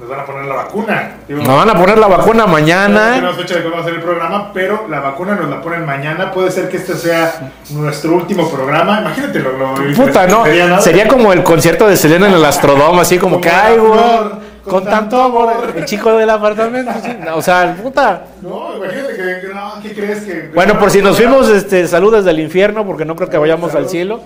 Nos 0.00 0.08
van 0.08 0.20
a 0.20 0.24
poner 0.24 0.44
la 0.46 0.54
vacuna. 0.54 1.16
Digo, 1.28 1.42
Nos 1.42 1.56
van 1.56 1.68
a 1.70 1.74
poner 1.78 1.98
la 1.98 2.06
vacuna 2.06 2.44
No 2.46 2.52
mañana. 2.52 3.12
tenemos 3.16 3.36
fecha 3.36 3.54
de 3.56 3.60
cuándo 3.60 3.76
va 3.76 3.82
a 3.82 3.84
ser 3.86 3.94
el 3.94 4.00
programa, 4.00 4.50
pero 4.54 4.88
la 4.88 5.00
vacuna 5.00 5.34
nos 5.34 5.50
la 5.50 5.60
ponen 5.60 5.84
mañana. 5.84 6.32
Puede 6.32 6.50
ser 6.50 6.68
que 6.70 6.78
este 6.78 6.94
sea 6.94 7.52
nuestro 7.70 8.14
último 8.14 8.50
programa. 8.50 9.00
Imagínate 9.00 9.38
lo, 9.40 9.52
lo 9.58 9.74
Puta, 9.94 10.26
no. 10.26 10.44
sería, 10.44 10.66
¿no? 10.68 10.80
Sería 10.80 11.06
como 11.06 11.32
el 11.34 11.42
concierto 11.42 11.86
de 11.86 11.96
Selena 11.98 12.28
en 12.28 12.32
el 12.34 12.44
Astrodome, 12.44 13.00
así 13.02 13.18
como 13.18 13.36
Como 13.36 13.42
que, 13.42 13.50
ay, 13.50 13.76
güey, 13.76 13.92
flor, 13.92 14.38
con 14.64 14.84
tanto 14.84 15.22
amor. 15.22 15.52
El 15.76 15.84
chico 15.84 16.16
del 16.16 16.30
apartamento. 16.30 16.92
sí. 17.04 17.16
O 17.34 17.42
sea, 17.42 17.76
puta. 17.82 18.24
No, 18.40 18.76
imagínate 18.76 19.16
que, 19.16 19.48
no, 19.54 19.82
¿qué 19.82 19.92
crees 19.94 20.22
que? 20.22 20.50
Bueno, 20.54 20.78
por 20.78 20.90
si 20.90 21.02
nos 21.02 21.16
fuimos, 21.18 21.46
este, 21.50 21.86
saludos 21.86 22.24
del 22.24 22.40
infierno, 22.40 22.86
porque 22.86 23.04
no 23.04 23.14
creo 23.16 23.28
que 23.28 23.36
vayamos 23.36 23.74
al 23.74 23.86
cielo. 23.88 24.22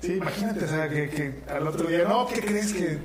Sí, 0.00 0.14
imagínate, 0.14 0.64
o 0.64 0.68
sea, 0.68 0.88
que, 0.88 1.08
que 1.10 1.32
al 1.54 1.64
otro 1.68 1.86
día, 1.86 2.00
no, 2.08 2.26
¿qué 2.26 2.40
crees 2.40 2.72
que 2.72 2.98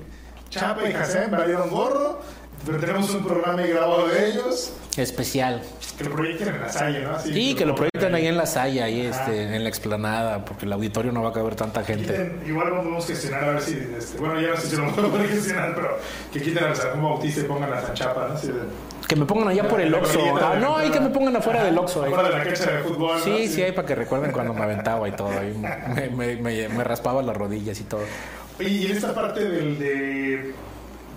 Chapa 0.49 0.89
y 0.89 0.93
Hassan 0.93 1.31
valieron 1.31 1.69
gorro? 1.69 2.19
Pero 2.65 2.79
tenemos 2.79 3.09
un 3.13 3.23
programa 3.25 3.61
grabado 3.61 4.07
de 4.07 4.29
ellos, 4.29 4.73
Especial. 4.97 5.61
que 5.97 6.03
lo 6.03 6.11
proyecten 6.11 6.49
en 6.49 6.59
la 6.61 6.69
salle, 6.69 7.01
¿no? 7.01 7.11
Así, 7.15 7.31
Sí, 7.31 7.55
que 7.55 7.65
lo 7.65 7.75
proyecten 7.75 8.13
ahí 8.15 8.25
en 8.27 8.35
la 8.35 8.45
Saya, 8.47 8.85
ahí 8.85 9.01
este, 9.01 9.55
en 9.55 9.63
la 9.63 9.69
explanada, 9.69 10.43
porque 10.43 10.65
el 10.65 10.73
auditorio 10.73 11.11
no 11.11 11.21
va 11.21 11.29
a 11.29 11.33
caber 11.33 11.55
tanta 11.55 11.83
gente. 11.83 12.13
Quiten- 12.13 12.47
igual 12.47 12.69
lo 12.69 12.77
podemos 12.77 13.05
gestionar 13.05 13.43
a 13.43 13.49
ver 13.51 13.61
si, 13.61 13.73
este, 13.97 14.17
bueno, 14.17 14.41
ya 14.41 14.49
no 14.49 14.57
sé 14.57 14.67
si 14.67 14.75
lo 14.75 14.91
podemos 14.95 15.21
gestionar, 15.29 15.75
pero 15.75 15.97
que 16.33 16.41
quiten 16.41 16.63
al 16.63 16.75
San 16.75 17.01
Bautista 17.01 17.41
y 17.41 17.43
pongan 17.43 17.71
a 17.73 17.81
San 17.81 17.93
Chapa, 17.93 18.27
¿no? 18.27 18.33
Así 18.33 18.47
de- 18.47 18.53
Que 19.07 19.15
me 19.15 19.25
pongan 19.25 19.47
allá 19.49 19.67
por 19.67 19.79
el 19.79 19.93
Oxxo. 19.93 20.19
Ah, 20.41 20.55
no, 20.59 20.77
hay 20.77 20.89
que 20.89 20.99
me 20.99 21.09
pongan 21.09 21.35
afuera 21.37 21.63
del 21.63 21.77
Oxxo. 21.77 22.03
ahí. 22.03 22.11
Afuera 22.11 22.29
de 22.29 22.37
la 22.39 22.43
cancha 22.43 22.71
de 22.71 22.79
fútbol, 22.79 23.17
¿no? 23.19 23.23
Sí, 23.23 23.47
sí, 23.47 23.61
hay 23.61 23.71
para 23.71 23.87
que 23.87 23.95
recuerden 23.95 24.31
cuando 24.31 24.53
me 24.53 24.63
aventaba 24.63 25.07
y 25.07 25.11
todo. 25.11 25.29
ahí 25.29 25.53
me, 25.95 26.09
me- 26.09 26.35
me- 26.37 26.67
me 26.69 26.83
raspaba 26.83 27.21
las 27.21 27.37
rodillas 27.37 27.79
y 27.79 27.83
todo. 27.83 28.01
Y 28.59 28.85
en 28.87 28.91
esta 28.97 29.13
parte 29.13 29.43
del 29.47 29.77
de 29.79 30.53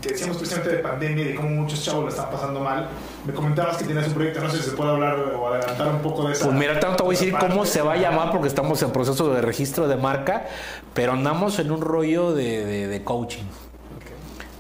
que 0.03 0.09
decíamos 0.11 0.39
precisamente 0.39 0.77
de 0.77 0.83
pandemia 0.83 1.25
y 1.25 1.29
de 1.29 1.35
cómo 1.35 1.51
muchos 1.51 1.85
chavos 1.85 2.05
la 2.05 2.09
están 2.11 2.31
pasando 2.31 2.61
mal, 2.61 2.89
me 3.27 3.35
comentabas 3.35 3.77
que 3.77 3.85
tenías 3.85 4.07
un 4.09 4.15
proyecto, 4.15 4.41
no 4.41 4.49
sé 4.51 4.57
si 4.57 4.71
se 4.71 4.77
puede 4.77 4.91
hablar 4.93 5.19
o 5.19 5.47
adelantar 5.49 5.89
un 5.89 6.01
poco 6.01 6.27
de 6.27 6.33
esa. 6.33 6.47
Pues 6.47 6.57
mira, 6.57 6.81
tanto 6.81 7.05
voy 7.05 7.17
a 7.17 7.19
decir 7.19 7.35
cómo 7.39 7.67
se 7.67 7.83
va 7.83 7.93
a 7.93 7.97
llamar 7.99 8.31
porque 8.31 8.49
estamos 8.49 8.83
en 8.83 8.93
proceso 8.93 9.33
de 9.35 9.43
registro 9.43 9.89
de 9.89 9.97
marca, 9.97 10.47
pero 10.95 11.13
andamos 11.13 11.59
en 11.59 11.71
un 11.71 11.83
rollo 11.83 12.33
de, 12.33 12.65
de- 12.65 12.87
de 12.89 13.05
coaching. 13.05 13.43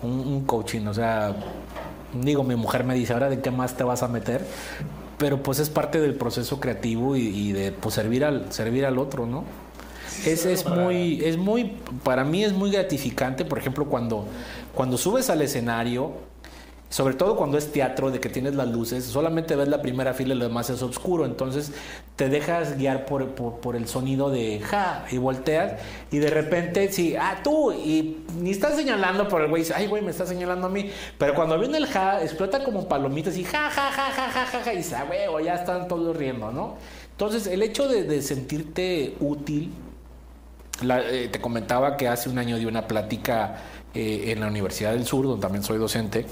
Un, 0.02 0.12
un 0.12 0.44
coaching, 0.44 0.86
o 0.86 0.92
sea, 0.94 1.34
digo, 2.12 2.44
mi 2.44 2.54
mujer 2.54 2.84
me 2.84 2.94
dice, 2.94 3.14
ahora 3.14 3.30
de 3.30 3.40
qué 3.40 3.50
más 3.50 3.76
te 3.78 3.82
vas 3.84 4.02
a 4.02 4.08
meter, 4.08 4.44
pero 5.16 5.42
pues 5.42 5.58
es 5.58 5.70
parte 5.70 6.00
del 6.00 6.14
proceso 6.16 6.60
creativo 6.60 7.16
y, 7.16 7.22
y 7.28 7.52
de 7.52 7.72
pues, 7.72 7.94
servir, 7.94 8.26
al, 8.26 8.52
servir 8.52 8.84
al 8.84 8.98
otro, 8.98 9.24
¿no? 9.26 9.44
Es, 10.26 10.44
es 10.44 10.66
muy, 10.66 11.24
es 11.24 11.36
muy, 11.36 11.76
para 12.02 12.24
mí 12.24 12.44
es 12.44 12.52
muy 12.52 12.70
gratificante, 12.70 13.44
por 13.44 13.58
ejemplo, 13.58 13.86
cuando, 13.86 14.26
cuando 14.74 14.98
subes 14.98 15.30
al 15.30 15.42
escenario, 15.42 16.12
sobre 16.90 17.14
todo 17.14 17.36
cuando 17.36 17.56
es 17.56 17.70
teatro, 17.70 18.10
de 18.10 18.18
que 18.18 18.28
tienes 18.28 18.56
las 18.56 18.68
luces, 18.68 19.04
solamente 19.04 19.54
ves 19.54 19.68
la 19.68 19.80
primera 19.80 20.12
fila 20.12 20.34
y 20.34 20.38
lo 20.38 20.44
demás 20.44 20.70
es 20.70 20.82
oscuro, 20.82 21.24
entonces 21.24 21.72
te 22.16 22.28
dejas 22.28 22.76
guiar 22.76 23.06
por, 23.06 23.28
por, 23.28 23.76
el 23.76 23.86
sonido 23.86 24.28
de 24.28 24.60
ja 24.60 25.06
y 25.10 25.16
volteas 25.18 25.80
y 26.10 26.18
de 26.18 26.30
repente, 26.30 26.90
sí, 26.92 27.14
ah, 27.16 27.40
tú, 27.44 27.72
y 27.72 28.24
ni 28.40 28.50
estás 28.50 28.74
señalando 28.74 29.28
por 29.28 29.40
el 29.40 29.48
güey, 29.48 29.64
ay, 29.72 29.86
güey, 29.86 30.02
me 30.02 30.10
está 30.10 30.26
señalando 30.26 30.66
a 30.66 30.70
mí, 30.70 30.90
pero 31.16 31.34
cuando 31.34 31.58
viene 31.58 31.78
el 31.78 31.86
ja, 31.86 32.22
explota 32.22 32.64
como 32.64 32.88
palomitas 32.88 33.36
y 33.36 33.44
ja, 33.44 33.70
ja, 33.70 33.90
ja, 33.92 34.10
ja, 34.10 34.28
ja, 34.28 34.46
ja, 34.46 34.60
ja, 34.64 34.74
y 34.74 34.78
dice, 34.78 34.96
ah, 34.96 35.06
güey, 35.06 35.44
ya 35.44 35.54
están 35.54 35.86
todos 35.86 36.16
riendo, 36.16 36.50
¿no? 36.50 36.76
Entonces, 37.12 37.46
el 37.46 37.62
hecho 37.62 37.86
de 37.86 38.22
sentirte 38.22 39.14
útil, 39.20 39.70
eh, 40.82 41.28
te 41.30 41.40
comentaba 41.40 41.96
que 41.96 42.08
hace 42.08 42.28
un 42.28 42.38
año 42.38 42.56
di 42.58 42.66
una 42.66 42.86
plática 42.86 43.62
eh, 43.94 44.32
en 44.32 44.40
la 44.40 44.46
Universidad 44.46 44.92
del 44.92 45.06
Sur, 45.06 45.26
donde 45.26 45.42
también 45.42 45.62
soy 45.62 45.78
docente. 45.78 46.26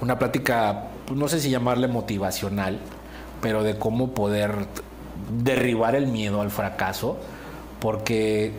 Una 0.00 0.18
plática, 0.18 0.88
pues, 1.06 1.18
no 1.18 1.28
sé 1.28 1.40
si 1.40 1.50
llamarle 1.50 1.88
motivacional, 1.88 2.78
pero 3.42 3.62
de 3.62 3.78
cómo 3.78 4.14
poder 4.14 4.54
derribar 5.42 5.94
el 5.94 6.06
miedo 6.06 6.40
al 6.40 6.50
fracaso, 6.50 7.18
porque 7.80 8.52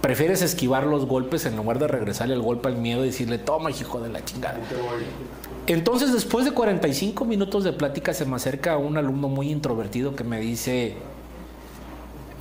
prefieres 0.00 0.42
esquivar 0.42 0.84
los 0.86 1.06
golpes 1.06 1.46
en 1.46 1.56
lugar 1.56 1.78
de 1.78 1.88
regresarle 1.88 2.34
el 2.34 2.42
golpe 2.42 2.68
al 2.68 2.76
miedo 2.76 3.02
y 3.04 3.08
decirle, 3.08 3.38
toma, 3.38 3.70
hijo 3.70 4.00
de 4.00 4.08
la 4.08 4.24
chingada. 4.24 4.58
Entonces, 5.66 6.12
después 6.12 6.44
de 6.44 6.52
45 6.52 7.24
minutos 7.24 7.64
de 7.64 7.72
plática, 7.72 8.14
se 8.14 8.24
me 8.24 8.36
acerca 8.36 8.76
un 8.76 8.96
alumno 8.96 9.28
muy 9.28 9.50
introvertido 9.50 10.14
que 10.14 10.22
me 10.22 10.38
dice, 10.38 10.94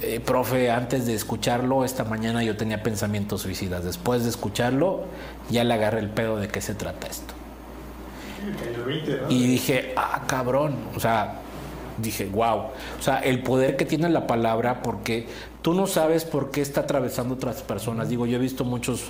eh, 0.02 0.20
profe, 0.20 0.72
antes 0.72 1.06
de 1.06 1.14
escucharlo, 1.14 1.86
esta 1.86 2.04
mañana 2.04 2.44
yo 2.44 2.58
tenía 2.58 2.84
pensamientos 2.84 3.42
suicidas. 3.42 3.84
Después 3.84 4.24
de 4.24 4.30
escucharlo, 4.30 5.06
ya 5.50 5.64
le 5.64 5.74
agarré 5.74 6.00
el 6.00 6.10
pedo 6.10 6.38
de 6.38 6.48
qué 6.50 6.60
se 6.60 6.76
trata 6.76 7.08
esto. 7.08 7.34
Me 8.46 8.56
cayó 8.58 8.76
el 8.76 8.84
20, 8.84 9.22
¿no? 9.22 9.32
Y 9.32 9.48
dije, 9.48 9.94
ah, 9.96 10.24
cabrón. 10.28 10.76
O 10.96 11.00
sea, 11.00 11.40
dije, 11.98 12.26
wow. 12.26 12.58
O 13.00 13.02
sea, 13.02 13.20
el 13.20 13.42
poder 13.42 13.78
que 13.78 13.86
tiene 13.86 14.10
la 14.10 14.28
palabra, 14.28 14.82
porque 14.82 15.28
tú 15.62 15.74
no 15.74 15.88
sabes 15.88 16.26
por 16.26 16.52
qué 16.52 16.62
está 16.62 16.82
atravesando 16.82 17.36
otras 17.36 17.62
personas. 17.62 18.10
Digo, 18.10 18.26
yo 18.26 18.36
he 18.36 18.40
visto 18.40 18.66
muchos, 18.66 19.06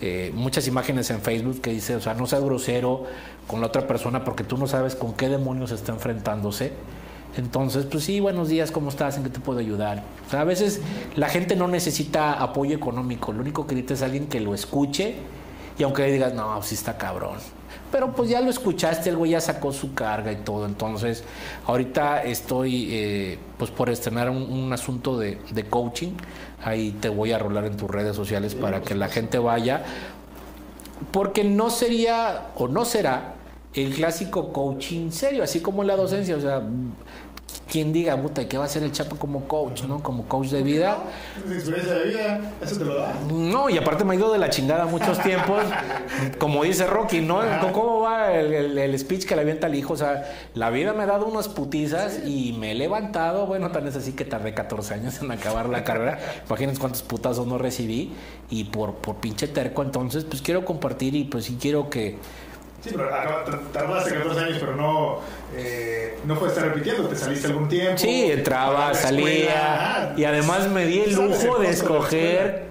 eh, 0.00 0.32
muchas 0.34 0.66
imágenes 0.66 1.10
en 1.10 1.20
Facebook 1.20 1.60
que 1.60 1.70
dice, 1.70 1.94
o 1.94 2.00
sea, 2.00 2.14
no 2.14 2.26
seas 2.26 2.42
grosero 2.42 3.04
con 3.46 3.60
la 3.60 3.68
otra 3.68 3.86
persona 3.86 4.24
porque 4.24 4.42
tú 4.42 4.56
no 4.56 4.66
sabes 4.66 4.96
con 4.96 5.14
qué 5.14 5.28
demonios 5.28 5.70
está 5.70 5.92
enfrentándose. 5.92 6.72
Entonces, 7.36 7.86
pues 7.86 8.04
sí, 8.04 8.20
buenos 8.20 8.48
días, 8.48 8.70
¿cómo 8.70 8.90
estás? 8.90 9.16
¿En 9.16 9.24
qué 9.24 9.30
te 9.30 9.40
puedo 9.40 9.58
ayudar? 9.58 10.04
O 10.26 10.30
sea, 10.30 10.42
a 10.42 10.44
veces 10.44 10.80
la 11.16 11.28
gente 11.28 11.56
no 11.56 11.66
necesita 11.66 12.34
apoyo 12.34 12.76
económico, 12.76 13.32
lo 13.32 13.40
único 13.40 13.66
que 13.66 13.74
necesita 13.74 13.94
es 13.94 14.02
alguien 14.02 14.26
que 14.28 14.40
lo 14.40 14.54
escuche 14.54 15.16
y 15.78 15.82
aunque 15.82 16.02
le 16.02 16.12
digas, 16.12 16.34
no, 16.34 16.62
sí 16.62 16.76
está 16.76 16.96
cabrón. 16.96 17.38
Pero 17.90 18.12
pues 18.12 18.28
ya 18.28 18.40
lo 18.40 18.50
escuchaste, 18.50 19.10
el 19.10 19.16
güey 19.16 19.32
ya 19.32 19.40
sacó 19.40 19.72
su 19.72 19.94
carga 19.94 20.32
y 20.32 20.36
todo. 20.36 20.66
Entonces, 20.66 21.24
ahorita 21.66 22.22
estoy 22.22 22.88
eh, 22.90 23.38
pues 23.56 23.70
por 23.70 23.90
estrenar 23.90 24.30
un, 24.30 24.42
un 24.42 24.72
asunto 24.72 25.18
de, 25.18 25.38
de 25.50 25.64
coaching. 25.64 26.12
Ahí 26.64 26.92
te 27.00 27.08
voy 27.08 27.32
a 27.32 27.38
rolar 27.38 27.64
en 27.66 27.76
tus 27.76 27.90
redes 27.90 28.16
sociales 28.16 28.54
para 28.54 28.82
que 28.82 28.94
la 28.94 29.08
gente 29.08 29.38
vaya. 29.38 29.84
Porque 31.12 31.44
no 31.44 31.70
sería 31.70 32.48
o 32.56 32.68
no 32.68 32.84
será 32.84 33.34
el 33.74 33.92
clásico 33.94 34.52
coaching 34.52 35.10
serio, 35.10 35.42
así 35.42 35.60
como 35.60 35.84
la 35.84 35.96
docencia. 35.96 36.36
O 36.36 36.40
sea, 36.40 36.62
quien 37.70 37.92
diga, 37.92 38.16
puta, 38.20 38.46
¿qué 38.48 38.56
va 38.58 38.64
a 38.64 38.66
hacer 38.66 38.82
el 38.82 38.92
Chapo 38.92 39.16
como 39.16 39.46
coach, 39.48 39.82
no? 39.84 40.02
Como 40.02 40.24
coach 40.26 40.48
de 40.48 40.62
vida. 40.62 40.98
No, 41.46 41.52
experiencia 41.54 41.94
de 41.94 42.04
vida, 42.08 42.40
eso 42.62 42.76
te 42.78 42.84
lo 42.84 42.94
da. 42.96 43.14
No, 43.32 43.68
y 43.70 43.78
aparte 43.78 44.04
me 44.04 44.14
ha 44.14 44.16
ido 44.16 44.32
de 44.32 44.38
la 44.38 44.50
chingada 44.50 44.86
muchos 44.86 45.18
tiempos. 45.22 45.62
como 46.38 46.64
dice 46.64 46.86
Rocky, 46.86 47.20
¿no? 47.20 47.40
¿Cómo 47.72 48.00
va 48.00 48.32
el, 48.32 48.52
el- 48.52 48.78
el 48.78 48.98
speech 48.98 49.24
que 49.26 49.34
le 49.36 49.42
avienta 49.42 49.66
al 49.66 49.74
hijo? 49.74 49.94
O 49.94 49.96
sea, 49.96 50.24
la 50.54 50.70
vida 50.70 50.92
me 50.92 51.02
ha 51.02 51.06
dado 51.06 51.26
unas 51.26 51.48
putizas 51.48 52.20
y 52.26 52.54
me 52.58 52.72
he 52.72 52.74
levantado. 52.74 53.46
Bueno, 53.46 53.70
tan 53.70 53.86
es 53.86 53.96
así 53.96 54.12
que 54.12 54.24
tardé 54.24 54.54
14 54.54 54.94
años 54.94 55.20
en 55.22 55.30
acabar 55.30 55.68
la 55.68 55.84
carrera. 55.84 56.18
Imagínense 56.46 56.80
cuántos 56.80 57.02
putazos 57.02 57.46
no 57.46 57.58
recibí. 57.58 58.12
Y 58.50 58.64
por, 58.64 58.94
por 58.96 59.16
pinche 59.16 59.48
terco, 59.48 59.82
entonces, 59.82 60.24
pues 60.24 60.42
quiero 60.42 60.64
compartir 60.64 61.14
y 61.14 61.24
pues 61.24 61.44
sí 61.46 61.56
quiero 61.60 61.88
que. 61.90 62.18
Sí, 62.84 62.90
pero 62.94 63.08
tardaste 63.72 64.14
14 64.14 64.40
años, 64.40 64.58
pero 64.60 64.76
no, 64.76 65.20
eh, 65.56 66.18
no 66.26 66.36
fue 66.36 66.48
estar 66.48 66.64
repitiendo, 66.64 67.08
te 67.08 67.16
saliste 67.16 67.46
algún 67.46 67.66
tiempo. 67.66 67.96
Sí, 67.96 68.30
entraba, 68.30 68.92
salía. 68.92 69.26
escuela, 69.26 70.14
Y 70.18 70.24
además 70.24 70.68
me 70.68 70.84
di 70.84 71.00
el 71.00 71.14
lujo 71.14 71.58
de 71.60 71.70
escoger 71.70 72.66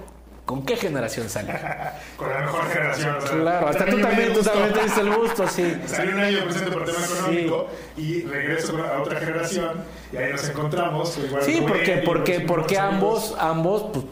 con 0.46 0.64
qué 0.66 0.76
generación 0.76 1.30
salí. 1.30 1.48
Con 2.18 2.30
la 2.30 2.42
mejor 2.42 2.70
generación. 2.70 3.16
sea, 3.22 3.32
Claro, 3.32 3.68
hasta 3.70 3.86
tú 3.86 4.00
también, 4.00 4.34
tú 4.34 4.44
también 4.44 4.74
te 4.74 4.84
diste 4.84 5.02
el 5.02 5.16
gusto, 5.16 5.48
sí. 5.48 5.78
Salí 5.88 6.12
un 6.14 6.20
año 6.20 6.44
presente 6.44 6.72
por 6.72 6.86
tema 6.86 7.00
económico 7.06 7.68
y 7.98 8.22
regreso 8.22 8.78
a 8.86 9.02
otra 9.02 9.20
generación 9.20 9.84
y 10.12 10.18
ahí 10.18 10.32
nos 10.32 10.48
encontramos. 10.48 11.18
igual 11.18 11.42
Sí, 11.42 11.64
porque, 11.68 12.04
porque, 12.06 12.40
porque 12.42 12.78
ambos, 12.78 13.36
ambos 13.40 13.86
pues, 13.92 14.06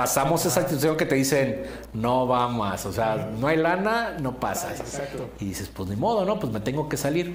pasamos 0.00 0.46
esa 0.46 0.62
situación 0.62 0.96
que 0.96 1.04
te 1.04 1.14
dicen, 1.14 1.62
no 1.92 2.26
va 2.26 2.48
más, 2.48 2.86
o 2.86 2.92
sea, 2.92 3.28
no 3.38 3.48
hay 3.48 3.58
lana, 3.58 4.16
no 4.18 4.40
pasas. 4.40 4.80
Exacto. 4.80 5.28
Y 5.38 5.44
dices, 5.44 5.68
pues 5.68 5.90
ni 5.90 5.96
modo, 5.96 6.24
¿no? 6.24 6.40
Pues 6.40 6.50
me 6.50 6.60
tengo 6.60 6.88
que 6.88 6.96
salir. 6.96 7.34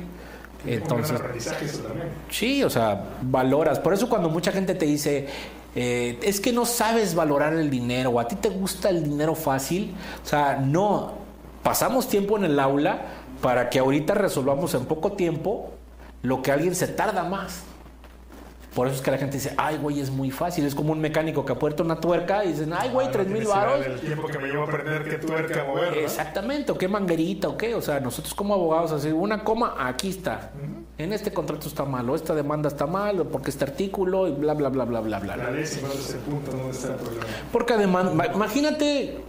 Entonces, 0.66 1.22
sí, 2.32 2.64
o 2.64 2.70
sea, 2.72 3.04
valoras. 3.22 3.78
Por 3.78 3.94
eso 3.94 4.10
cuando 4.10 4.30
mucha 4.30 4.52
gente 4.52 4.74
te 4.74 4.88
dice, 4.88 5.28
eh, 5.76 6.18
es 6.24 6.40
que 6.40 6.52
no 6.52 6.66
sabes 6.66 7.14
valorar 7.14 7.54
el 7.54 7.70
dinero, 7.70 8.10
o 8.10 8.20
a 8.20 8.28
ti 8.28 8.36
te 8.36 8.50
gusta 8.50 8.90
el 8.90 9.04
dinero 9.04 9.36
fácil, 9.36 9.94
o 10.24 10.28
sea, 10.28 10.56
no, 10.58 11.12
pasamos 11.62 12.08
tiempo 12.08 12.36
en 12.36 12.46
el 12.46 12.60
aula 12.60 13.00
para 13.44 13.70
que 13.70 13.78
ahorita 13.78 14.16
resolvamos 14.16 14.74
en 14.74 14.86
poco 14.86 15.12
tiempo 15.12 15.70
lo 16.24 16.42
que 16.42 16.52
alguien 16.52 16.74
se 16.74 16.88
tarda 16.88 17.26
más. 17.26 17.62
Por 18.76 18.88
eso 18.88 18.98
es 18.98 19.02
que 19.02 19.10
la 19.10 19.18
gente 19.18 19.38
dice, 19.38 19.54
ay, 19.58 19.78
güey, 19.78 20.02
es 20.02 20.12
muy 20.12 20.30
fácil. 20.32 20.66
Es 20.66 20.76
como 20.76 20.92
un 20.92 21.00
mecánico 21.00 21.46
que 21.46 21.54
apuerta 21.54 21.82
una 21.82 22.00
tuerca 22.02 22.44
y 22.44 22.50
dicen, 22.50 22.74
ay, 22.78 22.90
güey, 22.90 23.10
tres 23.10 23.26
mil 23.28 23.46
varos. 23.48 23.80
del 23.80 24.00
tiempo 24.02 24.28
que 24.28 24.38
me 24.38 24.50
llevó 24.50 24.64
a 24.64 24.66
aprender 24.66 25.06
qué 25.06 25.18
tuerca 25.18 25.64
mover, 25.64 25.92
¿no? 25.96 26.00
Exactamente, 26.02 26.74
o 26.74 26.78
qué 26.78 26.90
manguerita, 26.90 27.48
o 27.48 27.56
qué. 27.58 27.74
O 27.74 27.82
sea, 27.82 28.02
nosotros 28.02 28.34
como 28.36 28.54
abogados, 28.54 28.92
así, 28.92 29.08
una 29.14 29.46
coma, 29.46 29.76
aquí 29.80 30.10
está. 30.10 30.52
En 30.98 31.14
este 31.14 31.32
contrato 31.32 31.68
está 31.70 31.86
mal, 31.86 32.10
o 32.10 32.16
esta 32.16 32.36
demanda 32.36 32.68
está 32.68 32.86
mal, 32.86 33.20
o 33.22 33.26
porque 33.30 33.50
este 33.50 33.64
artículo, 33.64 34.28
y 34.28 34.32
bla, 34.34 34.54
bla, 34.54 34.68
bla, 34.70 34.84
bla, 34.84 35.00
bla, 35.00 35.20
bla. 35.20 35.36
La 35.38 35.44
bla. 35.46 35.52
ley 35.52 35.66
se 35.66 35.80
encuentra 35.80 36.00
ese 36.02 36.18
punto 36.18 36.52
donde 36.52 36.72
está 36.72 36.90
el 36.90 36.96
problema. 36.96 37.26
Porque 37.54 37.74
además, 37.74 38.14
ma- 38.14 38.28
imagínate 38.28 39.20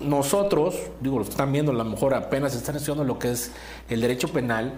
nosotros, 0.00 0.74
digo, 1.00 1.18
los 1.18 1.28
que 1.28 1.32
están 1.32 1.52
viendo, 1.52 1.72
a 1.72 1.74
lo 1.74 1.84
mejor 1.84 2.14
apenas 2.14 2.54
están 2.54 2.76
estudiando 2.76 3.04
lo 3.04 3.18
que 3.18 3.30
es 3.32 3.52
el 3.88 4.00
derecho 4.00 4.28
penal. 4.28 4.74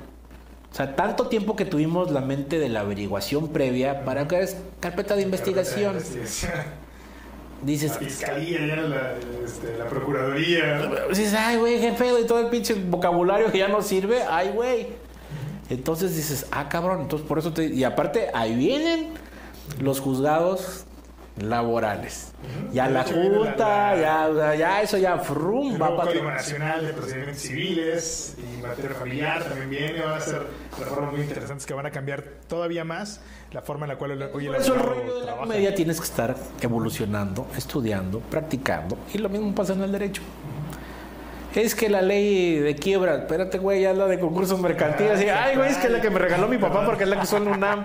O 0.74 0.76
sea, 0.76 0.96
tanto 0.96 1.28
tiempo 1.28 1.54
que 1.54 1.64
tuvimos 1.64 2.10
la 2.10 2.20
mente 2.20 2.58
de 2.58 2.68
la 2.68 2.80
averiguación 2.80 3.50
previa 3.50 4.04
para 4.04 4.26
que 4.26 4.40
es 4.40 4.56
carpeta 4.80 5.14
de 5.14 5.22
investigación. 5.22 5.98
Dices, 7.62 7.92
La 7.92 7.98
fiscalía, 7.98 8.66
ya 8.66 8.76
la, 8.82 9.12
este, 9.44 9.78
la 9.78 9.86
procuraduría. 9.86 11.06
dices, 11.10 11.32
ay, 11.32 11.58
güey, 11.58 11.78
jefe, 11.78 12.20
y 12.20 12.26
todo 12.26 12.40
el 12.40 12.48
pinche 12.48 12.74
vocabulario 12.74 13.52
que 13.52 13.58
ya 13.58 13.68
no 13.68 13.82
sirve, 13.82 14.24
ay, 14.28 14.50
güey. 14.52 14.88
Entonces 15.70 16.16
dices, 16.16 16.46
ah, 16.50 16.68
cabrón, 16.68 17.02
entonces 17.02 17.24
por 17.28 17.38
eso 17.38 17.52
te. 17.52 17.66
Y 17.66 17.84
aparte, 17.84 18.30
ahí 18.34 18.56
vienen 18.56 19.14
los 19.80 20.00
juzgados 20.00 20.86
laborales. 21.38 22.32
Ya 22.72 22.88
la 22.88 23.02
viene 23.04 23.28
la- 23.30 23.36
junta, 23.38 23.94
la- 23.96 24.00
ya, 24.34 24.54
ya 24.54 24.82
eso 24.82 24.98
ya, 24.98 25.18
frum, 25.18 25.74
El 25.74 25.82
va 25.82 25.96
para 25.96 26.10
Código 26.10 26.30
Nacional 26.30 26.86
de 26.86 26.92
Procedimientos 26.92 27.42
Civiles 27.42 28.36
y 28.38 28.62
materia 28.62 28.90
familiar 28.96 29.42
también 29.44 29.70
viene. 29.70 30.00
Van 30.02 30.14
a 30.14 30.20
ser 30.20 30.42
reformas 30.78 31.12
muy 31.12 31.22
interesantes 31.22 31.66
que 31.66 31.74
van 31.74 31.86
a 31.86 31.90
cambiar 31.90 32.22
todavía 32.48 32.84
más 32.84 33.20
la 33.52 33.62
forma 33.62 33.86
en 33.86 33.90
la 33.90 33.96
cual 33.98 34.12
el- 34.12 34.22
hoy 34.32 34.46
el 34.46 34.54
eso 34.54 34.74
el 34.74 34.80
abogado 34.80 35.00
rollo 35.02 35.20
de 35.20 35.26
la 35.26 35.36
comedia 35.36 35.74
tienes 35.74 35.98
que 36.00 36.06
estar 36.06 36.36
evolucionando, 36.60 37.46
estudiando, 37.56 38.20
practicando. 38.20 38.96
Y 39.12 39.18
lo 39.18 39.28
mismo 39.28 39.54
pasa 39.54 39.72
en 39.72 39.82
el 39.82 39.92
derecho. 39.92 40.22
Es 41.54 41.76
que 41.76 41.88
la 41.88 42.02
ley 42.02 42.58
de 42.58 42.74
quiebra, 42.74 43.14
espérate, 43.14 43.58
güey, 43.58 43.82
ya 43.82 43.92
la 43.92 44.06
de 44.06 44.18
concursos 44.18 44.58
mercantiles. 44.60 45.22
Y, 45.22 45.28
ay, 45.28 45.54
güey, 45.56 45.70
es 45.70 45.76
que 45.78 45.86
es 45.86 45.92
la 45.92 46.00
que 46.00 46.10
me 46.10 46.18
regaló 46.18 46.48
mi 46.48 46.58
papá 46.58 46.84
porque 46.84 47.04
es 47.04 47.08
la 47.10 47.20
que 47.20 47.26
son 47.26 47.46
UNAM. 47.46 47.84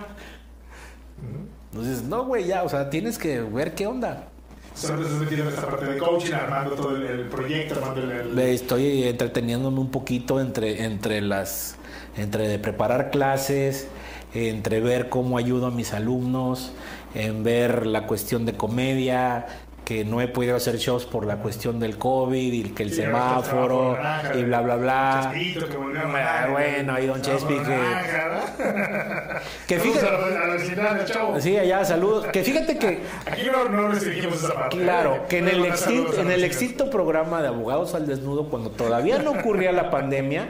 Entonces, 1.79 2.03
no, 2.07 2.25
güey, 2.25 2.45
ya, 2.45 2.63
o 2.63 2.69
sea, 2.69 2.89
tienes 2.89 3.17
que 3.17 3.41
ver 3.41 3.73
qué 3.73 3.87
onda. 3.87 4.27
Solo 4.75 5.01
estás 5.03 5.19
metiendo 5.19 5.45
en 5.45 5.49
esta 5.53 5.65
parte 5.65 5.85
de 5.85 5.97
coaching, 5.97 6.33
armando 6.33 6.75
todo 6.75 6.95
el, 6.95 7.03
el 7.05 7.25
proyecto, 7.27 7.75
armando 7.75 8.01
el... 8.03 8.11
el- 8.11 8.39
estoy 8.39 9.03
entreteniéndome 9.03 9.79
un 9.79 9.89
poquito 9.91 10.39
entre, 10.39 10.83
entre 10.83 11.21
las 11.21 11.75
entre 12.17 12.47
de 12.47 12.59
preparar 12.59 13.11
clases, 13.11 13.87
entre 14.33 14.81
ver 14.81 15.09
cómo 15.09 15.37
ayudo 15.37 15.67
a 15.67 15.71
mis 15.71 15.93
alumnos, 15.93 16.71
en 17.15 17.43
ver 17.43 17.87
la 17.87 18.07
cuestión 18.07 18.45
de 18.45 18.53
comedia, 18.53 19.47
que 19.89 20.05
no 20.05 20.21
he 20.21 20.27
podido 20.27 20.55
hacer 20.55 20.77
shows 20.77 21.07
por 21.07 21.25
la 21.25 21.37
cuestión 21.37 21.79
del 21.79 21.97
COVID 21.97 22.53
y 22.53 22.63
que 22.75 22.83
el 22.83 22.93
semáforo 22.93 23.93
naranja, 23.95 24.35
y 24.37 24.43
bla 24.43 24.61
bla 24.61 24.75
bla. 24.75 25.19
Chespirito, 25.23 25.67
que 25.67 25.77
volvió 25.77 26.01
a 26.01 26.43
Ah, 26.43 26.47
bueno, 26.51 26.93
ahí 26.93 27.07
don 27.07 27.19
Chespi 27.23 27.55
que, 27.55 27.61
naranja, 27.75 28.29
¿no? 28.29 29.39
que 29.67 29.79
fíjate, 29.79 30.07
a 30.07 30.11
la- 30.11 30.43
a 30.43 30.47
la 30.47 30.53
vecindad 30.53 30.95
del 30.95 31.05
chavo. 31.07 31.39
sí, 31.41 31.57
allá 31.57 31.83
saludos, 31.83 32.27
que 32.27 32.43
fíjate 32.43 32.77
que 32.77 33.01
Aquí 33.25 33.47
no, 33.51 33.67
no 33.67 33.87
restringimos 33.87 34.43
esa 34.43 34.53
parte. 34.53 34.77
Claro, 34.77 35.15
¿eh? 35.15 35.21
que 35.27 35.39
en 35.39 35.47
el, 35.47 35.65
extinto, 35.65 36.21
en 36.21 36.29
el 36.29 36.43
extinto 36.43 36.91
programa 36.91 37.41
de 37.41 37.47
Abogados 37.47 37.95
al 37.95 38.05
Desnudo, 38.05 38.47
cuando 38.49 38.69
todavía 38.69 39.17
no 39.17 39.31
ocurría 39.31 39.71
la 39.71 39.89
pandemia, 39.89 40.49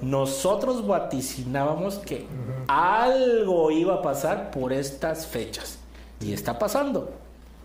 nosotros 0.00 0.86
vaticinábamos 0.86 1.98
que 1.98 2.24
algo 2.68 3.70
iba 3.70 3.96
a 3.96 4.02
pasar 4.02 4.50
por 4.50 4.72
estas 4.72 5.26
fechas. 5.26 5.78
Y 6.22 6.32
está 6.32 6.58
pasando. 6.58 7.12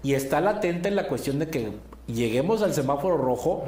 Y 0.04 0.14
está 0.14 0.42
latente 0.42 0.92
la 0.92 1.08
cuestión 1.08 1.40
de 1.40 1.48
que 1.50 1.72
lleguemos 2.08 2.62
al 2.62 2.74
semáforo 2.74 3.18
rojo, 3.18 3.64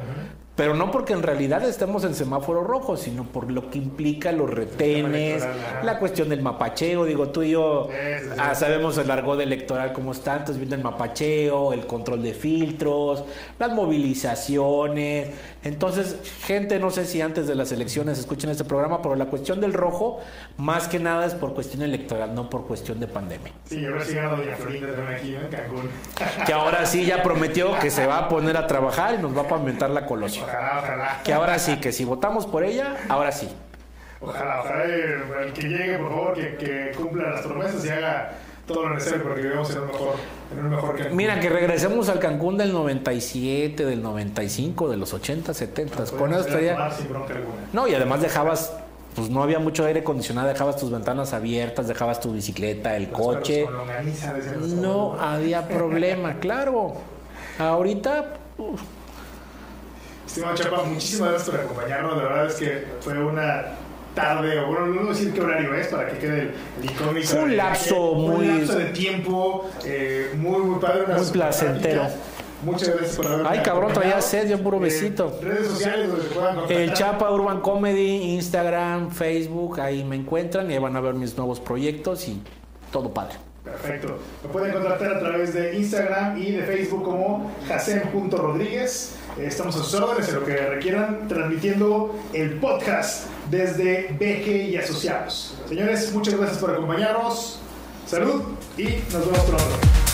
pero 0.56 0.74
no 0.74 0.90
porque 0.92 1.14
en 1.14 1.22
realidad 1.22 1.64
estemos 1.64 2.04
en 2.06 2.16
semáforo 2.16 2.64
rojo, 2.64 2.96
sino 2.96 3.24
por 3.24 3.52
lo 3.52 3.70
que 3.70 3.78
implica 3.78 4.32
los 4.32 4.50
retenes, 4.50 5.46
la 5.84 6.00
cuestión 6.00 6.30
del 6.30 6.42
mapacheo. 6.42 7.06
Digo, 7.06 7.30
tú 7.30 7.44
y 7.44 7.52
yo 7.52 7.90
Sí, 7.90 7.96
sí, 8.20 8.26
sí. 8.30 8.36
ah, 8.40 8.56
sabemos 8.56 8.98
el 8.98 9.12
argot 9.12 9.40
electoral 9.42 9.92
como 9.94 10.12
está, 10.14 10.34
entonces 10.34 10.58
viene 10.60 10.76
el 10.76 10.84
mapacheo, 10.84 11.74
el 11.74 11.86
control 11.86 12.24
de 12.24 12.34
filtros, 12.34 13.24
las 13.60 13.72
movilizaciones. 13.72 15.30
Entonces, 15.64 16.18
gente, 16.46 16.80
no 16.80 16.92
sé 16.92 17.06
si 17.06 17.22
antes 17.22 17.48
de 17.48 17.56
las 17.56 17.72
elecciones 17.72 18.20
escuchen 18.20 18.50
este 18.50 18.64
programa, 18.64 19.02
pero 19.02 19.16
la 19.16 19.26
cuestión 19.26 19.60
del 19.60 19.74
rojo, 19.74 20.20
más 20.58 20.88
que 20.88 21.00
nada 21.00 21.26
es 21.26 21.34
por 21.34 21.54
cuestión 21.54 21.82
electoral, 21.82 22.34
no 22.36 22.50
por 22.50 22.66
cuestión 22.66 23.00
de 23.00 23.08
pandemia. 23.08 23.52
Sí, 23.66 23.84
ahora 23.86 24.06
sí 24.06 24.14
Doña 24.16 24.56
Florinda 24.56 25.10
aquí 25.10 25.36
en 25.36 25.48
Cancún. 25.48 25.90
Que 26.46 26.54
ahora 26.54 26.86
sí 26.86 27.06
ya 27.06 27.24
prometió 27.24 27.78
que 27.80 27.90
se 27.90 28.06
va 28.06 28.20
a 28.20 28.30
poner 28.30 28.58
a 28.58 28.68
trabajar 28.68 29.16
y 29.16 29.22
nos 29.22 29.36
va 29.36 29.42
a 29.42 29.48
pavimentar 29.48 29.90
la 29.90 30.06
colonia. 30.06 30.45
Ojalá, 30.46 30.80
ojalá. 30.84 31.22
Que 31.24 31.34
ahora 31.34 31.60
sí, 31.60 31.78
que 31.78 31.92
si 31.92 32.06
votamos 32.06 32.46
por 32.46 32.64
ella, 32.64 32.96
ahora 33.10 33.32
sí. 33.32 33.50
Ojalá, 34.22 34.62
ojalá 34.62 34.84
el, 34.86 35.54
que 35.54 35.68
llegue, 35.68 35.98
por 35.98 36.10
favor, 36.10 36.34
que, 36.34 36.56
que 36.56 36.92
cumpla 36.96 37.32
las 37.32 37.42
promesas 37.42 37.86
y 37.86 37.90
haga 37.90 38.32
todo 38.66 38.88
lo 38.88 38.96
necesario 38.96 39.24
para 39.24 39.36
que 39.36 39.42
vivamos 39.42 39.70
en 39.72 39.80
un 39.80 39.88
mejor, 39.88 40.16
en 40.52 40.60
un 40.66 40.70
mejor 40.70 40.96
Cancún. 40.98 41.18
Mira, 41.18 41.40
que 41.40 41.50
regresemos 41.50 42.10
al 42.10 42.20
Cancún 42.20 42.58
del 42.58 42.72
97, 42.74 43.86
del 43.86 44.02
95, 44.02 44.90
de 44.90 44.98
los 44.98 45.14
80, 45.14 45.54
70. 45.54 46.06
Con 46.18 46.32
eso 46.32 46.42
estaría... 46.42 46.74
alguna. 46.74 47.26
No, 47.74 47.88
y 47.88 47.94
además 47.94 48.22
dejabas, 48.22 48.74
pues 49.16 49.30
no 49.30 49.44
había 49.44 49.60
mucho 49.60 49.86
aire 49.86 50.00
acondicionado, 50.00 50.48
dejabas 50.48 50.78
tus 50.78 50.92
ventanas 50.92 51.34
abiertas, 51.34 51.88
dejabas 51.88 52.20
tu 52.20 52.34
bicicleta, 52.34 52.96
el 52.96 53.04
Los 53.04 53.12
coche. 53.12 53.68
No 54.82 55.20
había 55.20 55.68
problema, 55.68 56.40
claro. 56.40 56.96
Ahorita, 57.60 58.34
uf, 58.58 58.82
Estimado 60.26 60.56
Chapa, 60.56 60.84
muchísimas 60.84 61.30
gracias 61.32 61.50
por 61.50 61.60
acompañarnos. 61.62 62.18
La 62.18 62.24
verdad 62.24 62.46
es 62.48 62.56
que 62.56 62.86
fue 63.02 63.24
una 63.24 63.66
tarde, 64.16 64.60
o 64.60 64.68
bueno, 64.68 64.88
no 64.88 65.00
voy 65.02 65.10
a 65.10 65.14
decir 65.14 65.34
qué 65.34 65.42
horario 65.42 65.74
es 65.76 65.88
para 65.88 66.08
que 66.08 66.18
quede 66.18 66.42
el, 66.42 66.86
incógnito. 66.90 67.36
Un 67.42 67.58
lapso 67.58 68.12
un 68.12 68.32
muy- 68.32 68.48
lapso 68.48 68.78
de 68.78 68.86
tiempo 68.86 69.70
eh, 69.86 70.32
muy, 70.38 70.60
muy 70.62 70.80
padre. 70.80 71.04
una 71.06 71.18
Muy 71.18 71.26
placentero. 71.28 72.04
Muchas 72.64 72.90
gracias 72.90 73.16
por 73.18 73.28
haberme 73.28 73.50
Ay, 73.50 73.60
cabrón, 73.62 73.94
traía 73.94 74.22
sed, 74.22 74.50
yo 74.50 74.58
puro 74.64 74.78
Eh, 74.78 74.82
besito. 74.82 75.38
redes 75.42 75.68
sociales 75.68 76.08
donde 76.10 76.24
puedan 76.30 76.56
contactar. 76.56 76.82
el 76.82 76.94
Chapa 76.94 77.32
Urban 77.32 77.60
Comedy, 77.62 78.34
Instagram, 78.34 79.12
Facebook, 79.12 79.80
ahí 79.82 80.04
me 80.04 80.16
encuentran 80.16 80.72
y 80.72 80.74
ahí 80.74 80.80
van 80.80 80.96
a 80.96 81.02
ver 81.02 81.14
mis 81.14 81.38
nuevos 81.38 81.60
proyectos 81.60 82.28
y 82.28 82.42
todo 82.92 83.14
padre. 83.14 83.36
Perfecto. 83.66 84.18
Me 84.44 84.50
pueden 84.50 84.74
contactar 84.74 85.16
a 85.16 85.20
través 85.20 85.54
de 85.54 85.76
Instagram 85.76 86.38
y 86.38 86.52
de 86.54 86.64
Facebook 86.64 87.04
como 87.04 87.52
jacen.rodríguez. 87.68 89.16
Estamos 89.40 89.76
a 89.76 89.84
sus 89.84 89.94
órdenes 89.94 90.30
en 90.30 90.36
lo 90.36 90.46
que 90.46 90.56
requieran, 90.56 91.28
transmitiendo 91.28 92.18
el 92.32 92.54
podcast 92.54 93.28
desde 93.52 94.08
BG 94.18 94.70
y 94.72 94.78
Asociados. 94.78 95.56
Señores, 95.68 96.14
muchas 96.14 96.36
gracias 96.36 96.58
por 96.58 96.72
acompañarnos. 96.72 97.60
Salud 98.08 98.44
y 98.78 98.84
nos 99.12 99.26
vemos 99.26 99.40
pronto. 99.42 100.05